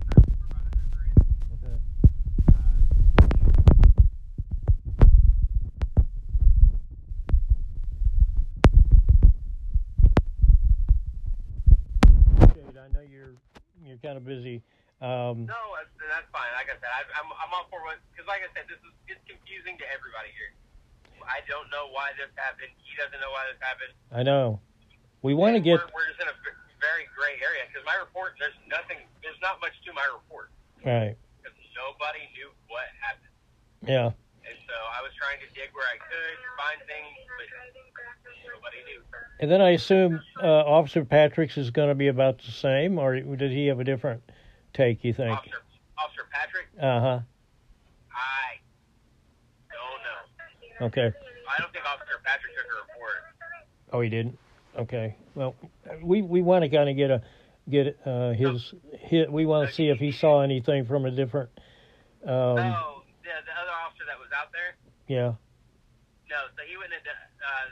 Okay, 12.44 12.62
I 12.80 12.94
know 12.94 13.02
you're 13.02 13.34
you're 13.88 14.04
kind 14.04 14.20
of 14.20 14.28
busy. 14.28 14.60
Um, 15.00 15.48
No, 15.48 15.58
that's, 15.80 15.94
that's 15.98 16.28
fine. 16.36 16.52
Like 16.60 16.68
I 16.68 16.76
said, 16.82 16.92
I, 16.92 17.06
I'm 17.16 17.30
I'm 17.32 17.52
all 17.54 17.70
for 17.70 17.80
what 17.86 18.02
because, 18.12 18.26
like 18.28 18.42
I 18.42 18.50
said, 18.52 18.66
this 18.68 18.82
is 18.82 18.94
it's 19.08 19.24
confusing 19.30 19.78
to 19.80 19.86
everybody 19.94 20.34
here. 20.36 20.52
I 21.24 21.44
don't 21.48 21.68
know 21.72 21.92
why 21.92 22.12
this 22.18 22.32
happened. 22.36 22.72
He 22.82 22.94
doesn't 22.98 23.20
know 23.20 23.32
why 23.32 23.46
this 23.52 23.60
happened. 23.62 23.94
I 24.12 24.24
know. 24.26 24.60
We 25.22 25.38
want 25.38 25.56
to 25.56 25.62
get 25.62 25.80
We're, 25.80 26.02
we're 26.02 26.08
just 26.12 26.22
in 26.24 26.30
a 26.30 26.38
very 26.82 27.06
gray 27.14 27.38
area 27.40 27.66
because 27.70 27.86
my 27.86 27.98
report. 27.98 28.36
There's 28.42 28.58
nothing. 28.68 29.00
There's 29.22 29.40
not 29.40 29.62
much 29.62 29.76
to 29.86 29.94
my 29.94 30.06
report 30.10 30.50
right. 30.82 31.14
because 31.40 31.56
nobody 31.78 32.26
knew 32.34 32.50
what 32.68 32.90
happened. 33.02 33.34
Yeah. 33.86 34.10
And 34.48 34.58
so 34.66 34.76
I 34.96 35.04
was 35.04 35.12
trying 35.20 35.44
to 35.44 35.50
dig 35.52 35.70
where 35.76 35.86
I 35.86 36.00
could, 36.00 36.38
find 36.58 36.80
things, 36.90 37.14
but. 37.38 37.48
And 39.40 39.52
then 39.52 39.62
I 39.62 39.70
assume 39.72 40.20
uh, 40.42 40.48
Officer 40.48 41.06
Patrick's 41.06 41.58
is 41.58 41.70
going 41.70 41.90
to 41.90 41.96
be 41.96 42.08
about 42.08 42.40
the 42.40 42.52
same, 42.52 42.98
or 42.98 43.20
did 43.20 43.52
he 43.52 43.68
have 43.68 43.80
a 43.80 43.84
different 43.84 44.24
take? 44.74 45.04
You 45.04 45.14
think? 45.14 45.30
Officer, 45.38 45.58
Officer 45.98 46.22
Patrick, 46.32 46.66
Uh 46.82 47.00
huh. 47.00 47.20
I 48.12 48.58
don't 49.72 50.82
know. 50.82 50.86
Okay. 50.88 51.06
I 51.06 51.62
don't 51.62 51.72
think 51.72 51.86
Officer 51.86 52.20
Patrick 52.24 52.54
took 52.56 52.66
a 52.66 52.94
report. 52.94 53.14
Oh, 53.94 54.02
he 54.02 54.10
didn't. 54.10 54.38
Okay. 54.78 55.16
Well, 55.36 55.56
we 56.02 56.22
we 56.24 56.42
want 56.42 56.64
to 56.64 56.70
kind 56.70 56.90
of 56.90 56.96
get 56.96 57.12
a 57.12 57.22
get 57.70 57.98
uh, 58.06 58.32
his 58.32 58.74
hit. 59.00 59.32
We 59.32 59.46
want 59.46 59.70
to 59.70 59.76
see 59.76 59.90
if 59.90 60.00
he 60.00 60.12
saw 60.12 60.42
anything 60.42 60.86
from 60.86 61.06
a 61.06 61.12
different. 61.12 61.50
Um, 62.26 62.34
oh, 62.34 63.04
the, 63.22 63.30
the 63.46 63.54
other 63.54 63.72
officer 63.86 64.04
that 64.08 64.18
was 64.18 64.30
out 64.36 64.52
there? 64.52 64.76
Yeah. 65.08 65.34
No, 66.30 66.36
so 66.58 66.64
he 66.68 66.76
went 66.76 66.92
into, 66.92 67.10
uh, 67.10 67.70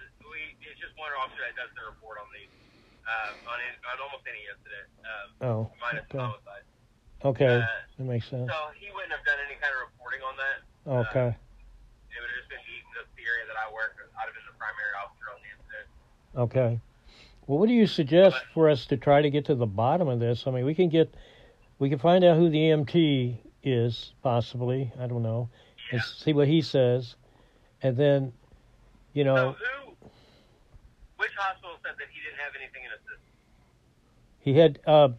it's 0.75 0.83
just 0.83 0.95
one 0.99 1.07
officer 1.15 1.39
that 1.47 1.55
does 1.55 1.71
the 1.79 1.87
report 1.87 2.19
on 2.19 2.27
these, 2.35 2.51
uh, 3.07 3.31
on, 3.47 3.57
it, 3.63 3.79
on 3.87 3.95
almost 4.03 4.27
any 4.27 4.43
incident, 4.43 4.87
um, 5.07 5.27
Oh. 5.39 5.61
minus 5.79 6.03
Okay. 6.11 6.19
homicide. 6.19 6.65
Okay. 7.23 7.55
Uh, 7.63 7.67
That 7.97 8.03
makes 8.11 8.27
sense. 8.27 8.51
So 8.51 8.59
he 8.75 8.91
wouldn't 8.91 9.15
have 9.15 9.23
done 9.23 9.39
any 9.47 9.55
kind 9.55 9.71
of 9.71 9.87
reporting 9.87 10.19
on 10.27 10.35
that. 10.35 10.57
Okay. 11.07 11.31
It 11.31 12.17
would 12.19 12.27
have 12.27 12.37
just 12.43 12.51
been 12.51 12.59
me, 12.67 12.75
the, 12.91 13.07
the 13.15 13.23
area 13.23 13.47
that 13.47 13.55
I 13.55 13.71
work, 13.71 13.95
I'd 14.19 14.27
have 14.27 14.35
been 14.35 14.43
the 14.51 14.57
primary 14.59 14.93
officer 14.99 15.25
on 15.31 15.39
the 15.39 15.49
incident. 15.55 15.87
Okay. 16.35 16.71
Well, 17.47 17.57
what 17.63 17.67
do 17.71 17.73
you 17.73 17.87
suggest 17.87 18.35
for 18.53 18.67
us 18.69 18.85
to 18.87 18.97
try 18.97 19.21
to 19.23 19.29
get 19.31 19.45
to 19.47 19.55
the 19.55 19.65
bottom 19.65 20.07
of 20.11 20.19
this? 20.19 20.43
I 20.47 20.51
mean, 20.51 20.65
we 20.67 20.75
can 20.75 20.89
get, 20.89 21.13
we 21.79 21.87
can 21.89 21.99
find 21.99 22.23
out 22.23 22.35
who 22.37 22.49
the 22.49 22.57
EMT 22.57 23.37
is, 23.63 24.11
possibly. 24.23 24.91
I 24.99 25.07
don't 25.07 25.23
know. 25.23 25.47
And 25.91 26.01
see 26.01 26.33
what 26.33 26.47
he 26.47 26.61
says. 26.61 27.15
And 27.81 27.95
then, 27.95 28.33
you 29.13 29.23
know, 29.23 29.35
So 29.35 29.51
who, 29.53 29.74
hospital 31.45 31.75
said 31.83 31.93
that 31.99 32.07
he 32.11 32.19
didn't 32.21 32.39
have 32.39 32.53
anything 32.59 32.83
in 32.83 32.91
his 32.91 32.99
system? 33.01 33.21
he 34.39 34.53
had, 34.57 34.79
uh, 34.85 35.09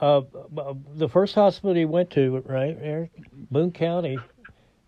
uh, 0.00 0.74
the 0.96 1.08
first 1.08 1.34
hospital 1.34 1.74
he 1.74 1.84
went 1.84 2.10
to, 2.10 2.38
right, 2.46 2.76
Eric? 2.80 3.10
Boone 3.50 3.72
County 3.72 4.18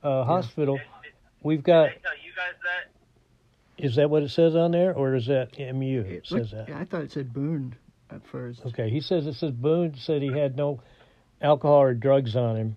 uh, 0.03 0.25
Hospital. 0.25 0.77
Did, 0.77 0.83
did, 1.03 1.13
We've 1.43 1.59
did 1.59 1.65
got, 1.67 1.83
they 1.89 1.99
tell 2.03 2.13
you 2.25 2.33
guys 2.37 2.55
that? 2.63 3.85
is 3.85 3.97
that 3.97 4.09
what 4.11 4.23
it 4.23 4.31
says 4.31 4.55
on 4.57 4.71
there? 4.73 4.95
Or 4.95 5.15
is 5.15 5.27
that 5.27 5.59
MU? 5.59 6.01
It 6.01 6.07
It 6.13 6.27
says 6.27 6.53
looked- 6.53 6.69
that. 6.69 6.77
I 6.77 6.85
thought 6.85 7.03
it 7.03 7.13
said 7.13 7.33
Boone 7.33 7.75
at 8.11 8.25
first. 8.27 8.65
Okay, 8.67 8.91
he 8.91 9.01
says 9.01 9.27
it 9.27 9.35
says 9.35 9.51
Boone 9.53 9.95
said 9.97 10.23
he 10.23 10.29
had 10.33 10.57
no 10.57 10.81
alcohol 11.43 11.83
or 11.83 11.95
drugs 11.95 12.37
on 12.37 12.57
him, 12.57 12.77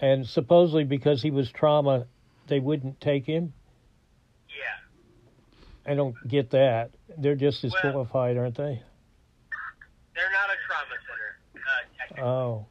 and 0.00 0.26
supposedly 0.26 0.84
because 0.84 1.22
he 1.22 1.30
was 1.32 1.50
trauma, 1.50 2.06
they 2.46 2.60
wouldn't 2.60 3.00
take 3.00 3.26
him. 3.26 3.52
I 5.86 5.94
don't 5.94 6.16
get 6.26 6.50
that. 6.50 6.90
They're 7.16 7.38
just 7.38 7.62
as 7.64 7.72
Well- 7.72 7.82
qualified, 7.82 8.36
aren't 8.36 8.56
they? 8.56 8.82
They're 10.14 10.32
not 10.32 10.48
a 10.50 10.56
trauma 10.66 10.96
center, 11.06 11.30
uh, 11.54 11.82
technically. 11.96 12.24
Oh, 12.24 12.66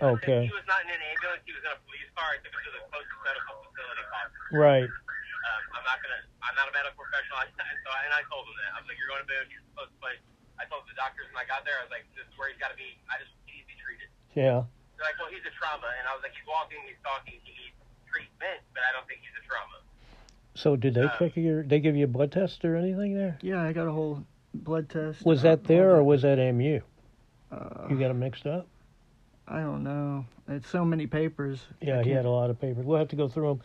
okay, 0.00 0.46
He 0.46 0.54
was 0.54 0.66
not 0.70 0.82
in 0.86 0.90
an 0.94 1.02
ambulance. 1.02 1.42
He 1.44 1.52
was 1.52 1.64
in 1.66 1.72
a 1.74 1.80
police 1.90 2.06
car. 2.14 2.30
I 2.30 2.38
took 2.38 2.54
him 2.54 2.62
to 2.64 2.70
the 2.70 2.82
closest 2.86 3.18
medical 3.26 3.54
facility 3.66 4.04
possible. 4.14 4.58
right. 4.58 4.88
Um, 4.88 5.62
I'm 5.74 5.84
not 5.84 5.98
gonna. 6.02 6.22
I'm 6.42 6.54
not 6.54 6.66
a 6.70 6.74
medical 6.74 7.02
professional. 7.02 7.38
I, 7.38 7.46
so 7.50 7.88
I, 7.90 8.04
and 8.06 8.12
I 8.14 8.22
told 8.30 8.46
him 8.46 8.54
that. 8.62 8.70
I 8.74 8.78
was 8.82 8.86
like, 8.90 8.98
"You're 8.98 9.08
going 9.10 9.22
to 9.22 9.28
Boone. 9.28 9.48
You're 9.50 9.64
supposed 9.74 9.90
to 9.94 9.98
place." 9.98 10.22
I 10.58 10.66
told 10.66 10.86
the 10.90 10.94
doctors 10.98 11.26
when 11.34 11.38
I 11.38 11.46
got 11.46 11.62
there, 11.66 11.78
I 11.78 11.86
was 11.86 11.90
like, 11.94 12.02
this 12.18 12.26
is 12.26 12.34
where 12.34 12.50
he's 12.50 12.58
got 12.58 12.74
to 12.74 12.78
be. 12.78 12.98
I 13.10 13.18
just 13.22 13.30
he 13.46 13.58
needs 13.58 13.66
to 13.66 13.74
be 13.74 13.78
treated. 13.78 14.08
Yeah. 14.34 14.66
They're 14.98 15.06
like, 15.06 15.14
well, 15.22 15.30
he's 15.30 15.46
a 15.46 15.54
trauma, 15.54 15.86
and 15.98 16.04
I 16.06 16.14
was 16.14 16.22
like, 16.26 16.34
he's 16.34 16.46
walking, 16.50 16.82
he's 16.82 16.98
talking, 17.06 17.38
he 17.46 17.54
needs 17.54 17.78
treatment, 18.10 18.58
but 18.74 18.82
I 18.82 18.90
don't 18.90 19.06
think 19.06 19.22
he's 19.22 19.34
a 19.38 19.44
trauma. 19.46 19.78
So 20.58 20.74
did 20.76 20.94
they 20.94 21.06
check 21.18 21.36
your? 21.36 21.62
They 21.62 21.78
give 21.80 21.94
you 21.96 22.04
a 22.04 22.08
blood 22.08 22.32
test 22.32 22.64
or 22.64 22.74
anything 22.76 23.14
there? 23.14 23.38
Yeah, 23.42 23.62
I 23.62 23.72
got 23.72 23.86
a 23.86 23.92
whole 23.92 24.24
blood 24.54 24.88
test. 24.88 25.24
Was 25.24 25.42
that 25.42 25.64
there 25.64 25.94
or 25.94 26.02
was 26.02 26.22
that 26.22 26.38
MU? 26.38 26.80
Uh, 27.52 27.86
You 27.88 27.98
got 27.98 28.08
them 28.08 28.18
mixed 28.18 28.46
up? 28.46 28.66
I 29.46 29.60
don't 29.60 29.82
know. 29.84 30.26
It's 30.48 30.68
so 30.68 30.84
many 30.84 31.06
papers. 31.06 31.60
Yeah, 31.80 32.02
he 32.02 32.10
had 32.10 32.24
a 32.24 32.30
lot 32.30 32.50
of 32.50 32.60
papers. 32.60 32.84
We'll 32.84 32.98
have 32.98 33.08
to 33.08 33.16
go 33.16 33.28
through 33.28 33.48
them. 33.48 33.60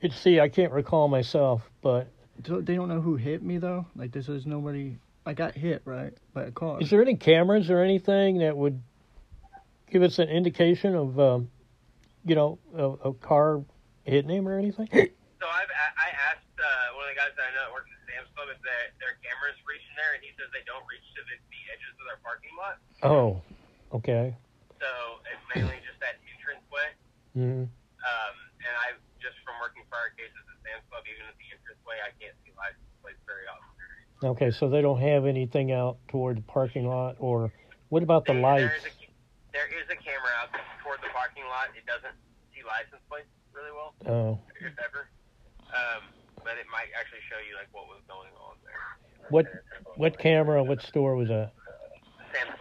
It's 0.00 0.16
see, 0.18 0.40
I 0.40 0.48
can't 0.48 0.72
recall 0.72 1.06
myself, 1.06 1.62
but 1.82 2.08
So 2.46 2.60
they 2.60 2.74
don't 2.74 2.88
know 2.88 3.00
who 3.00 3.14
hit 3.16 3.42
me 3.42 3.58
though. 3.58 3.86
Like 3.94 4.10
this 4.10 4.28
is 4.28 4.46
nobody. 4.46 4.96
I 5.26 5.34
got 5.34 5.54
hit 5.54 5.82
right 5.84 6.12
by 6.34 6.44
a 6.44 6.50
car. 6.50 6.80
is 6.80 6.90
there 6.90 7.00
any 7.02 7.14
cameras 7.14 7.70
or 7.70 7.78
anything 7.80 8.38
that 8.38 8.56
would 8.56 8.82
give 9.90 10.02
us 10.02 10.18
an 10.18 10.28
indication 10.28 10.96
of, 10.96 11.20
um, 11.20 11.48
you 12.24 12.34
know, 12.34 12.58
a, 12.74 13.10
a 13.10 13.14
car 13.14 13.62
hitting 14.02 14.30
him 14.30 14.48
or 14.48 14.58
anything? 14.58 14.88
So 14.90 15.46
I've 15.46 15.70
a- 15.70 15.94
I 15.98 16.08
asked 16.30 16.54
uh, 16.58 16.94
one 16.98 17.06
of 17.06 17.10
the 17.14 17.18
guys 17.18 17.30
that 17.38 17.46
I 17.46 17.54
know 17.54 17.66
that 17.66 17.74
works 17.74 17.90
at 17.90 17.98
Sam's 18.10 18.30
Club 18.34 18.46
if 18.50 18.58
their 18.66 18.90
their 18.98 19.14
cameras 19.22 19.54
reach 19.66 19.82
in 20.42 20.50
there, 20.50 20.58
and 20.58 20.66
he 20.66 20.66
says 20.66 20.66
they 20.66 20.66
don't 20.66 20.84
reach 20.90 21.06
to 21.14 21.20
the, 21.30 21.36
the 21.50 21.62
edges 21.70 21.94
of 21.98 22.04
their 22.10 22.20
parking 22.22 22.54
lot. 22.58 22.76
Oh, 23.06 23.38
okay. 23.94 24.34
So 24.82 24.90
it's 25.30 25.44
mainly 25.54 25.78
just 25.86 25.98
that 26.02 26.18
entrance 26.34 26.64
way. 26.70 26.88
hmm 27.38 27.64
Um, 27.70 28.34
and 28.66 28.74
I 28.82 28.98
just 29.22 29.38
from 29.46 29.54
working 29.62 29.86
prior 29.86 30.10
cases 30.18 30.42
at 30.50 30.58
Sam's 30.66 30.82
Club, 30.90 31.06
even 31.06 31.22
at 31.30 31.38
the 31.38 31.46
entrance 31.54 31.78
way, 31.86 32.02
I 32.02 32.10
can't 32.18 32.34
see 32.42 32.50
license 32.58 32.90
plates 33.02 33.22
very 33.26 33.46
often. 33.46 33.70
Okay, 34.22 34.50
so 34.54 34.66
they 34.70 34.82
don't 34.82 34.98
have 35.02 35.26
anything 35.26 35.70
out 35.74 35.98
toward 36.10 36.38
the 36.38 36.46
parking 36.46 36.86
lot, 36.86 37.18
or 37.18 37.50
what 37.90 38.02
about 38.02 38.26
the 38.26 38.34
There- 38.34 38.42
lights? 38.42 38.70
There 38.70 38.78
is, 38.78 38.86
a, 38.86 38.92
there 39.54 39.68
is 39.70 39.86
a 39.90 39.98
camera 39.98 40.30
out 40.42 40.50
toward 40.82 40.98
the 41.02 41.10
parking 41.14 41.42
lot. 41.50 41.70
It 41.74 41.86
doesn't 41.86 42.14
see 42.54 42.62
license 42.66 43.02
plates 43.10 43.30
really 43.54 43.70
well, 43.74 43.94
Oh, 44.06 44.38
if 44.62 44.74
ever. 44.82 45.06
Um, 45.74 46.06
but 46.42 46.54
it 46.58 46.66
might 46.70 46.90
actually 46.98 47.22
show 47.30 47.38
you 47.42 47.54
like 47.58 47.70
what 47.74 47.86
was 47.90 48.02
going 48.10 48.30
on 48.42 48.54
there. 48.66 48.82
what 49.30 49.46
what 49.96 50.18
camera? 50.18 50.62
What 50.62 50.82
store 50.82 51.16
was 51.16 51.28
that? 51.28 51.52
Sam's. 52.32 52.58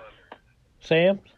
Sam's. 0.80 1.30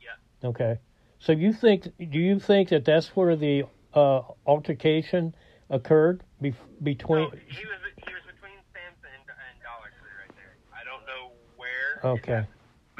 Yeah. 0.00 0.48
Okay. 0.48 0.78
So 1.18 1.32
you 1.32 1.52
think? 1.52 1.88
Do 1.98 2.18
you 2.18 2.38
think 2.38 2.68
that 2.70 2.84
that's 2.84 3.08
where 3.16 3.36
the 3.36 3.64
uh, 3.94 4.22
altercation 4.46 5.34
occurred 5.70 6.22
be- 6.40 6.54
between? 6.82 7.22
No, 7.22 7.30
he 7.30 7.64
was 7.64 7.80
he 7.96 8.12
was 8.12 8.24
between 8.28 8.58
Sam's 8.72 9.00
and, 9.04 9.22
and 9.24 9.54
Dollar 9.64 9.90
Tree 9.96 10.12
right 10.20 10.34
there. 10.36 10.56
I 10.72 10.84
don't 10.84 11.06
know 11.06 11.32
where. 11.56 12.12
Okay. 12.18 12.44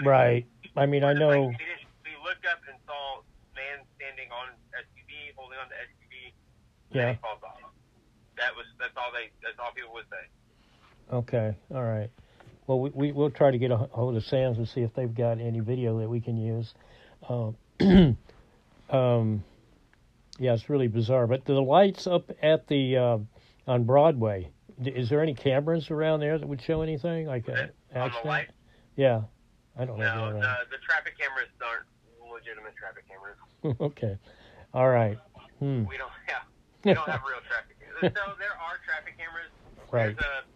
Right. 0.05 0.47
I 0.77 0.87
mean, 0.87 1.05
I 1.05 1.13
know. 1.13 1.29
Like, 1.29 1.59
we, 1.59 2.13
looked 2.25 2.49
up 2.49 2.65
and 2.65 2.81
saw 2.89 3.21
man 3.53 3.85
standing 4.01 4.33
on 4.33 4.57
SUV, 4.73 5.37
holding 5.37 5.61
on 5.61 5.69
to 5.69 5.77
SUV. 5.77 6.33
And 6.33 6.97
Yeah. 6.97 7.13
he 7.13 7.21
falls 7.21 7.45
off. 7.45 7.61
That 8.41 8.57
was 8.57 8.65
that's 8.81 8.97
all 8.97 9.13
they 9.13 9.29
that's 9.45 9.61
all 9.61 9.71
people 9.77 9.93
would 9.93 10.09
say. 10.09 10.25
Okay. 11.13 11.55
All 11.75 11.83
right. 11.83 12.11
Well, 12.67 12.81
we, 12.81 12.91
we 12.91 13.13
we'll 13.13 13.31
try 13.31 13.51
to 13.51 13.59
get 13.59 13.71
a 13.71 13.77
hold 13.77 14.17
of 14.17 14.25
Sam's 14.25 14.59
and 14.59 14.69
see 14.69 14.81
if 14.81 14.95
they've 14.95 15.15
got 15.15 15.39
any 15.39 15.61
video 15.61 15.99
that 16.01 16.09
we 16.09 16.21
can 16.21 16.37
use. 16.37 16.75
Um, 17.29 17.57
um, 18.91 19.45
yeah, 20.39 20.55
it's 20.55 20.69
really 20.71 20.89
bizarre. 20.89 21.27
But 21.27 21.45
the 21.45 21.61
lights 21.61 22.07
up 22.07 22.31
at 22.43 22.67
the 22.67 22.97
uh, 22.97 23.19
on 23.67 23.85
Broadway. 23.85 24.51
Is 24.85 25.09
there 25.09 25.23
any 25.23 25.35
cameras 25.35 25.91
around 25.91 26.21
there 26.21 26.37
that 26.39 26.47
would 26.49 26.61
show 26.61 26.83
anything 26.83 27.27
like 27.27 27.47
a 27.49 27.53
on 27.53 27.71
the 27.93 27.99
accident? 27.99 28.27
light. 28.27 28.49
Yeah, 28.97 29.23
I 29.79 29.85
don't 29.85 29.99
know. 29.99 30.31
No, 30.31 30.33
the, 30.33 30.41
the 30.71 30.79
traffic 30.85 31.17
cameras 31.19 31.49
aren't 31.63 31.87
legitimate 32.33 32.75
traffic 32.77 33.05
cameras. 33.07 33.77
okay. 33.81 34.19
All 34.73 34.89
right. 34.89 35.19
Hmm. 35.61 35.85
We 35.85 35.97
don't 35.97 36.11
have 36.27 36.43
we 36.85 36.95
don't 36.95 37.09
have 37.09 37.23
real 37.23 37.39
traffic 37.47 37.79
cameras. 37.79 38.13
So 38.17 38.33
there 38.39 38.57
are 38.59 38.81
traffic 38.85 39.17
cameras. 39.17 39.51
Right. 39.93 40.17
There's 40.17 40.19
a 40.19 40.54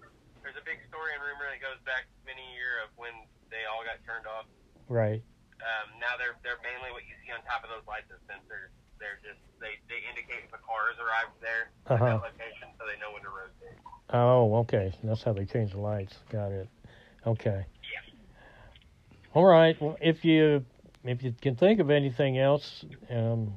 big 0.68 0.84
story 0.92 1.16
and 1.16 1.24
rumor 1.24 1.48
that 1.48 1.64
goes 1.64 1.80
back 1.88 2.04
many 2.28 2.44
year 2.52 2.84
of 2.84 2.92
when 3.00 3.16
they 3.48 3.64
all 3.64 3.80
got 3.88 3.96
turned 4.04 4.28
off. 4.28 4.44
Right. 4.92 5.24
Um, 5.64 5.96
now 5.96 6.20
they're 6.20 6.36
they're 6.44 6.60
mainly 6.60 6.92
what 6.92 7.08
you 7.08 7.16
see 7.24 7.32
on 7.32 7.40
top 7.48 7.64
of 7.64 7.72
those 7.72 7.82
lights 7.88 8.12
as 8.12 8.20
sensors. 8.28 8.68
They're 9.00 9.16
just 9.24 9.40
they, 9.64 9.80
they 9.88 10.04
indicate 10.04 10.44
if 10.44 10.52
a 10.52 10.60
car 10.60 10.92
has 10.92 11.00
arrived 11.00 11.34
there 11.40 11.72
Uh-huh. 11.88 12.04
that 12.04 12.36
location, 12.36 12.68
so 12.76 12.84
they 12.84 13.00
know 13.00 13.16
when 13.16 13.24
to 13.24 13.32
rotate. 13.32 13.80
Oh, 14.12 14.60
okay. 14.68 14.92
That's 15.02 15.22
how 15.24 15.32
they 15.32 15.44
change 15.48 15.72
the 15.72 15.80
lights. 15.80 16.16
Got 16.30 16.52
it. 16.52 16.68
Okay. 17.26 17.64
Yeah. 17.64 18.12
All 19.34 19.44
right. 19.44 19.74
Well, 19.80 19.96
if 20.00 20.24
you 20.24 20.64
if 21.04 21.22
you 21.22 21.32
can 21.40 21.56
think 21.56 21.80
of 21.80 21.90
anything 21.90 22.38
else, 22.38 22.84
um, 23.10 23.56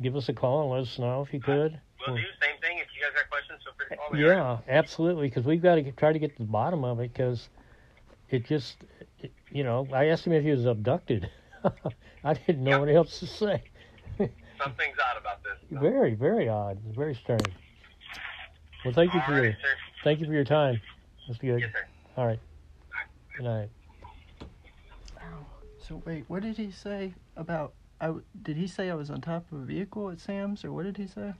give 0.00 0.14
us 0.16 0.28
a 0.28 0.32
call 0.32 0.62
and 0.62 0.70
let 0.70 0.80
us 0.88 0.98
know 0.98 1.22
if 1.22 1.32
you 1.34 1.40
could. 1.40 1.78
We'll 2.06 2.16
do 2.16 2.22
same 2.40 2.58
thing. 2.60 2.78
If 3.02 3.08
you 3.08 3.10
guys 3.10 3.22
got 3.22 3.30
questions, 3.30 3.60
feel 3.64 3.72
free 3.76 3.86
to 3.88 3.96
call 3.96 4.12
me. 4.12 4.24
Yeah, 4.24 4.58
absolutely. 4.68 5.28
Because 5.28 5.44
we've 5.44 5.62
got 5.62 5.74
to 5.76 5.82
get, 5.82 5.96
try 5.96 6.12
to 6.12 6.18
get 6.18 6.36
to 6.36 6.42
the 6.42 6.48
bottom 6.48 6.84
of 6.84 7.00
it. 7.00 7.12
Because 7.12 7.48
it 8.30 8.44
just, 8.44 8.76
it, 9.20 9.32
you 9.50 9.64
know, 9.64 9.86
I 9.92 10.06
asked 10.06 10.26
him 10.26 10.32
if 10.32 10.42
he 10.44 10.50
was 10.50 10.64
abducted. 10.66 11.28
I 12.24 12.34
didn't 12.34 12.62
know 12.64 12.70
Yeah. 12.72 12.78
what 12.78 12.88
else 12.88 13.18
to 13.20 13.26
say. 13.26 13.62
Something's 14.18 14.96
odd 15.10 15.20
about 15.20 15.42
this. 15.42 15.54
So. 15.72 15.80
Very, 15.80 16.14
very 16.14 16.48
odd. 16.48 16.78
Very 16.94 17.14
strange. 17.14 17.48
Well, 18.84 18.94
thank 18.94 19.14
you 19.14 19.20
for 19.26 19.32
your 19.42 19.52
sir. 19.52 19.58
thank 20.04 20.20
you 20.20 20.26
for 20.26 20.32
your 20.32 20.44
time. 20.44 20.80
That's 21.26 21.38
good. 21.38 21.60
Yes, 21.60 21.70
sir. 21.72 21.86
All 22.16 22.26
right. 22.26 22.38
Good 23.36 23.44
night. 23.44 23.68
So 25.88 26.00
wait, 26.04 26.24
what 26.28 26.42
did 26.42 26.56
he 26.56 26.70
say 26.70 27.12
about? 27.36 27.72
I 28.00 28.06
w- 28.06 28.24
did 28.42 28.56
he 28.56 28.66
say 28.66 28.90
I 28.90 28.94
was 28.94 29.10
on 29.10 29.20
top 29.20 29.50
of 29.52 29.58
a 29.62 29.64
vehicle 29.64 30.10
at 30.10 30.20
Sam's, 30.20 30.64
or 30.64 30.72
what 30.72 30.84
did 30.84 30.96
he 30.96 31.06
say? 31.06 31.32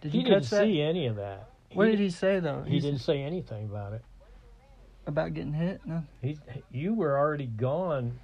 Did 0.00 0.12
He 0.12 0.18
you 0.18 0.24
didn't 0.24 0.42
catch 0.42 0.50
that? 0.50 0.62
see 0.64 0.80
any 0.80 1.06
of 1.06 1.16
that. 1.16 1.48
What 1.72 1.86
did 1.86 1.98
he 1.98 2.10
say 2.10 2.38
though? 2.40 2.62
He 2.66 2.80
didn't 2.80 3.00
say 3.00 3.22
anything 3.22 3.64
about 3.66 3.92
it. 3.92 4.02
about 5.06 5.34
getting 5.34 5.52
hit. 5.52 5.80
No. 5.84 6.02
He, 6.22 6.38
you 6.70 6.94
were 6.94 7.18
already 7.18 7.46
gone. 7.46 8.18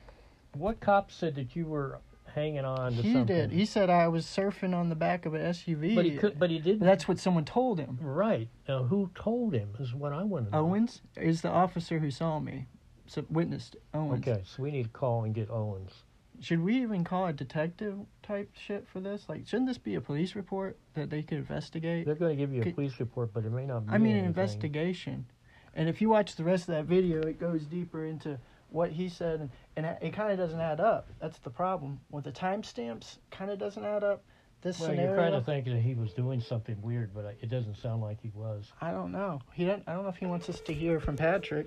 What 0.55 0.81
cop 0.81 1.11
said 1.11 1.35
that 1.37 1.55
you 1.57 1.66
were 1.66 1.99
hanging 2.35 2.64
on 2.64 2.93
to 2.97 3.03
He 3.03 3.12
something? 3.12 3.35
He 3.35 3.41
did. 3.43 3.51
He 3.53 3.64
said 3.66 3.91
I 3.91 4.09
was 4.09 4.25
surfing 4.27 4.75
on 4.75 4.89
the 4.89 4.95
back 4.95 5.27
of 5.27 5.35
an 5.35 5.43
SUV. 5.43 5.95
but 5.95 6.05
he 6.05 6.16
could. 6.16 6.39
But 6.39 6.51
he 6.51 6.59
didn't. 6.59 6.81
That's 6.87 7.07
what 7.09 7.18
someone 7.18 7.45
told 7.45 7.79
him. 7.79 7.99
right. 8.01 8.49
Now, 8.68 8.85
who 8.85 9.11
told 9.14 9.53
him 9.55 9.70
is 9.79 9.95
what 9.95 10.12
I 10.12 10.23
want 10.23 10.47
to 10.47 10.53
know. 10.53 10.59
Owens 10.66 11.03
is 11.16 11.43
the 11.43 11.51
officer 11.51 11.99
who 11.99 12.11
saw 12.11 12.39
me, 12.39 12.66
so 13.07 13.25
witnessed 13.31 13.77
Owens. 13.95 14.27
Okay, 14.27 14.43
so 14.45 14.62
we 14.62 14.70
need 14.70 14.85
to 14.85 14.89
call 14.91 15.25
and 15.25 15.35
get 15.35 15.51
Owens. 15.51 15.93
Should 16.41 16.62
we 16.62 16.83
even 16.83 17.05
call 17.05 17.26
a 17.26 17.33
detective 17.33 17.99
type 18.22 18.51
shit 18.55 18.87
for 18.89 19.01
this? 19.01 19.26
Like, 19.28 19.47
shouldn't 19.47 19.68
this 19.68 19.78
be 19.78 19.95
a 19.95 20.01
police 20.01 20.35
report 20.35 20.76
that 20.95 21.09
they 21.11 21.22
could 21.22 21.39
investigate? 21.39 22.05
They're 22.07 22.14
going 22.14 22.37
to 22.37 22.41
give 22.43 22.53
you 22.53 22.62
a 22.62 22.64
Could- 22.64 22.74
police 22.74 22.99
report, 22.99 23.33
but 23.33 23.45
it 23.45 23.53
may 23.53 23.66
not. 23.66 23.87
Be 23.87 23.93
I 23.93 23.99
mean, 23.99 24.16
an 24.16 24.24
investigation. 24.24 25.26
And 25.74 25.89
if 25.89 26.01
you 26.01 26.09
watch 26.09 26.35
the 26.37 26.45
rest 26.45 26.68
of 26.68 26.74
that 26.74 26.85
video, 26.87 27.20
it 27.22 27.39
goes 27.39 27.64
deeper 27.64 28.05
into 28.05 28.39
what 28.70 28.91
he 28.91 29.09
said, 29.09 29.41
and, 29.41 29.51
and 29.76 29.97
it 30.03 30.12
kind 30.12 30.33
of 30.33 30.39
doesn't 30.39 30.61
add 30.61 30.80
up. 30.80 31.09
That's 31.20 31.39
the 31.39 31.51
problem 31.51 32.01
with 32.11 32.24
the 32.24 32.33
timestamps. 32.33 33.18
Kind 33.30 33.51
of 33.51 33.59
doesn't 33.59 33.85
add 33.85 34.03
up. 34.03 34.24
This 34.62 34.78
Well, 34.78 34.91
scenario. 34.91 35.11
you're 35.12 35.20
kind 35.20 35.35
of 35.35 35.45
thinking 35.45 35.74
that 35.74 35.80
he 35.83 35.95
was 35.95 36.12
doing 36.12 36.41
something 36.41 36.80
weird, 36.83 37.12
but 37.14 37.37
it 37.41 37.49
doesn't 37.49 37.76
sound 37.76 38.01
like 38.01 38.20
he 38.20 38.30
was. 38.35 38.72
I 38.80 38.93
don't 38.93 39.11
know. 39.12 39.41
He 39.55 39.64
don't. 39.64 39.83
I 39.89 39.93
don't 39.95 40.05
know 40.05 40.09
if 40.09 40.16
he 40.16 40.26
wants 40.26 40.49
us 40.49 40.61
to 40.61 40.72
hear 40.72 41.01
from 41.01 41.16
Patrick. 41.16 41.66